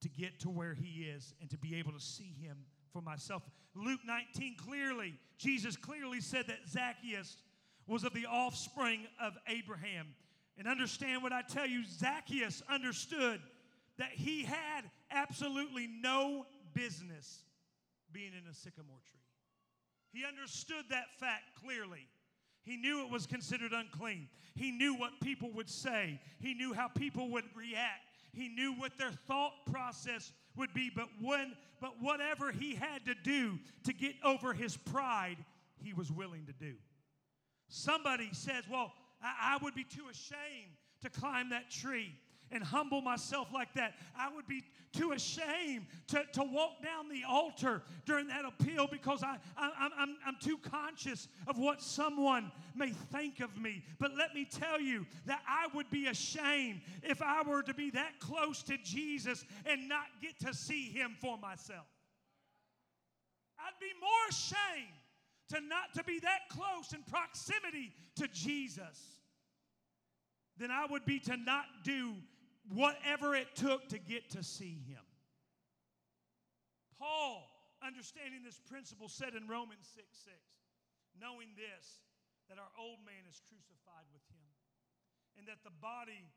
to 0.02 0.08
get 0.10 0.40
to 0.40 0.50
where 0.50 0.74
he 0.74 1.04
is 1.04 1.32
and 1.40 1.48
to 1.48 1.56
be 1.56 1.76
able 1.76 1.92
to 1.92 2.00
see 2.00 2.34
him 2.38 2.58
for 2.92 3.00
myself. 3.00 3.42
Luke 3.74 4.00
19 4.04 4.56
clearly, 4.58 5.14
Jesus 5.38 5.74
clearly 5.74 6.20
said 6.20 6.48
that 6.48 6.68
Zacchaeus 6.68 7.38
was 7.86 8.04
of 8.04 8.12
the 8.12 8.26
offspring 8.26 9.06
of 9.18 9.32
Abraham. 9.46 10.08
And 10.58 10.68
understand 10.68 11.22
what 11.22 11.32
I 11.32 11.40
tell 11.40 11.66
you, 11.66 11.84
Zacchaeus 11.86 12.62
understood 12.70 13.40
that 13.96 14.10
he 14.12 14.44
had 14.44 14.82
absolutely 15.10 15.88
no 16.02 16.44
business 16.74 17.44
being 18.12 18.32
in 18.34 18.50
a 18.50 18.54
sycamore 18.54 19.00
tree. 19.10 19.20
He 20.12 20.26
understood 20.26 20.84
that 20.90 21.18
fact 21.18 21.54
clearly. 21.64 22.06
He 22.68 22.76
knew 22.76 23.02
it 23.02 23.10
was 23.10 23.26
considered 23.26 23.72
unclean. 23.72 24.28
He 24.54 24.70
knew 24.70 24.94
what 24.94 25.12
people 25.22 25.50
would 25.52 25.70
say. 25.70 26.20
He 26.38 26.52
knew 26.52 26.74
how 26.74 26.88
people 26.88 27.30
would 27.30 27.44
react. 27.54 28.04
He 28.32 28.48
knew 28.48 28.74
what 28.74 28.98
their 28.98 29.10
thought 29.26 29.54
process 29.70 30.32
would 30.54 30.74
be. 30.74 30.90
But 30.94 31.08
when 31.22 31.56
but 31.80 31.94
whatever 32.00 32.52
he 32.52 32.74
had 32.74 33.06
to 33.06 33.14
do 33.14 33.58
to 33.84 33.92
get 33.94 34.16
over 34.22 34.52
his 34.52 34.76
pride, 34.76 35.38
he 35.82 35.94
was 35.94 36.12
willing 36.12 36.44
to 36.46 36.52
do. 36.52 36.74
Somebody 37.68 38.28
says, 38.32 38.64
Well, 38.70 38.92
I, 39.22 39.54
I 39.54 39.64
would 39.64 39.74
be 39.74 39.84
too 39.84 40.04
ashamed 40.10 40.72
to 41.02 41.08
climb 41.08 41.50
that 41.50 41.70
tree 41.70 42.12
and 42.52 42.62
humble 42.62 43.00
myself 43.00 43.48
like 43.52 43.72
that. 43.74 43.94
I 44.16 44.32
would 44.34 44.46
be 44.46 44.64
too 44.92 45.12
ashamed 45.12 45.86
to, 46.08 46.22
to 46.32 46.42
walk 46.42 46.82
down 46.82 47.08
the 47.08 47.22
altar 47.28 47.82
during 48.06 48.28
that 48.28 48.44
appeal 48.44 48.88
because 48.90 49.22
I, 49.22 49.36
I, 49.56 49.90
I'm, 49.98 50.16
I'm, 50.26 50.36
too 50.40 50.58
conscious 50.58 51.28
of 51.46 51.58
what 51.58 51.82
someone 51.82 52.50
may 52.74 52.90
think 52.90 53.40
of 53.40 53.56
me. 53.56 53.84
But 53.98 54.12
let 54.16 54.34
me 54.34 54.46
tell 54.50 54.80
you 54.80 55.06
that 55.26 55.42
I 55.46 55.66
would 55.74 55.90
be 55.90 56.06
ashamed 56.06 56.80
if 57.02 57.20
I 57.20 57.42
were 57.42 57.62
to 57.62 57.74
be 57.74 57.90
that 57.90 58.20
close 58.20 58.62
to 58.64 58.78
Jesus 58.82 59.44
and 59.66 59.88
not 59.88 60.06
get 60.22 60.38
to 60.46 60.54
see 60.54 60.88
him 60.90 61.16
for 61.20 61.36
myself. 61.36 61.86
I'd 63.58 63.78
be 63.80 63.92
more 64.00 64.10
ashamed 64.30 64.94
to 65.50 65.60
not 65.60 65.94
to 65.94 66.04
be 66.04 66.20
that 66.20 66.48
close 66.50 66.92
in 66.92 67.02
proximity 67.02 67.92
to 68.16 68.28
Jesus 68.28 69.18
than 70.58 70.70
I 70.70 70.86
would 70.90 71.04
be 71.04 71.18
to 71.20 71.36
not 71.36 71.64
do 71.84 72.14
whatever 72.72 73.34
it 73.34 73.54
took 73.54 73.88
to 73.88 73.98
get 73.98 74.30
to 74.30 74.42
see 74.42 74.82
him. 74.86 75.04
Paul, 76.98 77.48
understanding 77.80 78.42
this 78.42 78.58
principle, 78.58 79.08
said 79.08 79.34
in 79.34 79.46
Romans 79.46 79.86
6 79.94 80.04
6, 80.26 80.34
knowing 81.20 81.54
this, 81.54 82.02
that 82.50 82.58
our 82.58 82.72
old 82.80 82.98
man 83.04 83.28
is 83.28 83.40
crucified 83.46 84.08
with 84.10 84.24
him, 84.32 84.48
and 85.36 85.46
that 85.46 85.62
the 85.62 85.74
body 85.78 86.32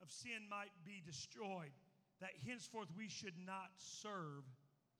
of 0.00 0.12
sin 0.12 0.46
might 0.48 0.72
be 0.84 1.02
destroyed, 1.02 1.72
that 2.20 2.36
henceforth 2.46 2.88
we 2.94 3.08
should 3.08 3.36
not 3.40 3.74
serve 3.76 4.44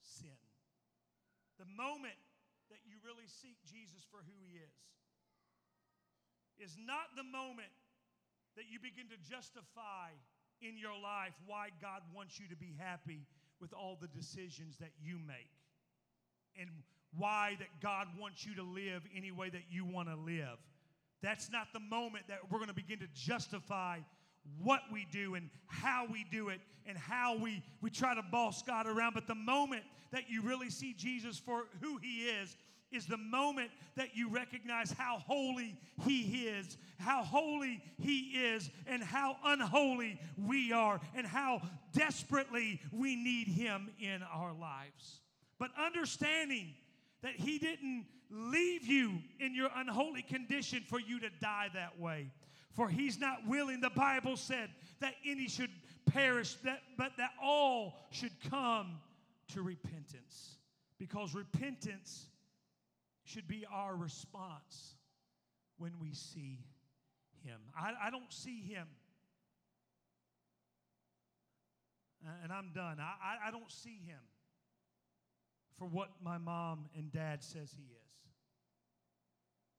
sin. 0.02 0.40
The 1.60 1.68
moment 1.68 2.18
that 2.72 2.82
you 2.82 2.98
really 3.04 3.28
seek 3.28 3.60
Jesus 3.62 4.02
for 4.10 4.24
who 4.24 4.34
he 4.42 4.58
is 4.58 4.74
is 6.58 6.74
not 6.80 7.14
the 7.14 7.26
moment 7.26 7.70
that 8.56 8.70
you 8.70 8.78
begin 8.78 9.10
to 9.10 9.18
justify 9.18 10.14
in 10.66 10.78
your 10.78 10.92
life 10.92 11.34
why 11.46 11.68
God 11.80 12.02
wants 12.14 12.40
you 12.40 12.48
to 12.48 12.56
be 12.56 12.74
happy 12.78 13.26
with 13.60 13.72
all 13.72 13.98
the 14.00 14.08
decisions 14.08 14.78
that 14.78 14.90
you 15.02 15.18
make 15.26 15.50
and 16.58 16.68
why 17.16 17.56
that 17.58 17.68
God 17.80 18.08
wants 18.18 18.44
you 18.44 18.54
to 18.56 18.62
live 18.62 19.02
any 19.16 19.30
way 19.30 19.50
that 19.50 19.64
you 19.70 19.84
want 19.84 20.08
to 20.08 20.16
live. 20.16 20.58
That's 21.22 21.50
not 21.50 21.68
the 21.72 21.80
moment 21.80 22.24
that 22.28 22.38
we're 22.50 22.58
going 22.58 22.68
to 22.68 22.74
begin 22.74 22.98
to 22.98 23.08
justify 23.14 23.98
what 24.62 24.80
we 24.92 25.06
do 25.10 25.34
and 25.34 25.48
how 25.68 26.06
we 26.10 26.26
do 26.30 26.48
it 26.48 26.60
and 26.86 26.98
how 26.98 27.38
we, 27.38 27.62
we 27.80 27.90
try 27.90 28.14
to 28.14 28.22
boss 28.22 28.62
God 28.62 28.86
around. 28.86 29.14
But 29.14 29.26
the 29.26 29.34
moment 29.34 29.82
that 30.12 30.24
you 30.28 30.42
really 30.42 30.70
see 30.70 30.92
Jesus 30.92 31.38
for 31.38 31.64
who 31.80 31.96
he 31.98 32.24
is 32.28 32.56
is 32.94 33.06
the 33.06 33.16
moment 33.16 33.70
that 33.96 34.16
you 34.16 34.28
recognize 34.28 34.92
how 34.92 35.18
holy 35.26 35.76
He 36.06 36.46
is, 36.46 36.76
how 36.98 37.22
holy 37.22 37.82
He 38.00 38.18
is, 38.30 38.70
and 38.86 39.02
how 39.02 39.36
unholy 39.44 40.20
we 40.38 40.72
are, 40.72 41.00
and 41.14 41.26
how 41.26 41.60
desperately 41.92 42.80
we 42.92 43.16
need 43.16 43.48
Him 43.48 43.90
in 44.00 44.22
our 44.22 44.52
lives. 44.52 45.20
But 45.58 45.70
understanding 45.78 46.74
that 47.22 47.34
He 47.34 47.58
didn't 47.58 48.06
leave 48.30 48.86
you 48.86 49.18
in 49.40 49.54
your 49.54 49.70
unholy 49.76 50.22
condition 50.22 50.82
for 50.88 51.00
you 51.00 51.20
to 51.20 51.30
die 51.40 51.68
that 51.74 52.00
way. 52.00 52.30
For 52.72 52.88
He's 52.88 53.18
not 53.18 53.46
willing, 53.46 53.80
the 53.80 53.90
Bible 53.90 54.36
said, 54.36 54.70
that 55.00 55.14
any 55.24 55.48
should 55.48 55.70
perish, 56.06 56.54
that, 56.64 56.80
but 56.96 57.12
that 57.18 57.30
all 57.42 57.96
should 58.10 58.32
come 58.50 58.98
to 59.48 59.62
repentance. 59.62 60.56
Because 60.98 61.34
repentance 61.34 62.26
should 63.24 63.48
be 63.48 63.64
our 63.72 63.96
response 63.96 64.96
when 65.78 65.92
we 66.00 66.12
see 66.12 66.60
him. 67.44 67.58
I, 67.78 67.92
I 68.06 68.10
don't 68.10 68.32
see 68.32 68.62
him. 68.62 68.86
And 72.42 72.50
I'm 72.52 72.70
done. 72.74 72.98
I, 73.00 73.48
I 73.48 73.50
don't 73.50 73.70
see 73.70 74.00
him 74.06 74.20
for 75.78 75.86
what 75.86 76.08
my 76.22 76.38
mom 76.38 76.86
and 76.96 77.12
dad 77.12 77.42
says 77.42 77.74
he 77.76 77.82
is. 77.82 78.04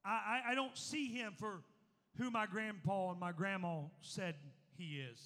I, 0.03 0.09
I, 0.09 0.51
I 0.51 0.55
don't 0.55 0.77
see 0.77 1.07
him 1.07 1.33
for 1.37 1.61
who 2.17 2.29
my 2.29 2.45
grandpa 2.45 3.11
and 3.11 3.19
my 3.19 3.31
grandma 3.31 3.81
said 4.01 4.35
he 4.77 5.01
is. 5.11 5.19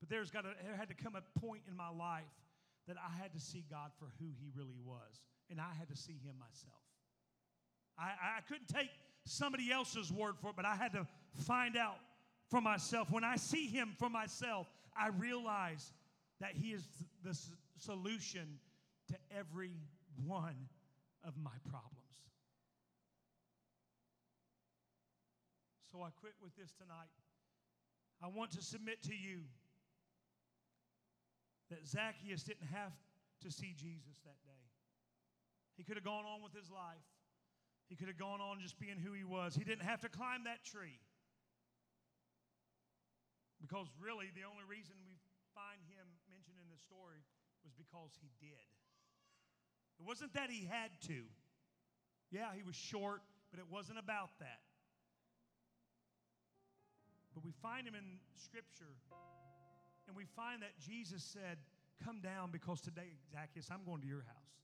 But 0.00 0.08
there's 0.08 0.30
got 0.30 0.42
to, 0.42 0.50
there 0.64 0.76
had 0.76 0.88
to 0.88 0.94
come 0.94 1.16
a 1.16 1.40
point 1.40 1.62
in 1.68 1.76
my 1.76 1.90
life 1.90 2.22
that 2.86 2.96
I 2.96 3.20
had 3.20 3.32
to 3.34 3.40
see 3.40 3.64
God 3.68 3.90
for 3.98 4.06
who 4.20 4.26
he 4.40 4.50
really 4.54 4.78
was, 4.84 5.20
and 5.50 5.60
I 5.60 5.74
had 5.78 5.88
to 5.88 5.96
see 5.96 6.18
him 6.24 6.36
myself. 6.38 6.87
I, 7.98 8.38
I 8.38 8.40
couldn't 8.46 8.68
take 8.68 8.90
somebody 9.24 9.72
else's 9.72 10.12
word 10.12 10.34
for 10.40 10.50
it, 10.50 10.56
but 10.56 10.64
I 10.64 10.76
had 10.76 10.92
to 10.92 11.06
find 11.34 11.76
out 11.76 11.96
for 12.48 12.60
myself. 12.60 13.10
When 13.10 13.24
I 13.24 13.36
see 13.36 13.66
him 13.66 13.94
for 13.98 14.08
myself, 14.08 14.70
I 14.96 15.08
realize 15.08 15.92
that 16.40 16.52
he 16.54 16.68
is 16.68 16.86
the 17.24 17.36
solution 17.78 18.58
to 19.08 19.16
every 19.36 19.72
one 20.24 20.56
of 21.26 21.34
my 21.42 21.50
problems. 21.68 21.94
So 25.90 26.02
I 26.02 26.10
quit 26.20 26.34
with 26.42 26.54
this 26.56 26.72
tonight. 26.72 27.10
I 28.22 28.28
want 28.28 28.50
to 28.52 28.62
submit 28.62 29.02
to 29.04 29.14
you 29.14 29.40
that 31.70 31.86
Zacchaeus 31.86 32.42
didn't 32.42 32.68
have 32.72 32.92
to 33.42 33.50
see 33.50 33.74
Jesus 33.76 34.18
that 34.24 34.42
day. 34.44 34.62
He 35.76 35.84
could 35.84 35.96
have 35.96 36.04
gone 36.04 36.24
on 36.24 36.42
with 36.42 36.52
his 36.52 36.70
life. 36.70 37.04
He 37.88 37.96
could 37.96 38.08
have 38.08 38.20
gone 38.20 38.40
on 38.40 38.60
just 38.60 38.78
being 38.78 39.00
who 39.00 39.16
he 39.16 39.24
was. 39.24 39.56
He 39.56 39.64
didn't 39.64 39.88
have 39.88 40.00
to 40.04 40.08
climb 40.08 40.44
that 40.44 40.64
tree. 40.64 41.00
Because 43.60 43.88
really, 43.98 44.28
the 44.36 44.44
only 44.44 44.62
reason 44.68 44.94
we 45.08 45.16
find 45.56 45.80
him 45.88 46.04
mentioned 46.30 46.60
in 46.60 46.68
the 46.68 46.78
story 46.78 47.24
was 47.64 47.72
because 47.74 48.12
he 48.20 48.30
did. 48.38 48.68
It 49.98 50.04
wasn't 50.06 50.32
that 50.34 50.52
he 50.52 50.68
had 50.68 50.92
to. 51.08 51.26
Yeah, 52.30 52.52
he 52.54 52.62
was 52.62 52.76
short, 52.76 53.24
but 53.50 53.58
it 53.58 53.66
wasn't 53.72 53.98
about 53.98 54.30
that. 54.38 54.60
But 57.34 57.42
we 57.42 57.52
find 57.62 57.86
him 57.88 57.94
in 57.94 58.20
Scripture, 58.36 58.94
and 60.06 60.16
we 60.16 60.24
find 60.36 60.62
that 60.62 60.78
Jesus 60.78 61.24
said, 61.24 61.58
Come 62.04 62.20
down 62.20 62.50
because 62.52 62.80
today, 62.80 63.18
Zacchaeus, 63.32 63.68
I'm 63.72 63.82
going 63.84 64.00
to 64.02 64.06
your 64.06 64.22
house. 64.22 64.54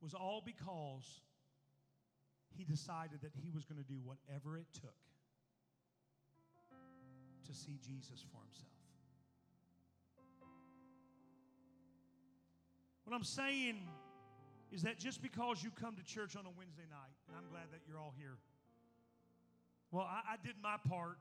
Was 0.00 0.14
all 0.14 0.42
because 0.44 1.20
he 2.56 2.64
decided 2.64 3.20
that 3.22 3.32
he 3.34 3.50
was 3.50 3.64
going 3.64 3.82
to 3.82 3.88
do 3.88 3.98
whatever 4.04 4.56
it 4.56 4.66
took 4.72 4.94
to 7.46 7.54
see 7.54 7.78
Jesus 7.82 8.24
for 8.32 8.40
himself. 8.42 8.70
What 13.04 13.14
I'm 13.14 13.24
saying 13.24 13.76
is 14.72 14.82
that 14.82 14.98
just 14.98 15.22
because 15.22 15.62
you 15.62 15.70
come 15.70 15.94
to 15.96 16.02
church 16.02 16.36
on 16.36 16.46
a 16.46 16.52
Wednesday 16.56 16.88
night, 16.90 17.14
and 17.28 17.36
I'm 17.36 17.48
glad 17.50 17.70
that 17.72 17.80
you're 17.86 17.98
all 17.98 18.14
here. 18.18 18.38
Well, 19.90 20.08
I, 20.08 20.34
I 20.34 20.36
did 20.42 20.54
my 20.62 20.76
part. 20.88 21.18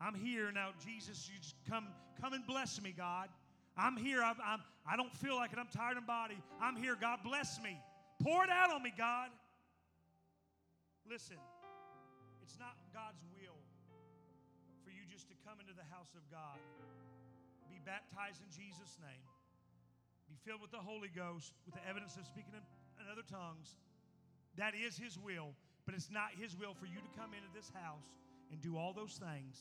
I'm 0.00 0.14
here 0.14 0.50
now. 0.52 0.70
Jesus, 0.84 1.28
you 1.32 1.38
just 1.38 1.54
come, 1.68 1.88
come 2.20 2.32
and 2.32 2.46
bless 2.46 2.80
me, 2.82 2.94
God. 2.96 3.28
I'm 3.76 3.96
here. 3.96 4.22
I'm, 4.22 4.36
I'm, 4.44 4.60
I 4.90 4.96
don't 4.96 5.14
feel 5.14 5.36
like 5.36 5.52
it. 5.52 5.58
I'm 5.58 5.68
tired 5.68 5.98
in 5.98 6.04
body. 6.04 6.38
I'm 6.60 6.76
here. 6.76 6.96
God 6.98 7.18
bless 7.22 7.60
me. 7.62 7.78
Pour 8.22 8.42
it 8.42 8.50
out 8.50 8.70
on 8.70 8.82
me, 8.82 8.92
God. 8.96 9.28
Listen, 11.06 11.38
it's 12.42 12.58
not 12.58 12.74
God's 12.90 13.22
will 13.30 13.62
for 14.82 14.90
you 14.90 15.06
just 15.06 15.30
to 15.30 15.36
come 15.46 15.62
into 15.62 15.70
the 15.72 15.86
house 15.86 16.10
of 16.18 16.22
God, 16.30 16.58
be 17.70 17.78
baptized 17.86 18.42
in 18.42 18.50
Jesus' 18.50 18.98
name, 18.98 19.22
be 20.26 20.34
filled 20.42 20.58
with 20.58 20.74
the 20.74 20.82
Holy 20.82 21.10
Ghost 21.10 21.54
with 21.62 21.78
the 21.78 21.84
evidence 21.86 22.18
of 22.18 22.26
speaking 22.26 22.54
in, 22.54 22.62
other 23.06 23.22
tongues. 23.22 23.78
That 24.58 24.74
is 24.74 24.98
His 24.98 25.14
will. 25.14 25.54
But 25.86 25.94
it's 25.94 26.10
not 26.10 26.34
His 26.34 26.58
will 26.58 26.74
for 26.74 26.90
you 26.90 26.98
to 26.98 27.10
come 27.14 27.30
into 27.30 27.46
this 27.54 27.70
house 27.70 28.10
and 28.50 28.58
do 28.58 28.74
all 28.74 28.90
those 28.90 29.14
things 29.14 29.54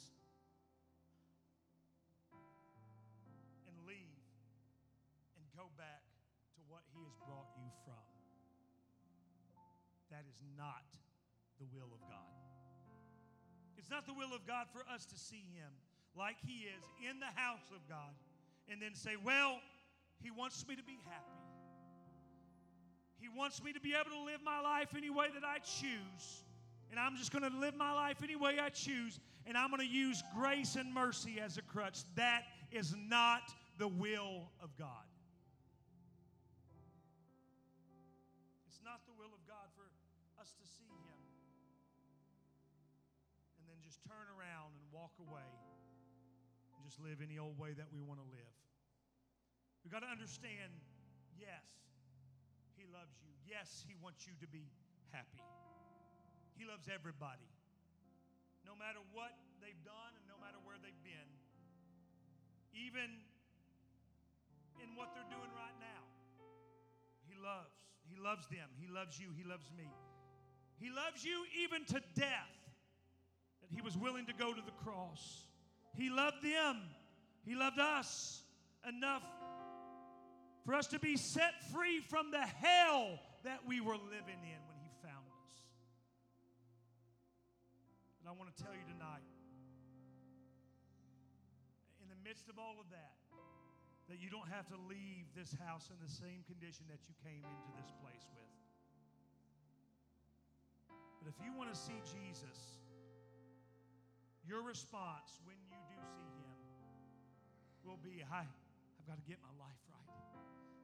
and 3.69 3.77
leave 3.85 4.25
and 5.37 5.45
go 5.53 5.69
back 5.77 6.01
to 6.57 6.61
what 6.65 6.81
He 6.89 7.05
has 7.05 7.13
brought 7.29 7.53
you 7.61 7.69
from. 7.85 8.01
That 10.09 10.25
is 10.25 10.41
not 10.57 10.89
the 11.59 11.65
will 11.73 11.89
of 11.93 12.01
God. 12.09 12.33
It's 13.77 13.89
not 13.89 14.05
the 14.05 14.13
will 14.13 14.33
of 14.33 14.45
God 14.47 14.67
for 14.73 14.81
us 14.91 15.05
to 15.05 15.17
see 15.17 15.45
Him 15.53 15.71
like 16.17 16.37
He 16.45 16.65
is 16.65 16.83
in 17.09 17.19
the 17.19 17.31
house 17.35 17.69
of 17.75 17.87
God 17.87 18.15
and 18.69 18.81
then 18.81 18.95
say, 18.95 19.15
Well, 19.23 19.59
He 20.23 20.31
wants 20.31 20.65
me 20.67 20.75
to 20.75 20.83
be 20.83 20.97
happy. 21.05 21.45
He 23.19 23.29
wants 23.29 23.63
me 23.63 23.73
to 23.73 23.79
be 23.79 23.93
able 23.93 24.11
to 24.11 24.23
live 24.23 24.41
my 24.43 24.59
life 24.61 24.89
any 24.95 25.09
way 25.09 25.27
that 25.33 25.43
I 25.43 25.59
choose. 25.59 26.43
And 26.91 26.99
I'm 26.99 27.17
just 27.17 27.31
going 27.31 27.49
to 27.49 27.57
live 27.57 27.75
my 27.75 27.91
life 27.91 28.17
any 28.23 28.35
way 28.35 28.57
I 28.61 28.69
choose. 28.69 29.19
And 29.47 29.57
I'm 29.57 29.69
going 29.69 29.81
to 29.81 29.93
use 29.93 30.23
grace 30.35 30.75
and 30.75 30.93
mercy 30.93 31.39
as 31.43 31.57
a 31.57 31.61
crutch. 31.61 31.99
That 32.15 32.43
is 32.71 32.95
not 33.09 33.41
the 33.77 33.87
will 33.87 34.49
of 34.61 34.75
God. 34.77 35.05
It's 38.67 38.79
not 38.83 39.01
the 39.05 39.13
will 39.17 39.33
of 39.33 39.41
God 39.47 39.69
for 39.75 39.89
us 40.41 40.53
to 40.53 40.65
see 40.67 40.85
Him 40.85 41.19
and 43.66 43.74
then 43.74 43.82
just 43.82 43.97
turn 44.05 44.30
around 44.38 44.78
and 44.78 44.86
walk 44.93 45.18
away 45.18 45.49
and 46.78 46.86
just 46.86 47.01
live 47.01 47.18
any 47.18 47.41
old 47.41 47.57
way 47.57 47.74
that 47.74 47.89
we 47.89 47.97
want 47.97 48.22
to 48.22 48.28
live. 48.30 48.53
We've 49.82 49.89
got 49.89 50.05
to 50.05 50.11
understand 50.13 50.70
yes, 51.34 51.66
He 52.78 52.86
loves 52.86 53.18
you. 53.26 53.34
Yes, 53.49 53.82
He 53.89 53.97
wants 53.97 54.30
you 54.30 54.38
to 54.38 54.45
be 54.45 54.70
happy. 55.09 55.41
He 56.53 56.70
loves 56.70 56.86
everybody. 56.86 57.49
No 58.70 58.78
matter 58.78 59.01
what 59.18 59.34
they've 59.57 59.82
done 59.82 60.13
and 60.13 60.26
no 60.30 60.38
matter 60.38 60.61
where 60.61 60.78
they've 60.78 61.01
been. 61.01 61.30
Even 62.78 63.09
in 64.78 64.93
what 64.93 65.09
they're 65.18 65.32
doing 65.34 65.49
right 65.57 65.78
now. 65.82 66.05
He 67.26 67.34
loves. 67.34 67.74
He 68.05 68.13
loves 68.22 68.45
them. 68.53 68.70
He 68.78 68.86
loves 68.86 69.18
you. 69.18 69.34
He 69.34 69.41
loves 69.41 69.74
me. 69.74 69.89
He 70.78 70.93
loves 70.93 71.26
you 71.26 71.49
even 71.66 71.82
to 71.89 71.99
death. 72.13 72.64
He 73.76 73.82
was 73.82 73.97
willing 73.97 74.26
to 74.28 74.34
go 74.34 74.53
to 74.53 74.61
the 74.61 74.71
cross. 74.84 75.43
He 75.93 76.09
loved 76.09 76.41
them. 76.41 76.82
He 77.43 77.55
loved 77.55 77.78
us 77.78 78.41
enough 78.88 79.23
for 80.65 80.73
us 80.73 80.88
to 80.88 80.99
be 80.99 81.17
set 81.17 81.61
free 81.71 81.99
from 81.99 82.32
the 82.32 82.41
hell 82.41 83.19
that 83.43 83.59
we 83.67 83.82
were 83.82 83.99
living 83.99 84.41
in 84.41 84.59
when 84.65 84.80
He 84.82 84.89
found 85.03 85.28
us. 85.45 85.53
And 88.19 88.30
I 88.30 88.32
want 88.32 88.55
to 88.55 88.63
tell 88.63 88.73
you 88.73 88.82
tonight, 88.88 89.28
in 92.01 92.09
the 92.09 92.17
midst 92.28 92.49
of 92.49 92.57
all 92.57 92.80
of 92.80 92.89
that, 92.89 93.13
that 94.09 94.21
you 94.21 94.30
don't 94.30 94.49
have 94.49 94.65
to 94.69 94.78
leave 94.89 95.26
this 95.36 95.53
house 95.67 95.89
in 95.91 95.97
the 96.01 96.09
same 96.09 96.41
condition 96.47 96.86
that 96.89 97.01
you 97.05 97.13
came 97.26 97.43
into 97.43 97.69
this 97.78 97.91
place 98.01 98.26
with. 98.34 98.53
But 101.21 101.30
if 101.30 101.38
you 101.43 101.53
want 101.53 101.73
to 101.73 101.78
see 101.78 101.97
Jesus, 102.05 102.84
your 104.45 104.61
response 104.61 105.41
when 105.45 105.57
you 105.65 105.77
do 105.89 105.97
see 106.05 106.29
him 106.37 106.55
will 107.81 108.01
be, 108.01 108.21
I, 108.21 108.45
I've 108.45 109.07
got 109.09 109.17
to 109.17 109.25
get 109.25 109.41
my 109.41 109.53
life 109.57 109.81
right. 109.89 110.13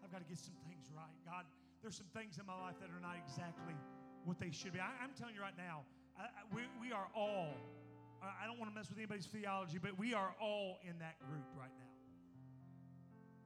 I've 0.02 0.10
got 0.10 0.22
to 0.22 0.30
get 0.30 0.42
some 0.42 0.58
things 0.66 0.90
right. 0.94 1.14
God, 1.26 1.46
there's 1.82 1.98
some 1.98 2.10
things 2.14 2.38
in 2.42 2.46
my 2.46 2.58
life 2.58 2.78
that 2.82 2.90
are 2.90 3.02
not 3.02 3.18
exactly 3.18 3.78
what 4.26 4.38
they 4.38 4.54
should 4.54 4.74
be. 4.74 4.82
I, 4.82 4.94
am 5.02 5.14
telling 5.18 5.34
you 5.34 5.42
right 5.42 5.58
now, 5.58 5.86
I, 6.18 6.30
I, 6.30 6.42
we, 6.54 6.66
we 6.78 6.94
are 6.94 7.10
all, 7.18 7.54
I 8.22 8.46
don't 8.46 8.62
want 8.62 8.70
to 8.70 8.76
mess 8.78 8.90
with 8.90 9.02
anybody's 9.02 9.30
theology, 9.30 9.82
but 9.82 9.98
we 9.98 10.14
are 10.14 10.34
all 10.38 10.78
in 10.86 10.98
that 11.02 11.18
group 11.26 11.46
right 11.58 11.74
now. 11.74 11.94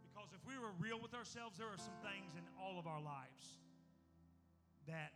Because 0.03 0.31
if 0.35 0.43
we 0.43 0.59
were 0.59 0.75
real 0.79 0.99
with 0.99 1.15
ourselves, 1.15 1.59
there 1.59 1.71
are 1.71 1.79
some 1.79 1.95
things 2.03 2.35
in 2.35 2.43
all 2.59 2.79
of 2.79 2.87
our 2.87 2.99
lives 2.99 3.59
that 4.87 5.15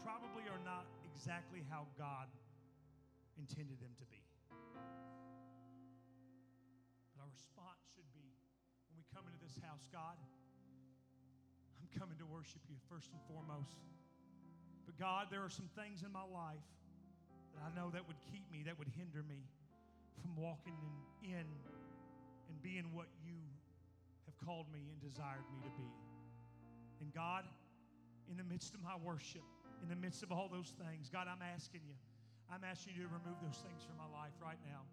probably 0.00 0.48
are 0.48 0.60
not 0.64 0.88
exactly 1.12 1.64
how 1.68 1.84
God 2.00 2.28
intended 3.38 3.78
them 3.80 3.92
to 4.00 4.06
be. 4.08 4.20
But 7.12 7.22
our 7.22 7.30
response 7.30 7.84
should 7.94 8.08
be 8.16 8.28
when 8.88 8.96
we 8.96 9.04
come 9.12 9.24
into 9.28 9.40
this 9.40 9.56
house, 9.62 9.84
God, 9.92 10.16
I'm 11.80 11.88
coming 11.96 12.16
to 12.18 12.26
worship 12.26 12.64
you 12.68 12.76
first 12.88 13.12
and 13.12 13.20
foremost. 13.28 13.76
But 14.84 14.96
God, 14.96 15.28
there 15.30 15.44
are 15.44 15.52
some 15.52 15.68
things 15.76 16.02
in 16.02 16.12
my 16.12 16.24
life 16.24 16.68
that 17.54 17.62
I 17.64 17.70
know 17.74 17.90
that 17.90 18.06
would 18.06 18.20
keep 18.32 18.44
me, 18.52 18.62
that 18.64 18.78
would 18.78 18.90
hinder 18.96 19.24
me 19.24 19.44
from 20.20 20.36
walking 20.36 20.76
in, 21.22 21.36
in 21.36 21.46
and 22.48 22.56
being 22.62 22.92
what 22.92 23.08
you 23.24 23.36
have 24.24 24.36
called 24.46 24.66
me 24.72 24.88
and 24.92 24.98
desired 25.00 25.44
me 25.52 25.60
to 25.64 25.72
be. 25.76 25.90
And 27.00 27.12
God, 27.12 27.44
in 28.30 28.36
the 28.36 28.44
midst 28.44 28.74
of 28.74 28.82
my 28.82 28.96
worship, 29.02 29.44
in 29.82 29.88
the 29.88 29.96
midst 29.96 30.22
of 30.22 30.32
all 30.32 30.48
those 30.48 30.72
things, 30.80 31.10
God, 31.12 31.28
I'm 31.28 31.42
asking 31.42 31.82
you, 31.86 31.94
I'm 32.52 32.62
asking 32.64 32.94
you 32.96 33.02
to 33.02 33.08
remove 33.08 33.38
those 33.42 33.58
things 33.58 33.82
from 33.82 33.98
my 33.98 34.08
life 34.10 34.32
right 34.40 34.58
now. 34.64 34.86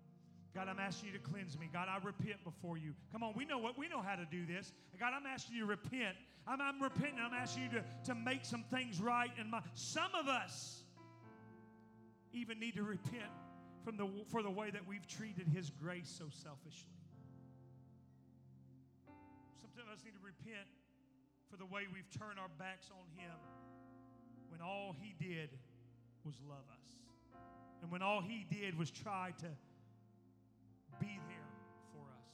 God, 0.54 0.68
I'm 0.70 0.80
asking 0.80 1.10
you 1.10 1.18
to 1.18 1.24
cleanse 1.24 1.58
me. 1.58 1.68
God, 1.72 1.88
I 1.90 1.98
repent 2.06 2.44
before 2.44 2.78
you. 2.78 2.94
Come 3.12 3.24
on, 3.24 3.34
we 3.36 3.46
know 3.46 3.58
what 3.58 3.78
we 3.78 3.90
know 3.90 4.02
how 4.02 4.16
to 4.16 4.26
do 4.26 4.46
this. 4.46 4.72
God, 5.00 5.14
I'm 5.16 5.26
asking 5.26 5.56
you 5.56 5.62
to 5.62 5.68
repent. 5.68 6.16
I'm, 6.46 6.62
I'm 6.62 6.82
repenting. 6.82 7.20
I'm 7.20 7.34
asking 7.34 7.64
you 7.64 7.70
to, 7.80 7.84
to 8.06 8.16
make 8.16 8.46
some 8.46 8.64
things 8.70 9.02
right. 9.02 9.32
And 9.40 9.50
my 9.50 9.62
some 9.74 10.14
of 10.14 10.28
us 10.28 10.84
even 12.34 12.60
need 12.60 12.76
to 12.76 12.84
repent 12.84 13.34
from 13.84 13.98
the 13.98 14.08
for 14.30 14.44
the 14.44 14.52
way 14.52 14.70
that 14.70 14.88
we've 14.88 15.08
treated 15.08 15.48
his 15.48 15.72
grace 15.72 16.14
so 16.16 16.26
selfishly. 16.30 16.94
Some 19.60 19.72
of 19.82 19.92
us 19.92 20.04
need 20.06 20.14
to 20.14 20.24
repent 20.24 20.68
for 21.50 21.58
the 21.58 21.66
way 21.66 21.84
we've 21.92 22.10
turned 22.18 22.38
our 22.40 22.50
backs 22.60 22.90
on 22.92 23.06
him 23.18 23.34
when 24.50 24.62
all 24.62 24.96
he 25.00 25.16
did 25.18 25.50
was 26.24 26.36
love 26.48 26.66
us. 26.70 27.03
And 27.84 27.92
when 27.92 28.02
all 28.02 28.24
he 28.24 28.48
did 28.48 28.80
was 28.80 28.90
try 28.90 29.36
to 29.44 29.52
be 31.04 31.20
there 31.28 31.52
for 31.92 32.08
us. 32.16 32.32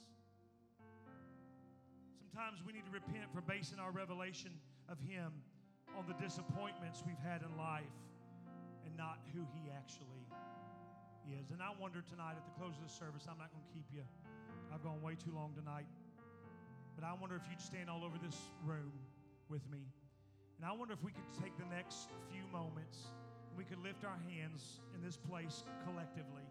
Sometimes 2.22 2.62
we 2.62 2.72
need 2.72 2.86
to 2.86 2.94
repent 2.94 3.26
for 3.34 3.42
basing 3.42 3.82
our 3.82 3.90
revelation 3.90 4.54
of 4.88 5.02
him 5.02 5.34
on 5.98 6.06
the 6.06 6.14
disappointments 6.22 7.02
we've 7.02 7.20
had 7.26 7.42
in 7.42 7.50
life 7.58 7.98
and 8.86 8.94
not 8.96 9.18
who 9.34 9.42
he 9.58 9.74
actually 9.74 10.22
is. 11.34 11.50
And 11.50 11.66
I 11.66 11.74
wonder 11.82 12.06
tonight 12.06 12.38
at 12.38 12.46
the 12.46 12.54
close 12.54 12.78
of 12.78 12.86
the 12.86 12.94
service, 12.94 13.26
I'm 13.26 13.42
not 13.42 13.50
going 13.50 13.66
to 13.66 13.74
keep 13.74 13.90
you. 13.90 14.06
I've 14.70 14.86
gone 14.86 15.02
way 15.02 15.18
too 15.18 15.34
long 15.34 15.58
tonight. 15.58 15.90
But 16.94 17.10
I 17.10 17.18
wonder 17.18 17.34
if 17.36 17.50
you'd 17.50 17.62
stand 17.62 17.90
all 17.90 18.06
over 18.06 18.22
this 18.22 18.38
room 18.62 18.94
with 19.50 19.66
me. 19.66 19.82
And 20.62 20.66
I 20.68 20.78
wonder 20.78 20.94
if 20.94 21.02
we 21.02 21.10
could 21.10 21.26
take 21.42 21.58
the 21.58 21.66
next 21.74 22.14
few 22.30 22.46
moments 22.54 23.10
we 23.60 23.66
could 23.66 23.84
lift 23.84 24.06
our 24.06 24.18
hands 24.32 24.80
in 24.96 25.04
this 25.04 25.18
place 25.18 25.64
collectively 25.84 26.48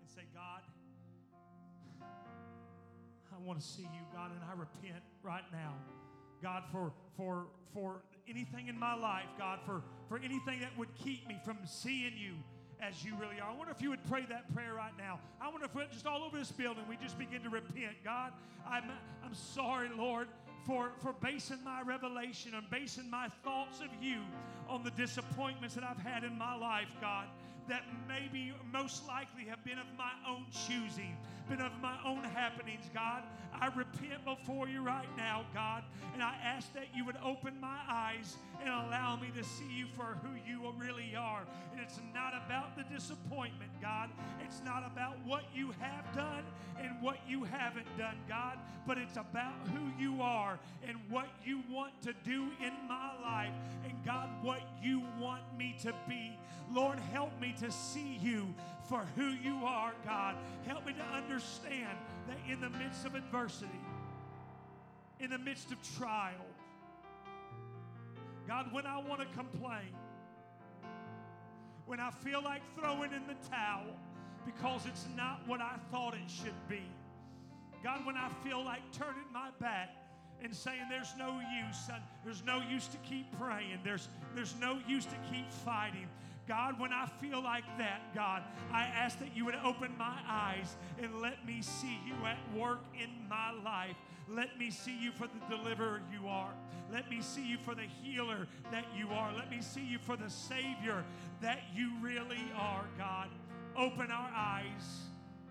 and 0.00 0.08
say, 0.08 0.22
God, 0.32 0.62
I 3.34 3.44
want 3.44 3.58
to 3.60 3.66
see 3.66 3.82
you, 3.82 4.06
God, 4.14 4.30
and 4.30 4.40
I 4.48 4.52
repent 4.56 5.02
right 5.24 5.42
now. 5.50 5.74
God, 6.40 6.62
for 6.70 6.92
for 7.16 7.48
for 7.74 8.02
anything 8.28 8.68
in 8.68 8.78
my 8.78 8.94
life, 8.94 9.26
God, 9.36 9.58
for, 9.66 9.82
for 10.08 10.18
anything 10.18 10.60
that 10.60 10.70
would 10.78 10.94
keep 10.94 11.26
me 11.28 11.38
from 11.44 11.58
seeing 11.66 12.12
you 12.16 12.34
as 12.80 13.04
you 13.04 13.14
really 13.20 13.40
are. 13.40 13.50
I 13.50 13.56
wonder 13.56 13.72
if 13.72 13.82
you 13.82 13.90
would 13.90 14.04
pray 14.08 14.24
that 14.28 14.52
prayer 14.54 14.74
right 14.74 14.96
now. 14.96 15.20
I 15.40 15.48
wonder 15.48 15.66
if 15.66 15.90
just 15.92 16.06
all 16.06 16.22
over 16.22 16.38
this 16.38 16.52
building, 16.52 16.84
we 16.88 16.96
just 16.96 17.18
begin 17.18 17.42
to 17.42 17.50
repent. 17.50 17.96
God, 18.04 18.32
I'm, 18.68 18.84
I'm 19.24 19.34
sorry, 19.34 19.88
Lord, 19.96 20.28
for, 20.66 20.90
for 20.98 21.12
basing 21.20 21.62
my 21.64 21.80
revelation 21.82 22.52
and 22.54 22.68
basing 22.70 23.08
my 23.08 23.28
thoughts 23.44 23.80
of 23.80 23.88
you 24.02 24.18
on 24.68 24.82
the 24.82 24.90
disappointments 24.90 25.76
that 25.76 25.84
I've 25.84 25.98
had 25.98 26.24
in 26.24 26.36
my 26.36 26.56
life, 26.56 26.88
God, 27.00 27.26
that 27.68 27.82
maybe 28.08 28.52
most 28.72 29.06
likely 29.06 29.44
have 29.48 29.64
been 29.64 29.78
of 29.78 29.86
my 29.96 30.10
own 30.28 30.44
choosing, 30.66 31.16
been 31.48 31.60
of 31.60 31.72
my 31.80 31.96
own 32.04 32.24
happenings, 32.24 32.90
God. 32.92 33.22
I 33.58 33.66
repent 33.68 34.24
before 34.24 34.68
you 34.68 34.82
right 34.82 35.08
now, 35.16 35.44
God, 35.54 35.84
and 36.12 36.22
I 36.22 36.34
ask 36.44 36.72
that 36.74 36.88
you 36.94 37.04
would 37.04 37.16
open 37.24 37.58
my 37.60 37.78
eyes 37.88 38.36
and 38.60 38.68
allow 38.68 39.16
me 39.16 39.28
to 39.36 39.44
see 39.44 39.70
you 39.72 39.86
for 39.96 40.18
who 40.22 40.28
you 40.50 40.56
really 40.78 41.14
are. 41.16 41.42
And 41.72 41.80
it's 41.80 42.00
not 42.14 42.32
about 42.46 42.76
the 42.76 42.84
disappointment, 42.94 43.70
God. 43.80 44.10
It's 44.44 44.60
not 44.64 44.84
about 44.86 45.16
what 45.24 45.44
you 45.54 45.72
have 45.80 46.14
done 46.14 46.44
and 46.78 47.00
what 47.00 47.18
you 47.26 47.44
haven't 47.44 47.86
done, 47.96 48.16
God, 48.28 48.58
but 48.86 48.98
it's 48.98 49.16
about 49.16 49.54
who 49.74 50.02
you 50.02 50.20
are 50.22 50.58
and 50.86 50.98
what 51.08 51.28
you 51.44 51.62
want 51.70 52.00
to 52.02 52.12
do 52.24 52.48
in 52.62 52.72
my 52.88 53.12
life. 53.22 53.52
And 53.84 53.92
God, 54.04 54.28
what 54.42 54.62
you 54.82 55.02
want 55.18 55.42
me 55.56 55.76
to 55.82 55.94
be. 56.08 56.38
Lord, 56.70 56.98
help 57.12 57.38
me 57.40 57.54
to 57.60 57.70
see 57.70 58.18
you 58.22 58.54
for 58.88 59.04
who 59.16 59.28
you 59.28 59.64
are, 59.64 59.92
God. 60.04 60.36
Help 60.66 60.86
me 60.86 60.92
to 60.94 61.16
understand 61.16 61.98
that 62.28 62.36
in 62.50 62.60
the 62.60 62.70
midst 62.70 63.04
of 63.04 63.14
adversity, 63.14 63.80
in 65.20 65.30
the 65.30 65.38
midst 65.38 65.72
of 65.72 65.78
trial, 65.98 66.34
God, 68.46 68.72
when 68.72 68.86
I 68.86 68.98
want 68.98 69.20
to 69.20 69.26
complain, 69.36 69.94
when 71.86 72.00
I 72.00 72.10
feel 72.10 72.42
like 72.42 72.62
throwing 72.78 73.12
in 73.12 73.26
the 73.26 73.34
towel 73.48 73.86
because 74.44 74.86
it's 74.86 75.06
not 75.16 75.40
what 75.46 75.60
I 75.60 75.74
thought 75.90 76.14
it 76.14 76.30
should 76.30 76.68
be. 76.68 76.82
God, 77.82 78.06
when 78.06 78.16
I 78.16 78.28
feel 78.44 78.64
like 78.64 78.80
turning 78.92 79.26
my 79.32 79.50
back 79.60 79.90
and 80.42 80.54
saying 80.54 80.82
there's 80.88 81.14
no 81.18 81.40
use, 81.66 81.90
there's 82.24 82.44
no 82.44 82.62
use 82.70 82.86
to 82.88 82.96
keep 82.98 83.26
praying, 83.38 83.80
there's, 83.84 84.08
there's 84.34 84.54
no 84.60 84.78
use 84.86 85.04
to 85.06 85.16
keep 85.32 85.50
fighting. 85.50 86.08
God, 86.48 86.78
when 86.78 86.92
I 86.92 87.06
feel 87.20 87.42
like 87.42 87.64
that, 87.78 88.14
God, 88.14 88.42
I 88.72 88.82
ask 88.82 89.18
that 89.18 89.36
you 89.36 89.44
would 89.44 89.56
open 89.64 89.96
my 89.98 90.16
eyes 90.28 90.76
and 91.02 91.20
let 91.20 91.44
me 91.44 91.60
see 91.60 91.98
you 92.06 92.14
at 92.24 92.38
work 92.56 92.84
in 92.94 93.10
my 93.28 93.50
life. 93.64 93.96
Let 94.28 94.58
me 94.58 94.70
see 94.70 94.96
you 94.96 95.10
for 95.12 95.26
the 95.26 95.56
deliverer 95.56 96.00
you 96.12 96.28
are. 96.28 96.52
Let 96.92 97.10
me 97.10 97.20
see 97.20 97.44
you 97.44 97.58
for 97.58 97.74
the 97.74 97.86
healer 98.02 98.46
that 98.70 98.84
you 98.96 99.08
are. 99.10 99.32
Let 99.34 99.50
me 99.50 99.60
see 99.60 99.84
you 99.84 99.98
for 99.98 100.16
the 100.16 100.30
Savior 100.30 101.04
that 101.40 101.60
you 101.74 101.92
really 102.00 102.52
are, 102.56 102.84
God. 102.96 103.28
Open 103.76 104.10
our 104.10 104.30
eyes 104.34 105.02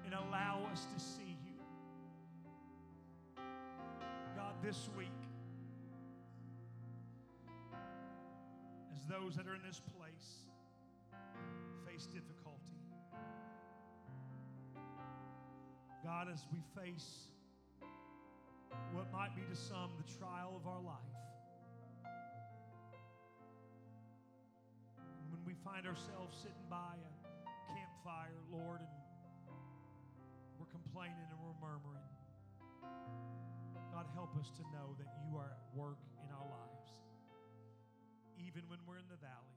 and 0.06 0.14
allow 0.14 0.68
us 0.72 0.88
to 0.94 1.00
see 1.00 1.38
you. 1.46 3.44
God, 4.36 4.54
this 4.64 4.90
week, 4.98 5.08
as 8.96 9.06
those 9.10 9.36
that 9.36 9.46
are 9.48 9.56
in 9.56 9.62
this 9.68 9.82
place 9.98 10.05
face 12.06 12.14
difficulty, 12.14 12.78
God, 16.04 16.28
as 16.32 16.46
we 16.52 16.60
face 16.82 17.28
what 18.94 19.12
might 19.12 19.36
be 19.36 19.42
to 19.44 19.56
some 19.56 19.92
the 19.98 20.18
trial 20.20 20.54
of 20.56 20.68
our 20.68 20.82
life, 20.82 20.98
when 25.30 25.42
we 25.46 25.54
find 25.64 25.88
ourselves 25.88 26.38
sitting 26.38 26.68
by 26.70 26.96
a 27.00 27.74
campfire, 27.74 28.38
Lord, 28.52 28.82
and 28.82 28.90
we're 30.60 30.72
complaining 30.72 31.26
and 31.30 31.40
we're 31.42 31.60
murmuring, 31.62 32.14
God, 33.94 34.06
help 34.14 34.36
us 34.38 34.52
to 34.58 34.64
know 34.74 34.96
that 35.00 35.08
you 35.24 35.38
are 35.38 35.50
at 35.50 35.64
work 35.74 36.00
in 36.24 36.30
our 36.32 36.46
lives, 36.46 36.90
even 38.38 38.64
when 38.68 38.80
we're 38.86 38.98
in 39.00 39.10
the 39.10 39.18
valley 39.18 39.55